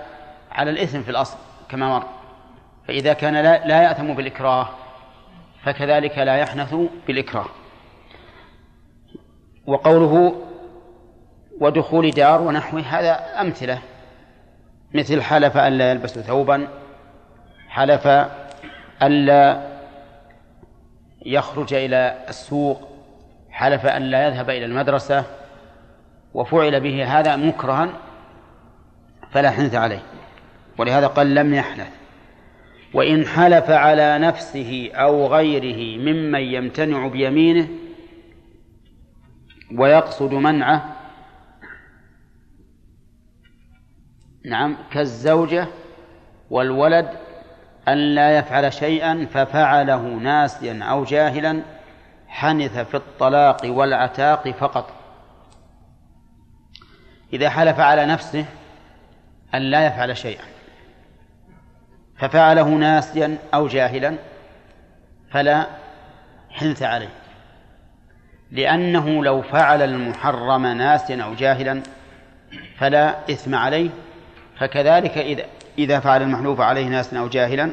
[0.51, 1.37] على الإثم في الأصل
[1.69, 2.03] كما مر.
[2.87, 4.69] فإذا كان لا, لا يأثم بالإكراه
[5.63, 6.75] فكذلك لا يحنث
[7.07, 7.45] بالإكراه.
[9.67, 10.41] وقوله
[11.59, 13.81] ودخول دار ونحوه هذا أمثلة.
[14.93, 16.67] مثل حلف ألا يلبس ثوبا
[17.69, 18.07] حلف
[19.03, 19.67] ألا
[21.25, 22.89] يخرج إلى السوق
[23.51, 25.23] حلف ألا يذهب إلى المدرسة
[26.33, 27.89] وفعل به هذا مكرها
[29.31, 30.03] فلا حنث عليه.
[30.77, 32.00] ولهذا قال لم يحنث.
[32.93, 37.67] وإن حلف على نفسه أو غيره ممن يمتنع بيمينه
[39.75, 40.95] ويقصد منعه
[44.45, 45.67] نعم كالزوجة
[46.49, 47.09] والولد
[47.87, 51.61] أن لا يفعل شيئا ففعله ناسيا أو جاهلا
[52.27, 54.91] حنث في الطلاق والعتاق فقط.
[57.33, 58.45] إذا حلف على نفسه
[59.53, 60.50] أن لا يفعل شيئا.
[62.21, 64.15] ففعله ناسيا أو جاهلا
[65.31, 65.67] فلا
[66.49, 67.09] حنث عليه.
[68.51, 71.81] لأنه لو فعل المحرم ناسيا أو جاهلا
[72.77, 73.89] فلا إثم عليه
[74.59, 75.43] فكذلك إذا
[75.77, 77.71] إذا فعل المحلوف عليه ناسا أو جاهلا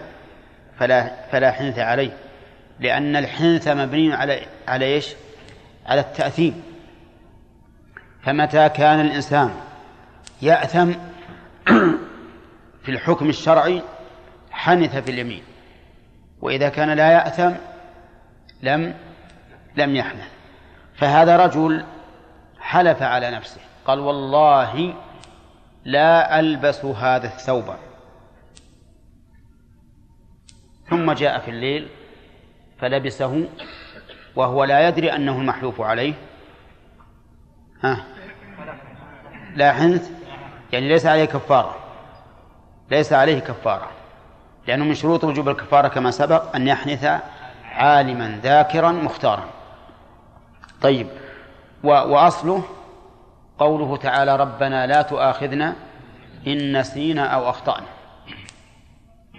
[0.79, 2.17] فلا فلا حنث عليه.
[2.81, 5.15] لأن الحنث مبني على على إيش؟
[5.87, 6.63] على التأثيم.
[8.23, 9.51] فمتى كان الإنسان
[10.43, 10.93] يأثم
[12.85, 13.83] في الحكم الشرعي
[14.59, 15.43] حنث في اليمين.
[16.41, 17.53] وإذا كان لا يأثم
[18.63, 18.95] لم
[19.77, 20.29] لم يحنث.
[20.95, 21.85] فهذا رجل
[22.61, 23.61] حلف على نفسه.
[23.85, 24.95] قال والله
[25.85, 27.75] لا ألبس هذا الثوب.
[30.91, 31.89] ثم جاء في الليل
[32.79, 33.49] فلبسه
[34.37, 36.15] وهو لا يدري أنه المحلوف عليه.
[37.83, 38.05] ها؟
[39.55, 40.11] لا حنث؟
[40.73, 41.77] يعني ليس عليه كفارة.
[42.91, 43.98] ليس عليه كفارة.
[44.69, 47.05] لأنه من شروط وجوب الكفارة كما سبق أن يحنث
[47.65, 49.45] عالما ذاكرا مختارا.
[50.83, 51.07] طيب
[51.85, 52.65] وأصله
[53.59, 55.75] قوله تعالى ربنا لا تؤاخذنا
[56.47, 57.87] إن نسينا أو أخطأنا.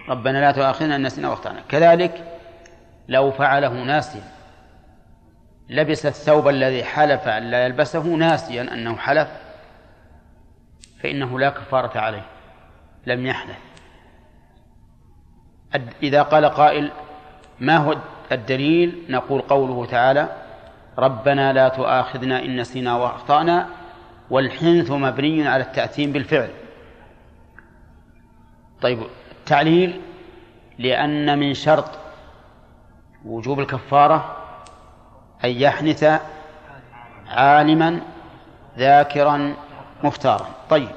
[0.08, 1.60] ربنا لا تؤاخذنا إن نسينا أو أخطأنا.
[1.68, 2.24] كذلك
[3.08, 4.22] لو فعله ناسيا
[5.68, 9.28] لبس الثوب الذي حلف أن لا يلبسه ناسيا أنه حلف
[11.02, 12.24] فإنه لا كفارة عليه
[13.06, 13.69] لم يحدث
[16.02, 16.90] إذا قال قائل
[17.60, 17.96] ما هو
[18.32, 20.28] الدليل؟ نقول قوله تعالى
[20.98, 23.68] ربنا لا تؤاخذنا إن نسينا وأخطأنا
[24.30, 26.50] والحنث مبني على التأثيم بالفعل.
[28.82, 29.02] طيب
[29.32, 30.00] التعليل
[30.78, 31.90] لأن من شرط
[33.24, 34.36] وجوب الكفارة
[35.44, 36.20] أن يحنث
[37.28, 38.00] عالما
[38.78, 39.54] ذاكرا
[40.02, 40.46] مختارا.
[40.70, 40.88] طيب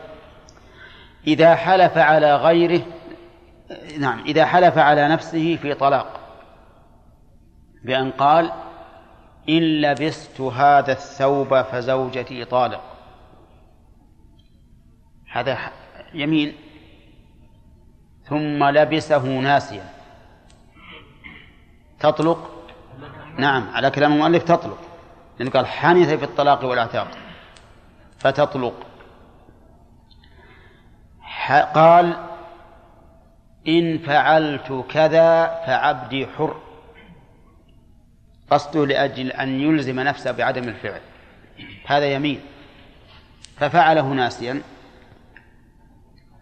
[1.27, 2.81] إذا حلف على غيره
[3.99, 6.19] نعم إذا حلف على نفسه في طلاق
[7.83, 8.51] بأن قال
[9.49, 12.81] إن لبست هذا الثوب فزوجتي طالق.
[15.31, 15.57] هذا
[16.13, 16.55] يمين
[18.25, 19.89] ثم لبسه ناسيا.
[21.99, 22.49] تطلق؟
[23.37, 24.77] نعم على كلام المؤلف تطلق
[25.39, 27.07] لأنه قال حنث في الطلاق والعتاق.
[28.19, 28.73] فتطلق.
[31.75, 32.32] قال
[33.67, 36.61] إن فعلت كذا فعبدي حر.
[38.51, 41.01] قصده لأجل أن يلزم نفسه بعدم الفعل.
[41.85, 42.39] هذا يمين.
[43.57, 44.61] ففعله ناسيا.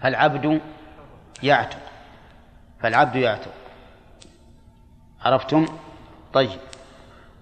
[0.01, 0.61] فالعبد
[1.43, 1.79] يعتق
[2.81, 3.51] فالعبد يعتق
[5.21, 5.65] عرفتم؟
[6.33, 6.59] طيب.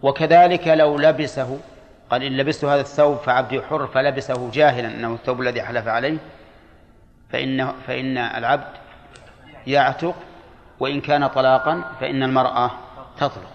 [0.02, 1.60] وكذلك لو لبسه
[2.10, 6.18] قال إن لبست هذا الثوب فعبدي حر فلبسه جاهلا أنه الثوب الذي حلف عليه
[7.30, 8.78] فإن فإن العبد
[9.68, 10.16] يعتق
[10.80, 12.72] وإن كان طلاقا فإن المرأة
[13.18, 13.52] تطلق.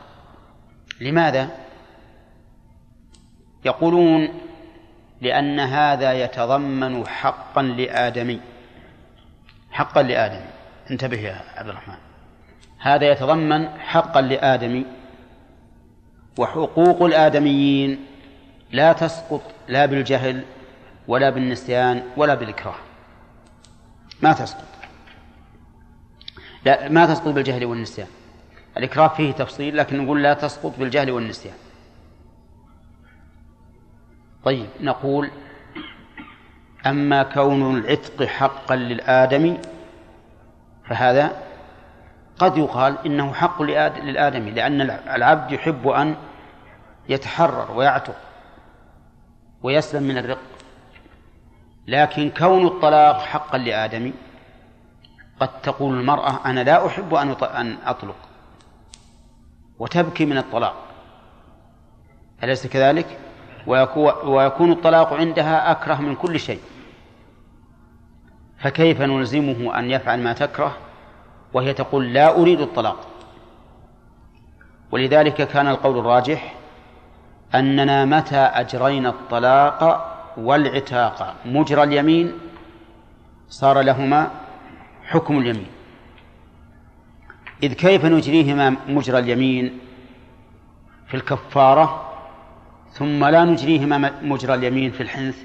[1.01, 1.49] لماذا؟
[3.65, 4.29] يقولون
[5.21, 8.41] لأن هذا يتضمن حقا لآدمي.
[9.71, 10.41] حقا لآدم
[10.91, 11.97] انتبه يا عبد الرحمن.
[12.79, 14.85] هذا يتضمن حقا لآدم
[16.39, 18.07] وحقوق الآدميين
[18.73, 20.45] لا تسقط لا بالجهل
[21.09, 22.75] ولا بالنسيان ولا بالإكراه.
[24.23, 24.74] ما تسقط؟
[26.65, 28.09] لا ما تسقط بالجهل والنسيان.
[28.77, 31.55] الإكراه فيه تفصيل لكن نقول لا تسقط بالجهل والنسيان.
[34.45, 35.31] طيب نقول
[36.87, 39.59] أما كون العتق حقا للآدمي
[40.89, 41.43] فهذا
[42.39, 44.81] قد يقال إنه حق للآدمي لأن
[45.15, 46.17] العبد يحب أن
[47.09, 48.17] يتحرر ويعتق
[49.63, 50.39] ويسلم من الرق.
[51.87, 54.13] لكن كون الطلاق حقا لآدمي
[55.41, 58.17] قد تقول المرأة أنا لا أحب أن أطلق
[59.79, 60.75] وتبكي من الطلاق.
[62.45, 63.19] أليس كذلك؟
[64.25, 66.61] ويكون الطلاق عندها أكره من كل شيء.
[68.59, 70.77] فكيف نلزمه أن يفعل ما تكره؟
[71.53, 72.97] وهي تقول لا أريد الطلاق.
[74.93, 76.55] ولذلك كان القول الراجح
[77.55, 81.35] أننا متى أجرينا الطلاق والعتاق.
[81.47, 82.33] مجرى اليمين
[83.49, 84.31] صار لهما
[85.05, 85.67] حكم اليمين.
[87.63, 89.79] إذ كيف نجريهما مجرى اليمين
[91.07, 92.13] في الكفارة
[92.93, 95.37] ثم لا نجريهما مجرى اليمين في الحنث؟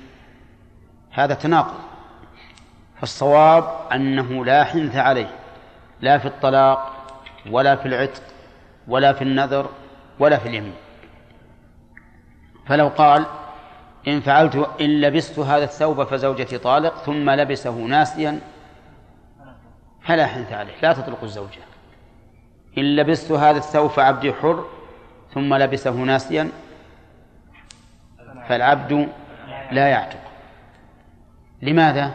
[1.12, 1.80] هذا تناقض.
[3.00, 5.32] فالصواب أنه لا حنث عليه
[6.02, 6.96] لا في الطلاق
[7.52, 8.24] ولا في العتق
[8.88, 9.70] ولا في النذر
[10.20, 10.74] ولا في اليمين.
[12.68, 13.26] فلو قال
[14.08, 18.40] إن فعلت إن لبست هذا الثوب فزوجتي طالق ثم لبسه ناسيا
[20.10, 21.62] فلا حنث عليه لا تطلق الزوجة.
[22.78, 24.66] إن لبست هذا الثوب فعبدي حر
[25.34, 26.50] ثم لبسه ناسيا
[28.48, 29.10] فالعبد
[29.72, 30.20] لا يعتق.
[31.62, 32.12] لماذا؟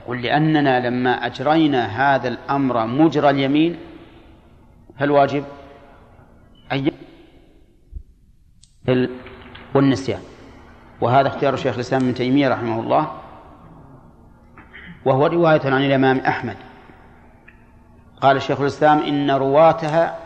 [0.00, 3.76] يقول لأننا لما أجرينا هذا الأمر مجرى اليمين
[4.98, 5.44] فالواجب
[6.72, 6.90] أن
[9.74, 10.20] والنسيان.
[11.00, 13.12] وهذا اختيار شيخ الإسلام ابن تيمية رحمه الله
[15.04, 16.65] وهو رواية عن الإمام أحمد.
[18.26, 20.18] قال شيخ الإسلام إن رواتها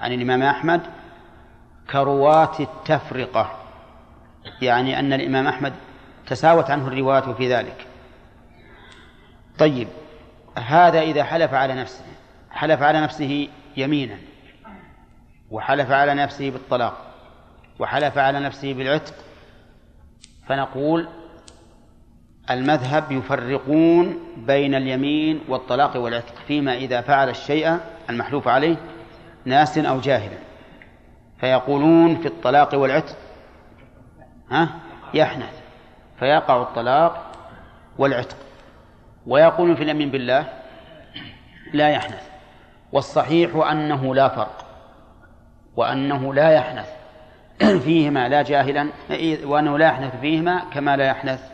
[0.00, 0.80] عن الإمام أحمد
[1.90, 3.50] كرواة التفرقة
[4.62, 5.72] يعني أن الإمام أحمد
[6.26, 7.86] تساوت عنه الرواية في ذلك.
[9.58, 9.88] طيب
[10.58, 12.04] هذا إذا حلف على نفسه
[12.50, 14.18] حلف على نفسه يمينا
[15.50, 16.96] وحلف على نفسه بالطلاق
[17.78, 19.14] وحلف على نفسه بالعتق
[20.48, 21.08] فنقول
[22.50, 27.78] المذهب يفرقون بين اليمين والطلاق والعتق فيما إذا فعل الشيء
[28.10, 28.76] المحلوف عليه
[29.44, 30.38] ناس أو جاهلا
[31.40, 33.16] فيقولون في الطلاق والعتق
[34.50, 34.68] ها
[35.14, 35.60] يحنث.
[36.18, 37.32] فيقع الطلاق
[37.98, 38.36] والعتق.
[39.26, 40.44] ويقولون في اليمين بالله
[41.72, 42.28] لا يحنث.
[42.92, 44.64] والصحيح أنه لا فرق
[45.76, 46.88] وأنه لا يحنث.
[47.84, 48.88] فيهما لا جاهلا
[49.44, 51.53] وأنه لا يحنث فيهما كما لا يحنث.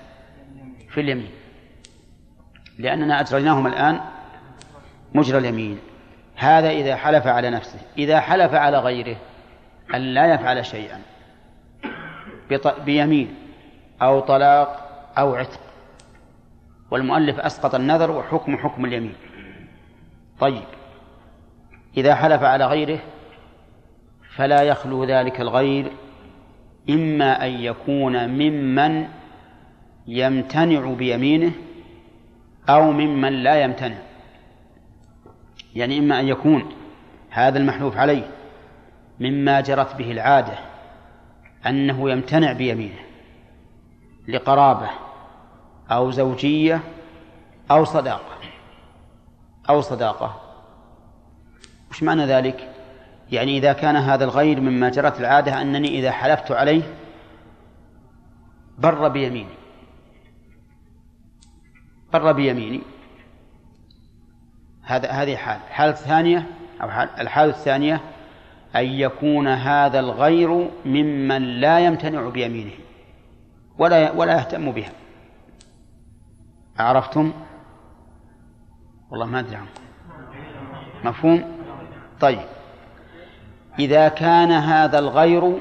[0.91, 1.31] في اليمين.
[2.79, 4.01] لأننا أجريناهما الآن
[5.15, 5.79] مجرى اليمين.
[6.37, 7.79] هذا إذا حلف على نفسه.
[7.99, 9.17] إذا حلف على غيره
[9.95, 11.01] أن لا يفعل شيئا.
[12.85, 13.35] بيمين
[14.03, 15.61] أو طلاق أو عتق.
[16.91, 19.15] والمؤلف أسقط النذر وحكم حكم اليمين.
[20.41, 20.65] طيب.
[21.97, 22.99] إذا حلف على غيره
[24.37, 25.93] فلا يخلو ذلك الغير
[26.91, 29.09] إما أن يكون ممن
[30.07, 31.53] يمتنع بيمينه
[32.69, 33.99] أو ممن لا يمتنع.
[35.75, 36.73] يعني إما أن يكون
[37.31, 38.31] هذا المحلوف عليه
[39.21, 40.59] مما جرت به العادة
[41.67, 43.01] أنه يمتنع بيمينه
[44.29, 44.91] لقرابة
[45.91, 46.81] أو زوجية
[47.71, 48.39] أو صداقة
[49.69, 50.41] أو صداقة.
[51.91, 52.69] وش معنى ذلك؟
[53.33, 56.83] يعني إذا كان هذا الغير مما جرت العادة أنني إذا حلفت عليه
[58.79, 59.60] بر بيميني.
[62.13, 62.81] بر بيميني.
[64.83, 65.61] هذا هذه حال.
[65.69, 66.47] الحالة الثانية
[66.83, 68.01] أو حال الحالة الثانية
[68.77, 72.73] أن يكون هذا الغير ممن لا يمتنع بيمينه
[73.79, 74.93] ولا ولا يهتم بها.
[76.79, 77.33] عرفتم؟
[79.11, 79.81] والله ما أدري عنكم.
[81.05, 81.45] مفهوم؟
[82.21, 82.41] طيب.
[83.79, 85.59] إذا كان هذا الغير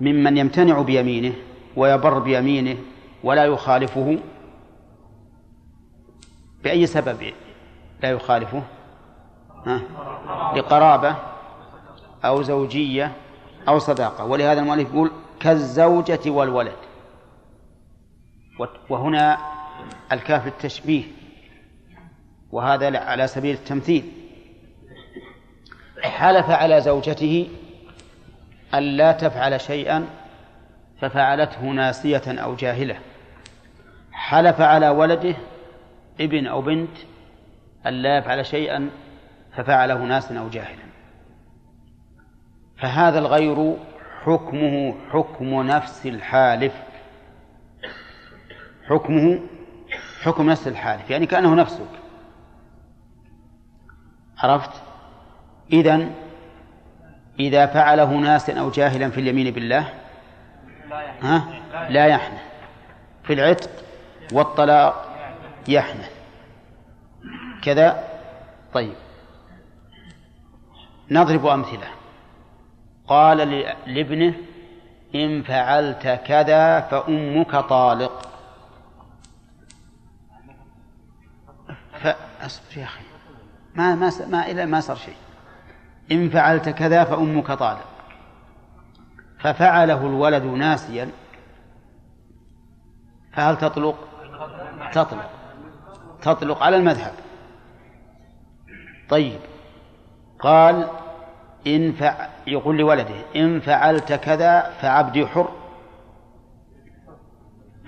[0.00, 1.32] ممن يمتنع بيمينه
[1.76, 2.76] ويبر بيمينه
[3.24, 4.18] ولا يخالفه
[6.64, 7.32] بأي سبب
[8.02, 8.62] لا يخالفه؟
[9.66, 9.80] ها؟
[10.56, 11.16] لقرابة
[12.24, 13.12] أو زوجية
[13.68, 14.24] أو صداقة.
[14.24, 16.76] ولهذا المؤلف يقول كالزوجة والولد.
[18.88, 19.38] وهنا
[20.12, 21.04] الكاف التشبيه.
[22.52, 24.12] وهذا على سبيل التمثيل.
[26.02, 27.48] حلف على زوجته
[28.74, 30.06] ألا تفعل شيئا
[31.00, 32.98] ففعلته ناسية أو جاهلة.
[34.12, 35.36] حلف على ولده
[36.20, 36.96] ابن أو بنت
[37.86, 38.90] أن لا يفعل شيئا
[39.56, 40.90] ففعله ناس أو جاهلا.
[42.78, 43.76] فهذا الغير
[44.22, 46.74] حكمه حكم نفس الحالف.
[48.88, 49.40] حكمه
[50.22, 51.88] حكم نفس الحالف يعني كأنه نفسك.
[54.38, 54.82] عرفت؟
[55.72, 56.14] إذن
[57.40, 59.88] إذا فعله ناس أو جاهلا في اليمين بالله
[61.22, 61.44] ها؟
[61.88, 62.40] لا يحنث.
[63.22, 63.70] في العتق
[64.32, 65.09] والطلاق
[65.68, 66.10] يحنث.
[67.62, 68.08] كذا.
[68.72, 68.94] طيب.
[71.10, 71.88] نضرب أمثلة.
[73.06, 73.38] قال
[73.86, 74.34] لابنه
[75.14, 78.28] إن فعلت كذا فأمك طالق.
[81.92, 83.04] فأصبر يا أخي.
[83.74, 85.16] ما ما ما إلى ما صار شيء.
[86.12, 87.86] إن فعلت كذا فأمك طالق.
[89.38, 91.10] ففعله الولد ناسيا.
[93.32, 94.08] فهل تطلق؟
[94.92, 95.39] تطلق.
[96.22, 97.12] تطلق على المذهب.
[99.08, 99.40] طيب.
[100.38, 100.88] قال
[101.66, 102.28] إن فع...
[102.46, 105.52] يقول لولده إن فعلت كذا فعبدي حر.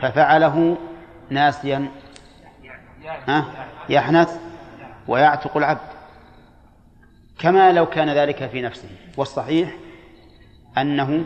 [0.00, 0.78] ففعله
[1.30, 1.88] ناسيا.
[3.28, 3.44] ها؟
[3.88, 4.40] يحنث
[5.08, 5.92] ويعتق العبد.
[7.38, 8.88] كما لو كان ذلك في نفسه.
[9.16, 9.76] والصحيح
[10.78, 11.24] أنه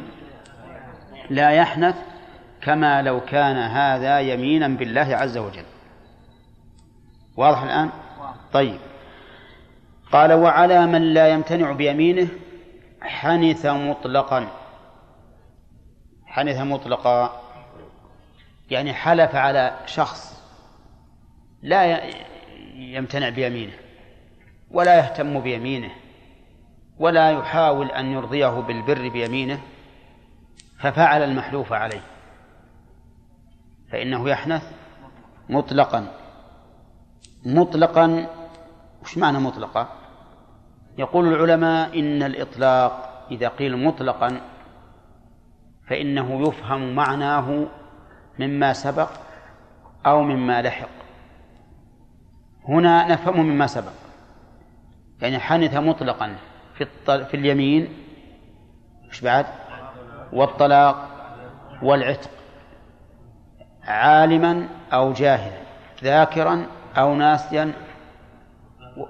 [1.31, 1.97] لا يحنث
[2.63, 5.65] كما لو كان هذا يمينا بالله عز وجل.
[7.37, 7.91] واضح الآن؟
[8.53, 8.79] طيب.
[10.13, 12.29] قال وعلى من لا يمتنع بيمينه
[13.03, 14.49] حنث مطلقا.
[16.27, 17.41] حنث مطلقا.
[18.71, 20.43] يعني حلف على شخص
[21.63, 22.03] لا
[22.75, 23.73] يمتنع بيمينه
[24.71, 25.91] ولا يهتم بيمينه
[26.99, 29.61] ولا يحاول أن يرضيه بالبر بيمينه
[30.79, 32.01] ففعل المحلوف عليه
[33.93, 34.73] فإنه يحنث
[35.49, 36.26] مطلقا.
[37.47, 38.27] مطلقا
[39.03, 39.89] وش معنى مطلقا
[40.99, 44.41] يقول العلماء إن الإطلاق إذا قيل مطلقا
[45.89, 47.67] فإنه يفهم معناه
[48.39, 49.11] مما سبق
[50.07, 50.89] أو مما لحق
[52.69, 53.93] هنا نفهمه مما سبق
[55.23, 56.37] يعني حنث مطلقا
[56.75, 56.87] في.
[57.07, 57.89] في اليمين
[59.09, 59.47] إيش بعد؟
[60.33, 61.09] والطلاق
[61.83, 62.31] والعتق
[63.85, 65.59] عالما أو جاهلا
[66.03, 66.67] ذاكرا
[66.99, 67.73] أو ناسيا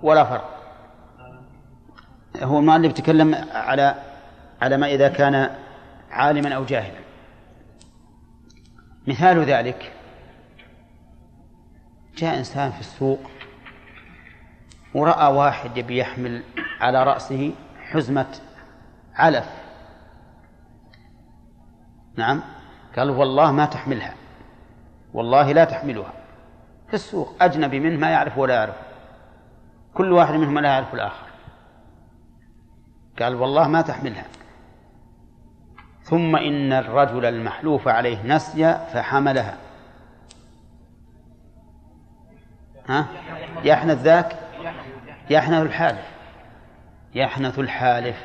[0.02, 0.56] ولا فرق.
[2.42, 3.94] هو المؤلف تكلم على
[4.62, 5.50] على ما إذا كان
[6.10, 7.00] عالما أو جاهلا.
[9.06, 9.92] مثال ذلك
[12.16, 13.20] جاء إنسان في السوق
[14.94, 16.42] ورأى واحد يبي يحمل
[16.80, 17.54] على رأسه
[17.90, 18.26] حزمة
[19.14, 19.48] علف.
[22.16, 22.42] نعم
[22.96, 24.14] قال والله ما تحملها
[25.14, 26.12] والله لا تحملها.
[26.88, 28.74] في السوق أجنبي منه ما يعرف ولا يعرف
[29.94, 31.26] كل واحد منهم لا يعرف الآخر.
[33.18, 34.24] قال والله ما تحملها.
[36.02, 39.56] ثم إن الرجل المحلوف عليه نسي فحملها.
[42.88, 43.06] ها؟
[43.64, 44.38] يحنث ذاك؟
[45.30, 46.10] يحنث الحالف.
[47.14, 48.24] يحنث الحالف.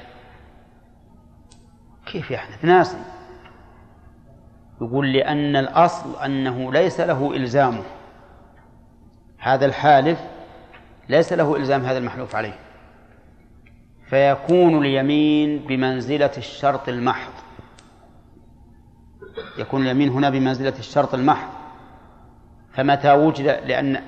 [2.05, 2.97] كيف يحنث؟ ناسي.
[4.81, 7.83] يقول لأن الأصل أنه ليس له إلزامه.
[9.41, 10.19] هذا الحالف
[11.09, 12.55] ليس له إلزام هذا المحلوف عليه.
[14.09, 17.31] فيكون اليمين بمنزلة الشرط المحض.
[19.57, 21.49] يكون اليمين هنا بمنزلة الشرط المحض.
[22.73, 24.01] فمتى وجد لأن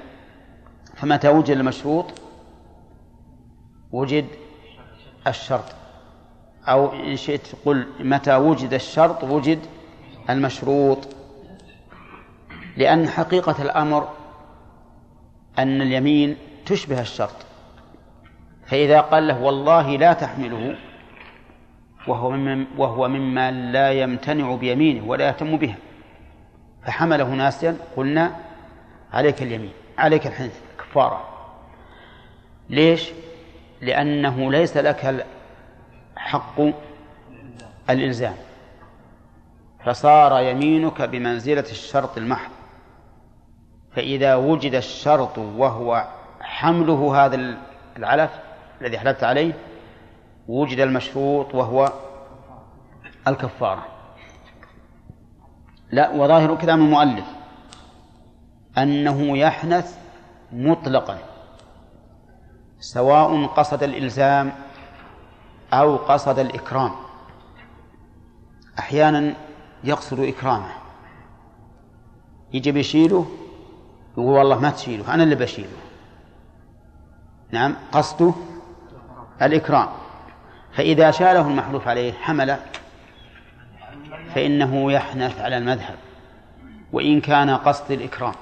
[0.95, 2.05] فمتى وجد المشروط؟
[3.91, 4.26] وجد
[5.27, 5.76] الشرط.
[6.68, 9.60] أو إن شئت قل متى وجد الشرط؟ وجد
[10.30, 10.97] المشروط.
[12.77, 14.10] لأن حقيقة الأمر
[15.60, 17.46] أن اليمين تشبه الشرط.
[18.66, 20.76] فإذا قال له والله لا تحمله
[22.08, 25.76] وهو مما, وهو مما لا يمتنع بيمينه ولا يهتم بها.
[26.86, 28.36] فحمله ناسيا قلنا
[29.14, 31.30] عليك اليمين عليك الحنث كفارة.
[32.70, 33.10] ليش؟
[33.82, 35.26] لأنه ليس لك
[36.16, 36.62] حق
[37.90, 38.36] الإلزام.
[39.86, 42.52] فصار يمينك بمنزلة الشرط المحض.
[43.95, 46.07] فإذا وجد الشرط وهو
[46.41, 47.57] حمله هذا
[47.98, 48.32] العلف
[48.82, 49.53] الذي حلفت عليه
[50.48, 51.94] وجد المشروط وهو
[53.28, 53.86] الكفارة.
[55.91, 57.26] لا وظاهر كلام المؤلف
[58.78, 59.98] أنه يحنث
[60.52, 61.18] مطلقا
[62.80, 64.52] سواء قصد الإلزام
[65.74, 66.91] أو قصد الإكرام.
[68.80, 69.34] أحيانا
[69.84, 70.72] يقصد إكرامه.
[72.53, 73.26] يجي بيشيله
[74.18, 75.77] يقول والله ما تشيله أنا اللي بشيله.
[77.52, 78.34] نعم قصده
[79.41, 79.88] الإكرام.
[80.73, 82.57] فإذا شاله المحلوف عليه حمل
[84.35, 85.95] فإنه يحنث على المذهب
[86.94, 88.34] وإن كان قصد الإكرام.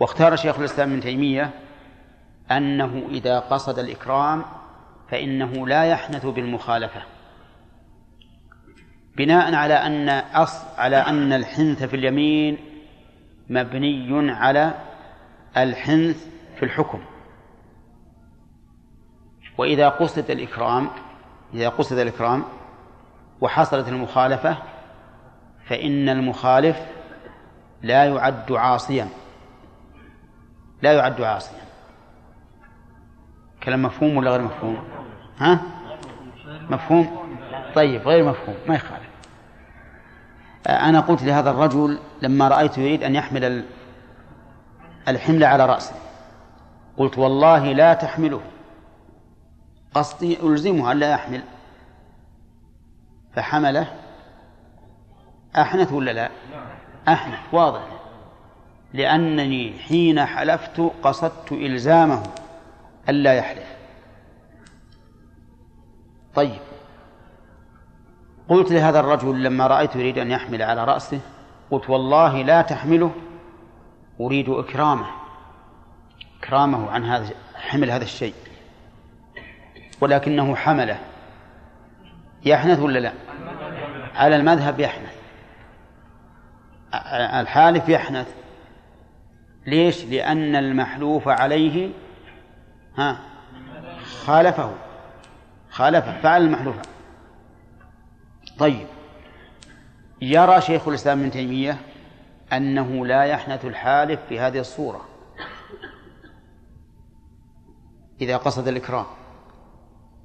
[0.00, 1.50] واختار شيخ الإسلام ابن تيمية
[2.50, 4.44] أنه إذا قصد الإكرام
[5.10, 7.02] فإنه لا يحنث بالمخالفة.
[9.16, 12.69] بناء على أن أصل على أن الحنث في اليمين
[13.50, 14.74] مبني على
[15.56, 17.00] الحنث في الحكم.
[19.58, 20.90] وإذا قصد الإكرام
[21.54, 22.44] إذا قصد الإكرام
[23.40, 24.56] وحصلت المخالفة
[25.66, 26.76] فإن المخالف
[27.82, 29.08] لا يعد عاصيا.
[30.82, 31.60] لا يعد عاصيا.
[33.62, 34.84] كلام مفهوم ولا غير مفهوم؟
[35.38, 35.60] ها؟
[36.70, 37.36] مفهوم؟
[37.74, 38.99] طيب غير مفهوم ما يخالف.
[40.66, 43.64] أنا قلت لهذا الرجل لما رأيته يريد أن يحمل
[45.08, 45.94] الحمل على رأسه.
[46.96, 48.40] قلت والله لا تحمله.
[49.94, 51.42] قصدي ألزمه ألا يحمل.
[53.36, 53.94] فحمله.
[55.56, 56.30] أحنث ولا لا؟
[57.08, 57.82] أحنث واضح.
[58.92, 62.22] لأنني حين حلفت قصدت إلزامه
[63.08, 63.76] ألا يحلف.
[66.34, 66.69] طيب.
[68.50, 71.20] قلت لهذا الرجل لما رأيته يريد أن يحمل على رأسه
[71.70, 73.10] قلت والله لا تحمله
[74.20, 75.06] أريد إكرامه
[76.42, 78.34] إكرامه عن هذا حمل هذا الشيء
[80.00, 80.98] ولكنه حمله.
[82.44, 83.12] يحنث ولا لا؟
[84.14, 85.14] على المذهب يحنث.
[87.14, 88.34] الحالف يحنث.
[89.66, 91.90] ليش؟ لأن المحلوف عليه
[92.98, 93.18] ها
[94.24, 94.72] خالفه
[95.70, 96.76] خالفه فعل المحلوف.
[98.60, 98.86] طيب
[100.20, 101.76] يرى شيخ الإسلام ابن تيمية
[102.52, 105.00] أنه لا يحنث الحالف في هذه الصورة
[108.20, 109.04] إذا قصد الإكرام.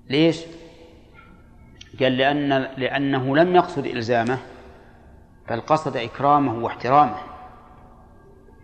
[0.09, 0.41] ليش؟
[1.99, 4.37] قال لأن لأنه لم يقصد إلزامه
[5.49, 7.17] بل قصد إكرامه واحترامه.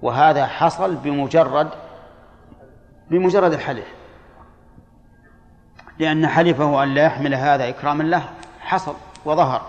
[0.02, 1.70] وهذا حصل بمجرد
[3.10, 3.88] بمجرد الحلف.
[6.00, 8.30] لأن حلفه أن لا يحمل هذا إكراما له
[8.60, 8.96] حصل.
[9.26, 9.62] وظهر.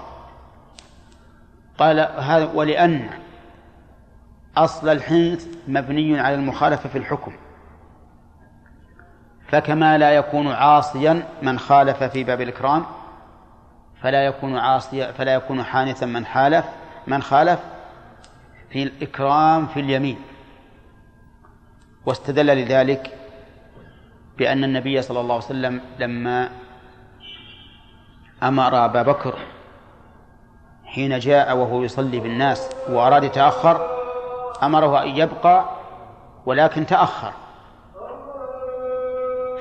[1.78, 3.10] قال هذا ولأن
[4.56, 7.32] أصل الحنث مبني على المخالفة في الحكم.
[9.48, 12.86] فكما لا يكون عاصيا من خالف في باب الإكرام
[14.02, 16.64] فلا يكون عاصيا فلا يكون حانثا من حالف
[17.06, 17.60] من خالف
[18.70, 20.18] في الإكرام في اليمين.
[22.06, 23.18] واستدل لذلك
[24.38, 26.50] بأن النبي صلى الله عليه وسلم لما
[28.42, 29.34] أمر أبا بكر
[30.84, 34.02] حين جاء وهو يصلي بالناس وأراد يتأخر
[34.62, 35.64] أمره أن يبقى
[36.46, 37.32] ولكن تأخر.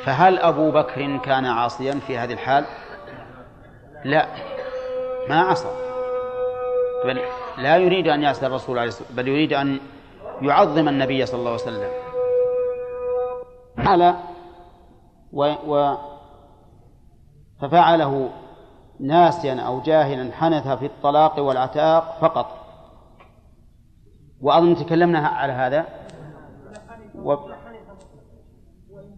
[0.04, 2.66] فهل أبو بكر كان عاصيا في هذه الحال؟
[4.06, 4.28] لا
[5.30, 5.70] ما عصى.
[7.06, 7.22] بل
[7.58, 9.80] لا يريد أن يعصي الرسول عليه الصلاة بل يريد أن
[10.42, 11.92] يعظم النبي صلى الله عليه وسلم.
[13.78, 14.16] على
[15.34, 15.98] و, و
[17.62, 18.30] ففعله
[19.02, 22.58] ناسيا أو جاهلا حنث في الطلاق والعتاق فقط.
[24.42, 25.86] وأظن تكلمنا على هذا.
[27.16, 27.36] و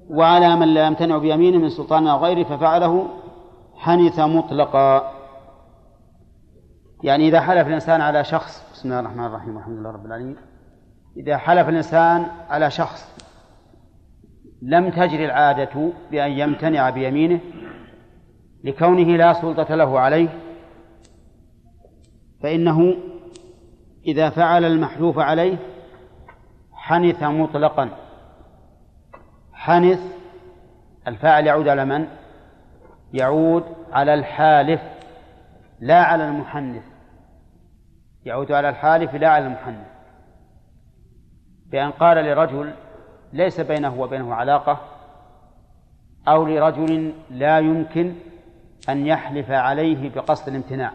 [0.10, 3.08] وعلى من لا يمتنع بيمينه من سلطان أو غيره ففعله
[3.76, 5.14] حنث مطلقا.
[7.04, 10.38] يعني إذا حلف الإنسان على شخص بسم الله الرحمن الرحيم والحمد لله رب العالمين.
[11.18, 13.14] إذا حلف الإنسان على شخص
[14.62, 17.40] لم تجري العادة بأن يمتنع بيمينه
[18.64, 20.30] لكونه لا سلطة له عليه
[22.42, 22.96] فإنه
[24.06, 25.58] إذا فعل المحلوف عليه
[26.74, 27.90] حنث مطلقا.
[29.54, 30.00] حنث
[31.08, 32.08] الفاعل يعود على من؟
[33.14, 34.82] يعود على الحالف
[35.80, 36.84] لا على المحنث.
[38.26, 39.88] يعود على الحالف لا على المحنث.
[41.66, 42.74] بأن قال لرجل
[43.34, 44.80] ليس بينه وبينه علاقة
[46.28, 48.16] أو لرجل لا يمكن
[48.90, 50.92] أن يحلف عليه بقصد الامتناع.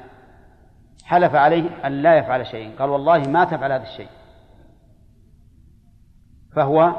[1.05, 2.79] حلف عليه أن لا يفعل شيئا.
[2.79, 4.09] قال والله ما تفعل هذا الشيء.
[6.57, 6.93] فهو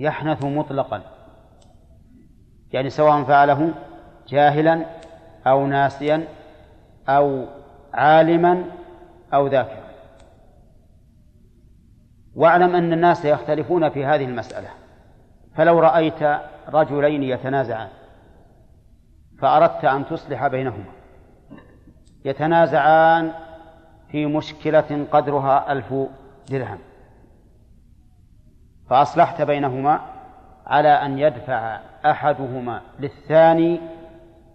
[0.00, 1.02] يحنث مطلقا.
[2.72, 3.74] يعني سواء فعله
[4.28, 4.86] جاهلا
[5.46, 6.24] أو ناسيا
[7.08, 7.46] أو
[7.94, 8.64] عالما
[9.34, 9.84] أو ذاكرا.
[12.34, 14.68] واعلم أن الناس يختلفون في هذه المسألة.
[15.56, 16.22] فلو رأيت
[16.68, 17.88] رجلين يتنازعان.
[19.38, 20.92] فأردت أن تصلح بينهما.
[22.24, 23.32] يتنازعان
[24.08, 25.94] في مشكلة قدرها ألف
[26.50, 26.78] درهم.
[28.90, 30.00] فأصلحت بينهما
[30.66, 33.80] على أن يدفع أحدهما للثاني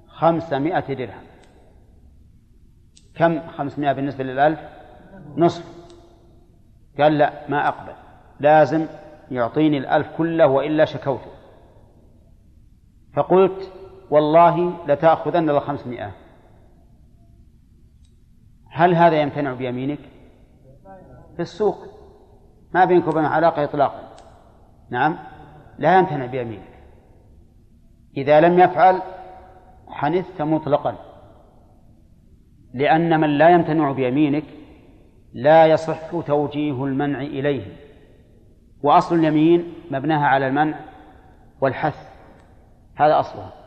[0.08, 1.24] خمسمائة درهم.
[3.16, 4.60] كم خمسمائة بالنسبة للألف؟
[5.38, 5.66] نصف.
[7.00, 7.94] قال لا ما أقبل.
[8.40, 8.86] لازم
[9.32, 11.32] يعطيني الألف كله وإلا شكوته.
[13.14, 13.74] فقلت
[14.11, 16.11] والله لتأخذن الخمسمائة
[18.72, 19.99] هل هذا يمتنع بيمينك؟
[21.36, 21.77] في السوق.
[22.73, 24.10] ما بينك وبين علاقة إطلاقا.
[24.90, 25.18] نعم.
[25.77, 26.69] لا يمتنع بيمينك.
[28.18, 29.02] إذا لم يفعل
[29.88, 30.95] حنثت مطلقا.
[32.73, 34.44] لأن من لا يمتنع بيمينك
[35.34, 37.76] لا يصح توجيه المنع إليه.
[38.84, 40.80] وأصل اليمين مبناها على المنع
[41.61, 42.10] والحث.
[42.95, 43.59] هذا أصلها.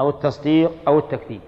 [0.00, 1.40] أو التصديق أو التكذيب.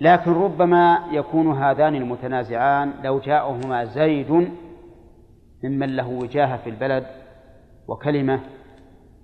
[0.00, 4.30] لكن ربما يكون هذان المتنازعان لو جاءهما زيد
[5.64, 7.06] ممن له وجاهة في البلد
[7.88, 8.40] وكلمة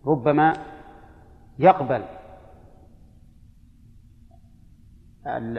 [0.06, 0.52] ربما
[1.59, 2.05] يقبل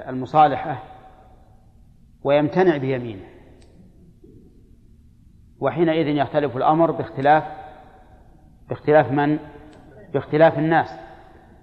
[0.07, 0.83] المصالحة
[2.23, 3.25] ويمتنع بيمينه.
[5.59, 7.43] وحينئذ يختلف الأمر باختلاف
[8.69, 9.39] باختلاف من؟
[10.13, 11.02] باختلاف الناس.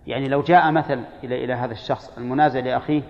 [0.06, 3.02] يعني لو جاء مثل إلى إلى هذا الشخص المنازع لأخيه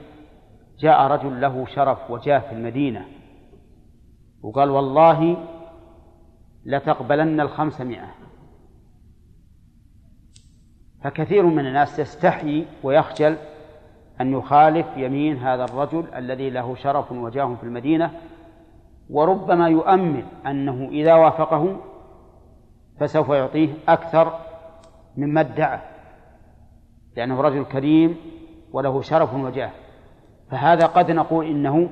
[0.79, 3.07] جاء رجل له شرف وجاه في المدينة
[4.43, 5.37] وقال والله
[6.65, 8.15] لتقبلن الخمسمائة
[11.05, 13.37] فكثير من الناس يستحيي ويخجل
[14.21, 18.11] أن يخالف يمين هذا الرجل الذي له شرف وجاه في المدينة
[19.11, 21.77] وربما يؤمل أنه إذا وافقه
[23.01, 24.39] فسوف يعطيه أكثر
[25.17, 25.81] مما ادعى.
[27.21, 28.17] لأنه رجل كريم
[28.73, 29.71] وله شرف وجاه.
[30.51, 31.91] فهذا قد نقول إنه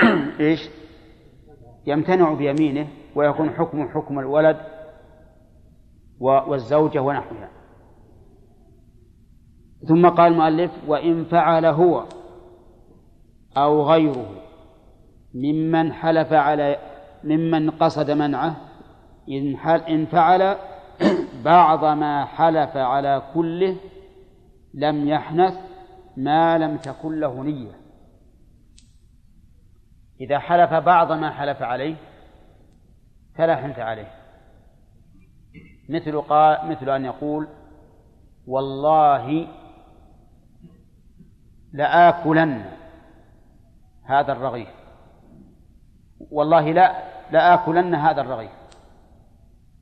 [0.40, 0.70] إيش؟
[1.86, 4.56] يمتنع بيمينه ويكون حكم حكم الولد
[6.20, 7.48] والزوجة ونحوها.
[9.88, 12.04] ثم قال المؤلف وإن فعل هو
[13.56, 14.26] أو غيره
[15.34, 16.76] ممن حلف على
[17.24, 18.56] ممن قصد منعه
[19.88, 20.56] إن فعل
[21.44, 23.76] بعض ما حلف على كله
[24.74, 25.54] لم يحنث
[26.16, 27.72] ما لم تكن له نية.
[30.20, 31.96] إذا حلف بعض ما حلف عليه
[33.34, 34.12] فلا حنث عليه.
[35.88, 37.48] مثل قال مثل أن يقول
[38.46, 39.48] والله
[41.72, 42.64] لآكلن
[44.04, 44.68] هذا الرغيف.
[46.30, 48.50] والله لا لآكلن هذا الرغيف.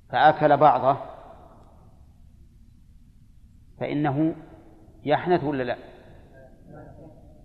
[0.09, 0.97] فأكل بعضه
[3.81, 4.35] فإنه
[5.05, 5.77] يحنث ولا لا؟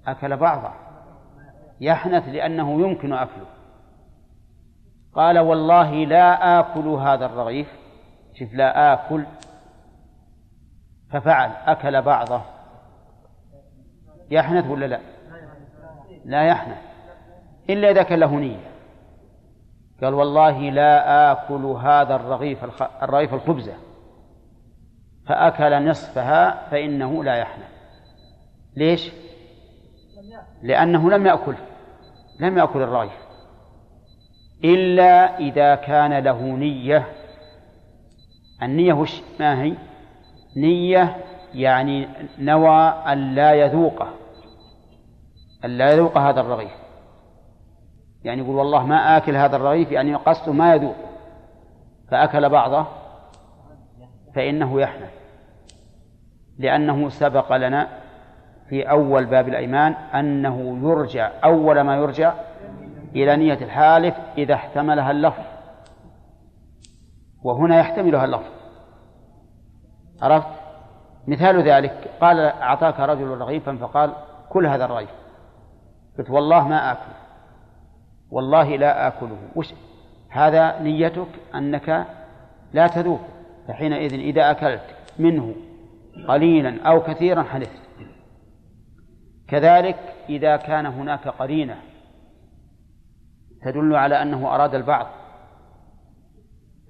[0.07, 0.72] أكل بعضه.
[1.82, 3.45] يحنث لأنه يمكن أكله.
[5.14, 7.68] قال والله لا آكل هذا الرغيف.
[8.34, 9.26] شوف لا آكل.
[11.11, 12.41] ففعل أكل بعضه.
[14.32, 14.99] يحنث ولا لا؟
[16.26, 16.77] لا يحنث.
[17.69, 18.72] إلا إذا كان له نية.
[20.03, 22.64] قال والله لا آكل هذا الرغيف
[23.03, 23.73] الرغيف الخبزة.
[25.27, 27.69] فأكل نصفها فإنه لا يحنث.
[28.77, 29.11] ليش؟
[30.64, 31.56] لأنه لم يأكل
[32.39, 33.26] لم يأكل الرغيف
[34.64, 37.07] إلا إذا كان له نية.
[38.64, 39.73] النية وش؟ ما هي؟
[40.57, 41.18] نية
[41.53, 42.07] يعني
[42.39, 44.10] نوى أن لا يذوقه
[45.65, 46.72] أن لا يذوق هذا الرغيف.
[48.23, 50.95] يعني يقول والله ما آكل هذا الرغيف يعني قصده ما يذوق.
[52.11, 52.88] فأكل بعضه
[54.35, 55.11] فإنه يحنث.
[56.57, 57.87] لأنه سبق لنا
[58.69, 62.33] في أول باب الأيمان أنه يرجع أول ما يرجع
[63.15, 65.43] إلى نية الحالف إذا احتملها اللفظ.
[67.43, 68.51] وهنا يحتملها اللفظ.
[70.21, 70.47] عرفت؟
[71.27, 74.13] مثال ذلك قال أعطاك رجل رغيفا فقال
[74.49, 75.09] كل هذا الرغيف.
[76.17, 77.11] قلت والله ما آكل.
[78.31, 79.37] والله لا آكله.
[79.55, 79.73] وش؟
[80.29, 82.05] هذا نيتك أنك
[82.73, 83.34] لا تذوق
[83.67, 85.55] فحينئذ إذا أكلت منه
[86.27, 87.85] قليلا أو كثيرا حدثت
[89.47, 89.97] كذلك
[90.29, 91.77] إذا كان هناك قرينة
[93.61, 95.07] تدل على أنه أراد البعض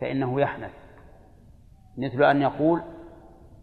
[0.01, 0.71] فإنه يحنث.
[1.97, 2.81] مثل أن يقول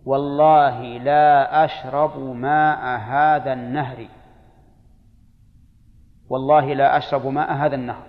[0.04, 4.08] والله لا أشرب ماء هذا النهر.
[6.28, 8.06] والله لا أشرب ماء هذا النهر.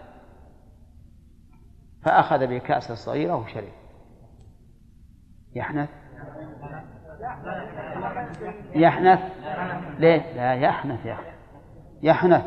[2.04, 3.83] فأخذ بكأس الصغيرة وشرب.
[5.56, 5.90] يحنث.
[8.76, 9.20] يحنث.
[10.00, 11.32] ليه؟ لا يحنث يا أخي.
[12.04, 12.44] يحنث.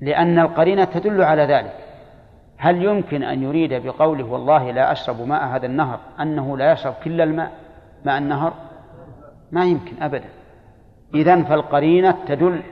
[0.00, 1.76] لأن القرينة تدل على ذلك.
[2.58, 7.20] هل يمكن أن يريد بقوله والله لا أشرب ماء هذا النهر أنه لا يشرب كل
[7.20, 7.52] الماء
[8.04, 8.52] ماء النهر؟
[9.52, 10.28] ما يمكن أبدا.
[11.14, 12.62] إذن فالقرينة تدل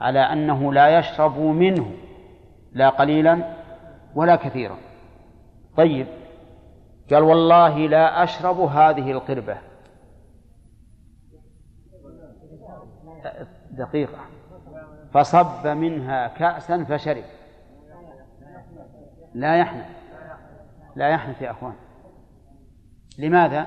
[0.00, 1.90] على أنه لا يشرب منه
[2.72, 3.38] لا قليلا
[4.14, 4.76] ولا كثيرا.
[5.76, 6.06] طيب.
[7.10, 9.56] قال والله لا أشرب هذه القربة.
[13.70, 14.18] دقيقة.
[15.12, 17.24] فصب منها كأسا فشرب.
[19.34, 19.86] لا يحنث.
[20.96, 21.74] لا يحنث يا أخوان.
[23.18, 23.66] لماذا؟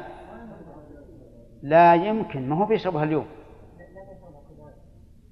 [1.61, 2.49] لا يمكن.
[2.49, 3.27] ما هو بيشربها اليوم.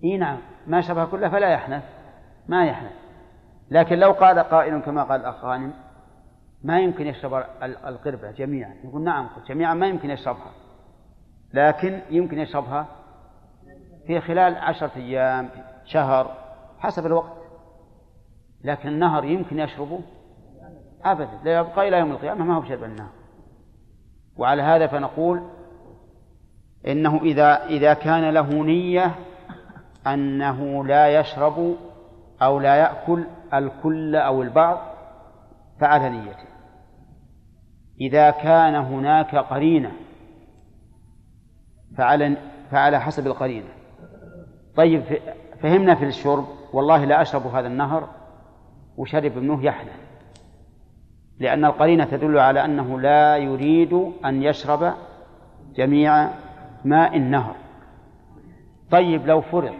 [0.03, 0.38] إي نعم.
[0.68, 1.84] ما شربها كلها فلا يحنث.
[2.48, 2.91] ما يحنث.
[3.72, 5.73] لكن لو قال قائل كما قال الأخ غانم
[6.65, 8.75] ما يمكن يشرب القربة جميعا.
[8.83, 10.51] يقول نعم جميعا ما يمكن يشربها.
[11.53, 12.87] لكن يمكن يشربها
[14.07, 15.49] في خلال عشرة أيام
[15.85, 16.37] شهر
[16.79, 17.37] حسب الوقت.
[18.63, 19.99] لكن النهر يمكن يشربه
[21.03, 21.39] أبدا.
[21.43, 23.11] لا يبقى إلى يوم القيامة ما هو بشرب النهر.
[24.37, 25.43] وعلى هذا فنقول
[26.87, 29.15] إنه إذا إذا كان له نية
[30.07, 31.75] أنه لا يشرب
[32.41, 34.79] أو لا يأكل الكل أو البعض
[35.79, 36.55] فعلى نيته.
[38.01, 39.91] إذا كان هناك قرينة
[41.97, 42.38] فعلى
[42.72, 43.69] فعلى حسب القرينة.
[44.76, 45.03] طيب
[45.61, 48.09] فهمنا في الشرب والله لا أشرب هذا النهر
[48.97, 49.91] وشرب ابنه يحنى
[51.39, 53.93] لأن القرينة تدل على أنه لا يريد
[54.26, 54.93] أن يشرب
[55.76, 56.30] جميع
[56.85, 57.55] ماء النهر.
[58.91, 59.73] طيب لو فرض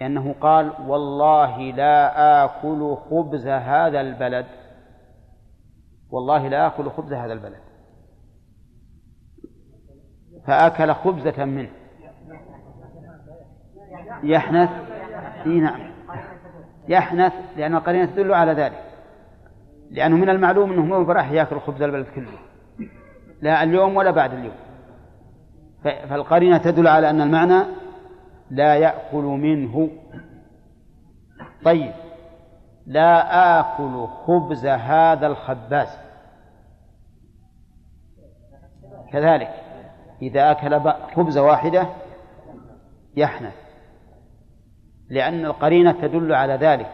[0.00, 4.46] لأنه قال والله لا آكل خبز هذا البلد.
[6.10, 7.60] والله لا آكل خبز هذا البلد.
[10.46, 11.70] فأكل خبزة منه.
[14.22, 14.70] يحنث
[15.46, 15.90] إي نعم.
[16.88, 18.84] يحنث لأن القرينة تدل على ذلك.
[19.90, 22.38] لأنه من المعلوم أنه مو راح يأكل خبز البلد كله.
[23.42, 24.56] لا اليوم ولا بعد اليوم.
[25.82, 27.64] فالقرينة تدل على أن المعنى
[28.50, 29.90] لا يأكل منه.
[31.64, 31.92] طيب.
[32.90, 35.98] لا آكل خبز هذا الخباز.
[39.12, 39.54] كذلك
[40.22, 40.80] إذا أكل
[41.16, 41.86] خبزة واحدة
[43.16, 43.54] يحنث
[45.10, 46.90] لأن القرينة تدل على ذلك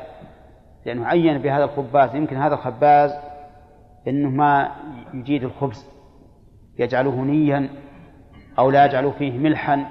[0.87, 3.15] لأنه عين بهذا الخباز يمكن هذا الخباز
[4.09, 4.71] إنه ما
[5.15, 5.87] يجيد الخبز
[6.79, 7.69] يجعله نيا
[8.59, 9.87] أو لا يجعل فيه ملحا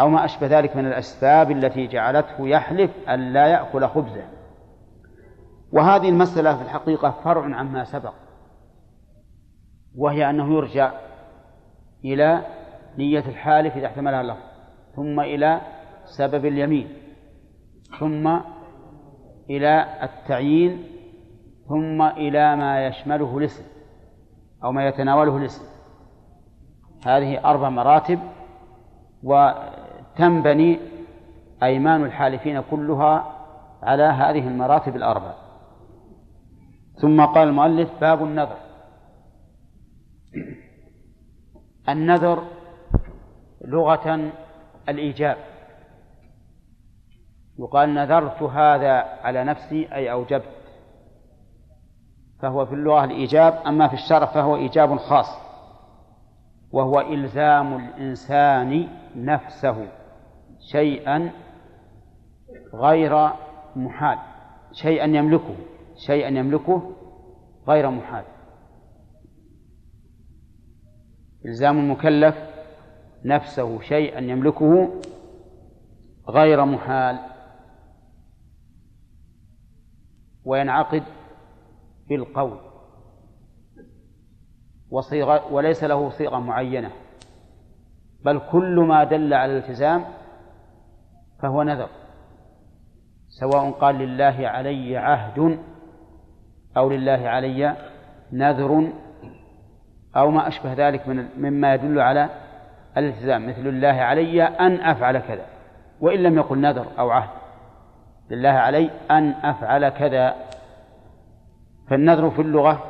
[0.00, 4.37] أو ما أشبه ذلك من الأسباب التي جعلته يحلف أن لا يأكل خبزه
[5.72, 8.14] وهذه المسألة في الحقيقة فرع عما سبق
[9.96, 10.92] وهي أنه يرجع
[12.04, 12.42] إلى
[12.98, 14.48] نية الحالف إذا احتملها اللفظ
[14.96, 15.60] ثم إلى
[16.04, 16.88] سبب اليمين
[17.98, 18.38] ثم
[19.50, 20.84] إلى التعيين
[21.68, 23.64] ثم إلى ما يشمله الاسم
[24.64, 25.64] أو ما يتناوله الاسم.
[27.06, 28.18] هذه أربع مراتب
[29.22, 30.80] وتنبني
[31.62, 33.32] أيمان الحالفين كلها
[33.82, 35.47] على هذه المراتب الأربع.
[37.00, 38.56] ثم قال المؤلف باب النذر.
[41.88, 42.44] النذر
[43.64, 44.30] لغة
[44.88, 45.36] الإيجاب.
[47.58, 50.58] يقال نذرت هذا على نفسي أي أوجبت.
[52.42, 55.48] فهو في اللغة الإيجاب أما في الشرع فهو إيجاب خاص.
[56.72, 59.88] وهو إلزام الإنسان نفسه
[60.72, 61.30] شيئا
[62.74, 63.30] غير
[63.76, 64.18] محال
[64.72, 65.56] شيئا يملكه.
[65.98, 66.96] شيئا يملكه
[67.68, 68.24] غير محال.
[71.46, 72.36] إلزام المكلف
[73.24, 75.00] نفسه شيئا يملكه
[76.28, 77.18] غير محال.
[80.44, 81.02] وينعقد
[82.08, 82.58] بالقول
[84.90, 86.90] وصيغة وليس له صيغة معينة.
[88.24, 90.04] بل كل ما دل على الالتزام
[91.42, 91.88] فهو نذر.
[93.28, 95.58] سواء قال لله علي عهد
[96.76, 97.76] أو لله علي
[98.32, 98.92] نذر
[100.16, 102.28] أو ما أشبه ذلك من مما يدل على
[102.96, 103.48] الالتزام.
[103.48, 105.46] مثل الله علي أن أفعل كذا
[106.00, 107.30] وإن لم يقل نذر أو عهد.
[108.30, 110.34] لله علي أن أفعل كذا.
[111.90, 112.84] فالنذر في اللغة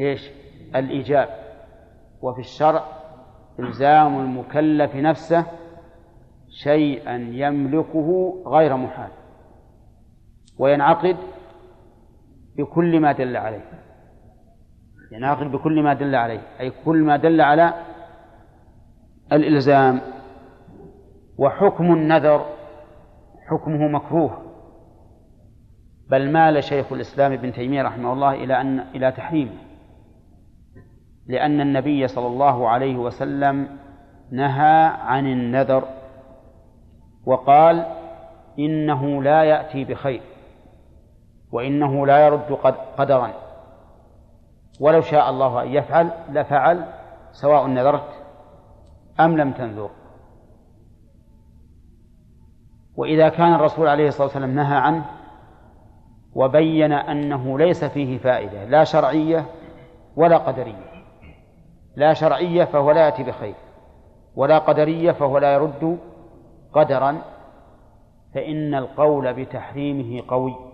[0.00, 0.30] إيش؟
[0.74, 1.28] الإيجاب.
[2.22, 2.84] وفي الشرع
[3.58, 5.46] إلزام المكلف نفسه
[6.62, 9.10] شيئا يملكه غير محال
[10.58, 11.16] وينعقد
[12.56, 13.64] بكل ما دل عليه.
[15.12, 16.40] ينعقد بكل ما دل عليه.
[16.60, 17.74] أي كل ما دل على
[19.32, 20.00] الإلزام
[21.38, 22.46] وحكم النذر.
[23.48, 24.42] حكمه مكروه.
[26.10, 29.52] بل مال شيخ الإسلام ابن تيمية رحمه الله إلى أن إلى تحريمه
[31.26, 33.68] لأن النبي صلى الله عليه وسلم
[34.30, 35.84] نهى عن النذر
[37.26, 37.86] وقال
[38.58, 40.22] إنه لا يأتي بخير.
[41.52, 42.58] وإنه لا يرد
[42.98, 43.32] قدرا.
[44.80, 46.86] ولو شاء الله أن يفعل لفعل
[47.32, 48.08] سواء نذرت
[49.20, 49.90] أم لم تنذر.
[52.96, 55.04] وإذا كان الرسول عليه الصلاة والسلام نهى عنه
[56.34, 59.46] وبين أنه ليس فيه فائدة لا شرعية
[60.16, 60.92] ولا قدرية.
[61.96, 63.54] لا شرعية فهو لا يأتي بخير
[64.36, 65.98] ولا قدرية فهو لا يرد
[66.72, 67.22] قدرا.
[68.34, 70.71] فإن القول بتحريمه قوي.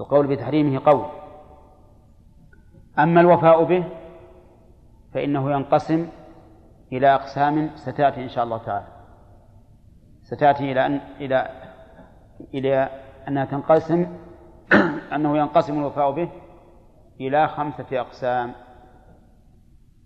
[0.00, 1.06] القول بتحريمه قوي.
[2.98, 3.84] أما الوفاء به
[5.14, 6.08] فإنه ينقسم
[6.92, 8.86] إلى أقسام ستأتي إن شاء الله تعالى.
[10.22, 11.48] ستأتي إلى أن إلى
[12.54, 12.88] إلى
[13.28, 14.06] أنها تنقسم
[15.14, 16.28] أنه ينقسم الوفاء به
[17.20, 18.52] إلى خمسة أقسام.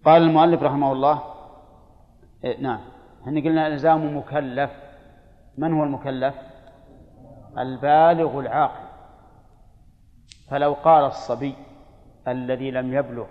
[0.05, 1.23] قال المؤلف رحمه الله
[2.45, 2.81] إيه نعم.
[3.23, 4.71] إحنا قلنا إلزام مكلف.
[5.59, 6.35] من هو المكلف؟
[7.59, 8.84] البالغ العاقل.
[10.55, 11.55] فلو قال الصبي
[12.29, 13.27] الذي لم يبلغ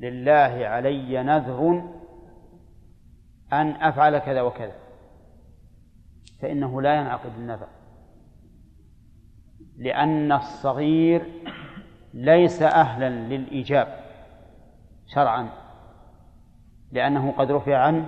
[0.00, 1.82] لله علي نذر
[3.52, 4.72] أن أفعل كذا وكذا
[6.42, 7.66] فإنه لا ينعقد النذر
[9.78, 11.26] لأن الصغير
[12.14, 14.00] ليس أهلا للإيجاب
[15.06, 15.48] شرعا
[16.92, 18.06] لأنه قد رفع عنه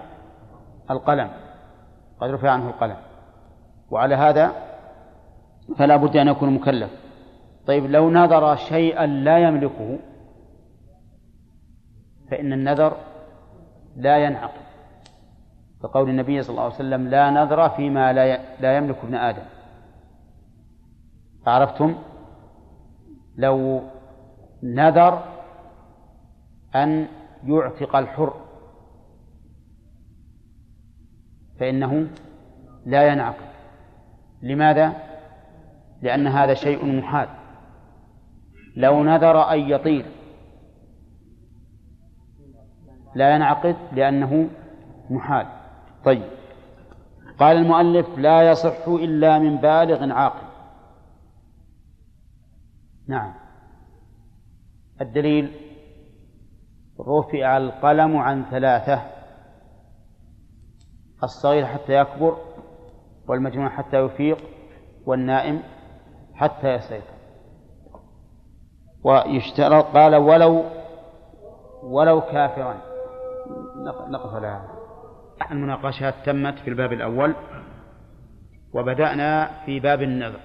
[0.91, 1.31] القلم
[2.21, 2.97] قد رفع عنه القلم
[3.91, 4.53] وعلى هذا
[5.79, 7.06] فلا بد أن يكون مكلف.
[7.67, 9.99] طيب لو نذر شيئا لا يملكه
[12.31, 12.97] فإن النذر
[13.97, 14.67] لا ينعقد.
[15.83, 19.43] كقول النبي صلى الله عليه وسلم لا نذر فيما لا لا يملك ابن آدم.
[21.47, 21.95] عرفتم
[23.37, 23.83] لو
[24.63, 25.25] نذر
[26.75, 27.07] أن
[27.45, 28.35] يعتق الحر
[31.61, 32.09] فإنه
[32.87, 33.47] لا ينعقد.
[34.43, 34.93] لماذا؟
[36.03, 37.29] لأن هذا شيء محال.
[38.77, 40.07] لو نذر أن يطير.
[43.15, 44.49] لا ينعقد لأنه
[45.11, 45.47] محال.
[46.05, 46.29] طيب.
[47.39, 50.47] قال المؤلف لا يصح إلا من بالغ عاقل.
[53.09, 53.35] نعم.
[55.01, 55.53] الدليل
[57.01, 59.03] رفع القلم عن ثلاثة.
[61.23, 62.39] الصغير حتى يكبر
[63.29, 64.39] والمجنون حتى يفيق
[65.07, 65.63] والنائم
[66.35, 67.16] حتى يستيقظ
[69.07, 70.65] ويشترط قال ولو
[71.83, 72.75] ولو كافرا.
[74.11, 74.69] نقف على هذا
[75.51, 77.35] المناقشات تمت في الباب الأول
[78.75, 80.41] وبدأنا في باب النذر.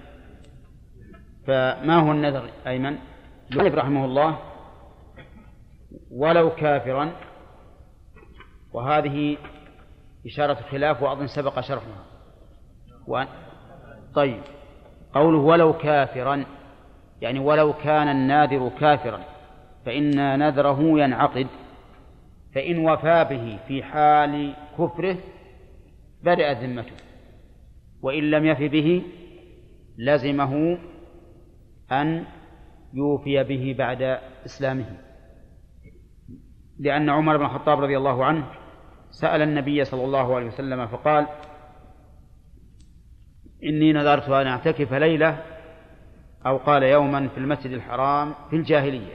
[1.48, 2.98] فما هو النذر أيمن؟
[3.58, 4.38] رحمه الله
[6.12, 7.12] ولو كافرا
[8.74, 9.38] وهذه
[10.26, 12.04] إشارة خلاف وأظن سبق شرحها.
[13.08, 13.24] و...
[14.16, 14.42] طيب
[15.14, 16.46] قوله ولو كافرا
[17.22, 19.20] يعني ولو كان الناذر كافرا
[19.86, 21.48] فإن نذره ينعقد
[22.56, 25.18] فإن وفى به في حال كفره
[26.24, 26.96] بدأت ذمته.
[28.02, 29.04] وإن لم يف به
[29.98, 30.78] لزمه
[31.92, 32.26] أن
[32.94, 34.02] يوفي به بعد
[34.46, 34.98] إسلامه.
[36.80, 38.46] لأن عمر بن الخطاب رضي الله عنه
[39.10, 41.28] سأل النبي صلى الله عليه وسلم فقال
[43.64, 45.51] إني نذرت أن أعتكف ليلة
[46.46, 49.14] أو قال يوما في المسجد الحرام في الجاهلية.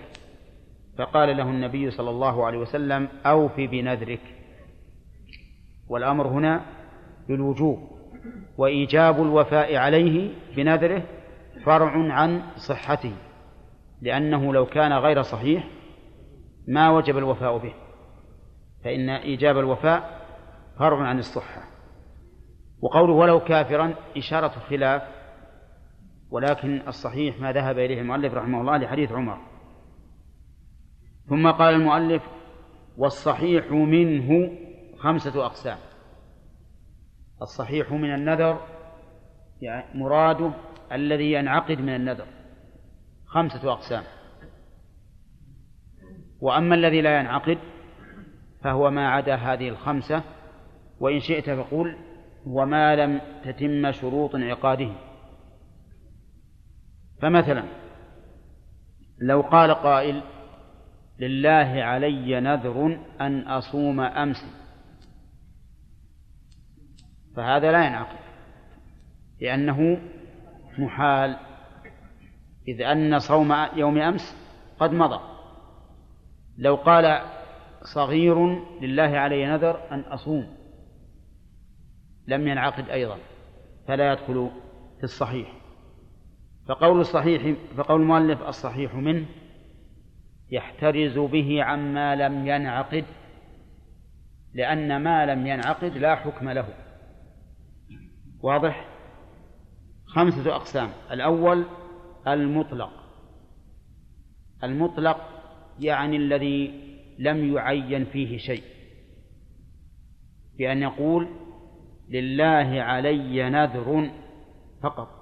[0.99, 4.21] فقال له النبي صلى الله عليه وسلم أوف بنذرك.
[5.89, 6.65] والأمر هنا
[7.29, 7.79] للوجوب
[8.59, 11.03] وإيجاب الوفاء عليه بنذره
[11.65, 13.13] فرع عن صحته
[14.03, 15.69] لأنه لو كان غير صحيح
[16.69, 17.75] ما وجب الوفاء به.
[18.85, 20.27] فإن إيجاب الوفاء
[20.79, 21.63] فرع عن الصحة.
[22.83, 25.16] وقوله ولو كافرا إشارة خلاف
[26.31, 29.39] ولكن الصحيح ما ذهب إليه المؤلف رحمه الله لحديث عمر.
[31.29, 32.23] ثم قال المؤلف
[32.97, 34.51] والصحيح منه
[34.99, 35.79] خمسة أقسام.
[37.43, 38.61] الصحيح من النذر
[39.61, 40.53] يعني مراده
[40.93, 42.27] الذي ينعقد من النذر.
[43.27, 44.03] خمسة أقسام.
[46.41, 47.59] وأما الذي لا ينعقد
[48.63, 50.23] فهو ما عدا هذه الخمسة
[51.01, 51.97] وإن شئت فقل
[52.47, 55.06] وما لم تتم شروط انعقاده.
[57.23, 57.65] فمثلا
[59.19, 60.23] لو قال قائل
[61.19, 64.45] لله علي نذر أن أصوم أمس
[67.37, 68.19] فهذا لا ينعقد
[69.41, 69.99] لأنه
[70.79, 71.37] محال
[72.69, 74.37] إذ أن صوم يوم أمس
[74.79, 75.21] قد مضى.
[76.59, 77.23] لو قال
[77.95, 80.57] صغير لله علي نذر أن أصوم
[82.27, 83.19] لم ينعقد أيضا
[83.89, 84.51] فلا يدخل
[84.99, 85.53] في الصحيح.
[86.69, 89.27] فقول الصحيح فقول المؤلف الصحيح منه
[90.51, 93.05] يحترز به عما لم ينعقد
[94.55, 96.69] لأن ما لم ينعقد لا حكم له.
[98.41, 98.89] واضح؟
[100.07, 100.91] خمسة أقسام.
[101.11, 101.65] الأول
[102.29, 102.93] المطلق.
[104.65, 105.17] المطلق
[105.81, 106.81] يعني الذي
[107.19, 108.63] لم يعين فيه شيء.
[110.59, 111.29] بأن يقول
[112.09, 114.11] لله علي نذر
[114.83, 115.16] فقط.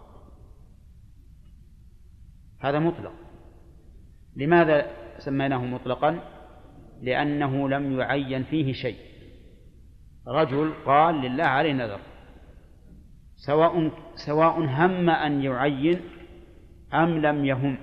[2.65, 3.13] هذا مطلق.
[4.37, 4.87] لماذا
[5.19, 6.21] سميناه مطلقا؟
[7.03, 8.97] لأنه لم يعين فيه شيء.
[10.29, 12.01] رجل قال لله علي نذر.
[13.37, 16.01] سواء سواء هم أن يعين
[16.95, 17.79] أم لم يهم.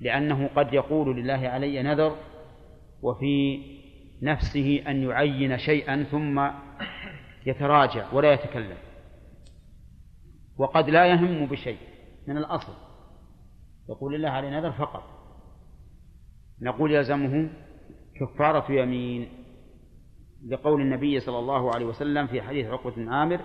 [0.00, 2.16] لأنه قد يقول لله علي نذر
[3.02, 3.62] وفي
[4.22, 6.48] نفسه أن يعين شيئا ثم
[7.46, 8.76] يتراجع ولا يتكلم.
[10.58, 11.78] وقد لا يهم بشيء
[12.26, 12.91] من الأصل.
[13.88, 15.02] يقول لله علي نذر فقط.
[16.60, 17.50] نقول يلزمه
[18.20, 19.28] كفارة يمين
[20.48, 23.40] لقول النبي صلى الله عليه وسلم في حديث عقبة بن عامر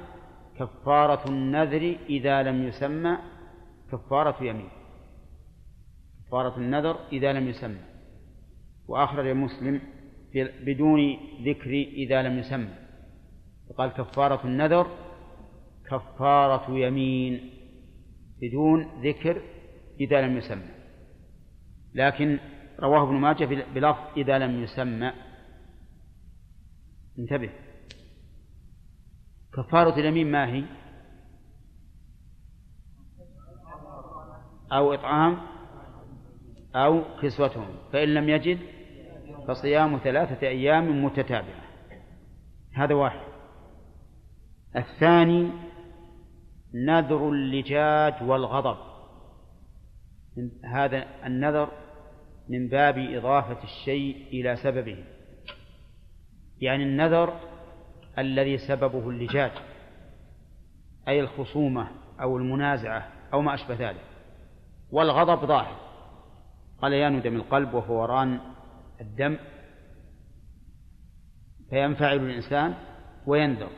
[0.59, 3.17] كفارة النذر إذا لم يسمى
[3.91, 4.69] كفارة يمين.
[6.25, 7.79] كفارة النذر إذا لم يسمى.
[8.87, 9.81] وأخرج مسلم
[10.65, 12.69] بدون ذكر إذا لم يسمى.
[13.69, 14.87] وقال كفارة النذر
[15.85, 17.49] كفارة يمين
[18.41, 19.41] بدون ذكر
[19.99, 20.77] إذا لم يسمى.
[21.93, 22.39] لكن
[22.79, 25.13] رواه ابن ماجه بلفظ إذا لم يسمى.
[27.19, 27.49] انتبه.
[29.53, 30.63] كفارة اليمين ما هي؟
[34.71, 35.37] أو إطعام
[36.75, 37.75] أو كسوتهم.
[37.93, 38.59] فإن لم يجد
[39.47, 41.67] فصيام ثلاثة أيام متتابعة.
[42.73, 43.27] هذا واحد.
[44.75, 45.51] الثاني
[46.73, 48.96] نذر اللجاج والغضب.
[50.65, 51.71] هذا النذر
[52.49, 55.03] من باب إضافة الشيء إلى سببه.
[56.61, 57.39] يعني النذر
[58.17, 59.51] الذي سببه اللجاج
[61.07, 61.87] أي الخصومة
[62.21, 64.05] أو المنازعة أو ما أشبه ذلك.
[64.91, 65.77] والغضب ظاهر.
[66.81, 68.39] غليان دم القلب وفوران
[69.01, 69.37] الدم.
[71.69, 72.73] فينفعل الإنسان
[73.25, 73.69] وينذر.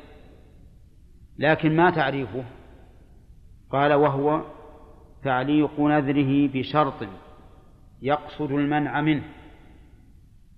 [1.37, 2.43] لكن ما تعريفه؟
[3.69, 4.58] قال وهو
[5.23, 7.07] تعليق نذره بشرط
[8.01, 9.23] يقصد المنع منه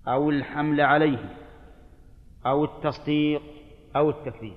[0.08, 1.34] أو الحمل عليه
[2.46, 3.42] أو التصديق
[3.96, 4.56] أو التكذيب.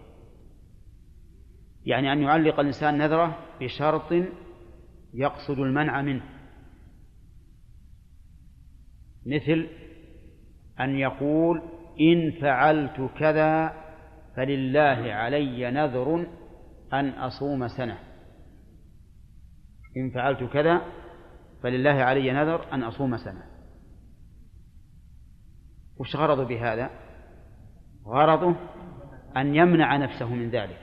[1.86, 4.14] يعني أن يعلق الإنسان نذره بشرط
[5.14, 6.24] يقصد المنع منه.
[9.26, 9.68] مثل
[10.80, 11.62] أن يقول
[12.02, 13.74] إن فعلت كذا
[14.36, 16.26] فلله علي نذر
[16.94, 18.15] أن أصوم سنة.
[19.98, 20.82] إن فعلت كذا
[21.64, 23.44] فلله علي نذر أن أصوم سنة.
[25.98, 26.90] وش غرضه بهذا؟
[28.06, 28.56] غرضه
[29.38, 30.80] أن يمنع نفسه من ذلك.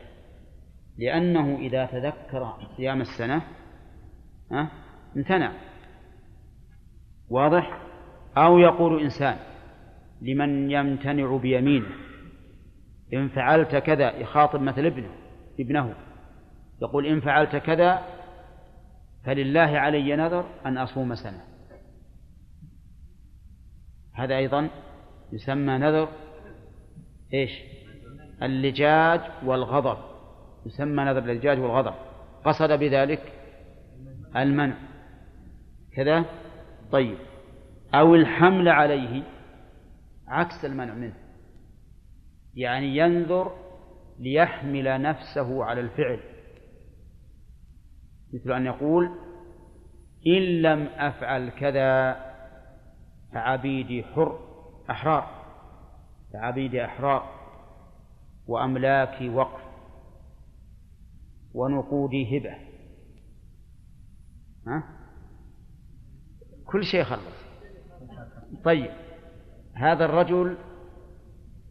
[0.99, 3.43] لأنه إذا تذكر صيام السنة
[5.17, 5.53] امتنع.
[7.29, 7.83] واضح؟
[8.37, 9.37] أو يقول إنسان
[10.23, 11.91] لمن يمتنع بيمينه
[13.15, 15.11] إن فعلت كذا يخاطب مثل ابنه
[15.61, 15.95] ابنه
[16.83, 18.03] يقول إن فعلت كذا
[19.25, 21.45] فلله علي نذر أن أصوم سنة.
[24.15, 24.71] هذا أيضا
[25.33, 26.09] يسمى نذر
[27.35, 27.51] إيش؟
[28.43, 29.99] اللجاج والغضب.
[30.67, 31.95] يسمى نذر اللجاج والغضب.
[32.45, 33.33] قصد بذلك
[34.37, 34.77] المنع.
[35.93, 36.25] كذا؟
[36.93, 37.19] طيب.
[37.95, 39.23] أو الحمل عليه
[40.29, 41.15] عكس المنع منه.
[42.55, 43.53] يعني ينذر
[44.19, 46.21] ليحمل نفسه على الفعل.
[48.33, 49.11] مثل أن يقول
[50.27, 52.17] إن لم أفعل كذا
[53.33, 54.39] فعبيدي حر
[54.91, 55.43] أحرار.
[56.33, 57.31] فعبيدي أحرار.
[58.47, 59.61] وأملاكي وقف.
[61.55, 62.57] ونقودي هبة.
[64.67, 64.85] ها؟
[66.67, 67.43] كل شيء خلص.
[68.65, 68.91] طيب.
[69.75, 70.57] هذا الرجل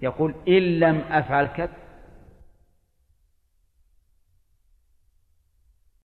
[0.02, 1.48] يقول إن لم أفعل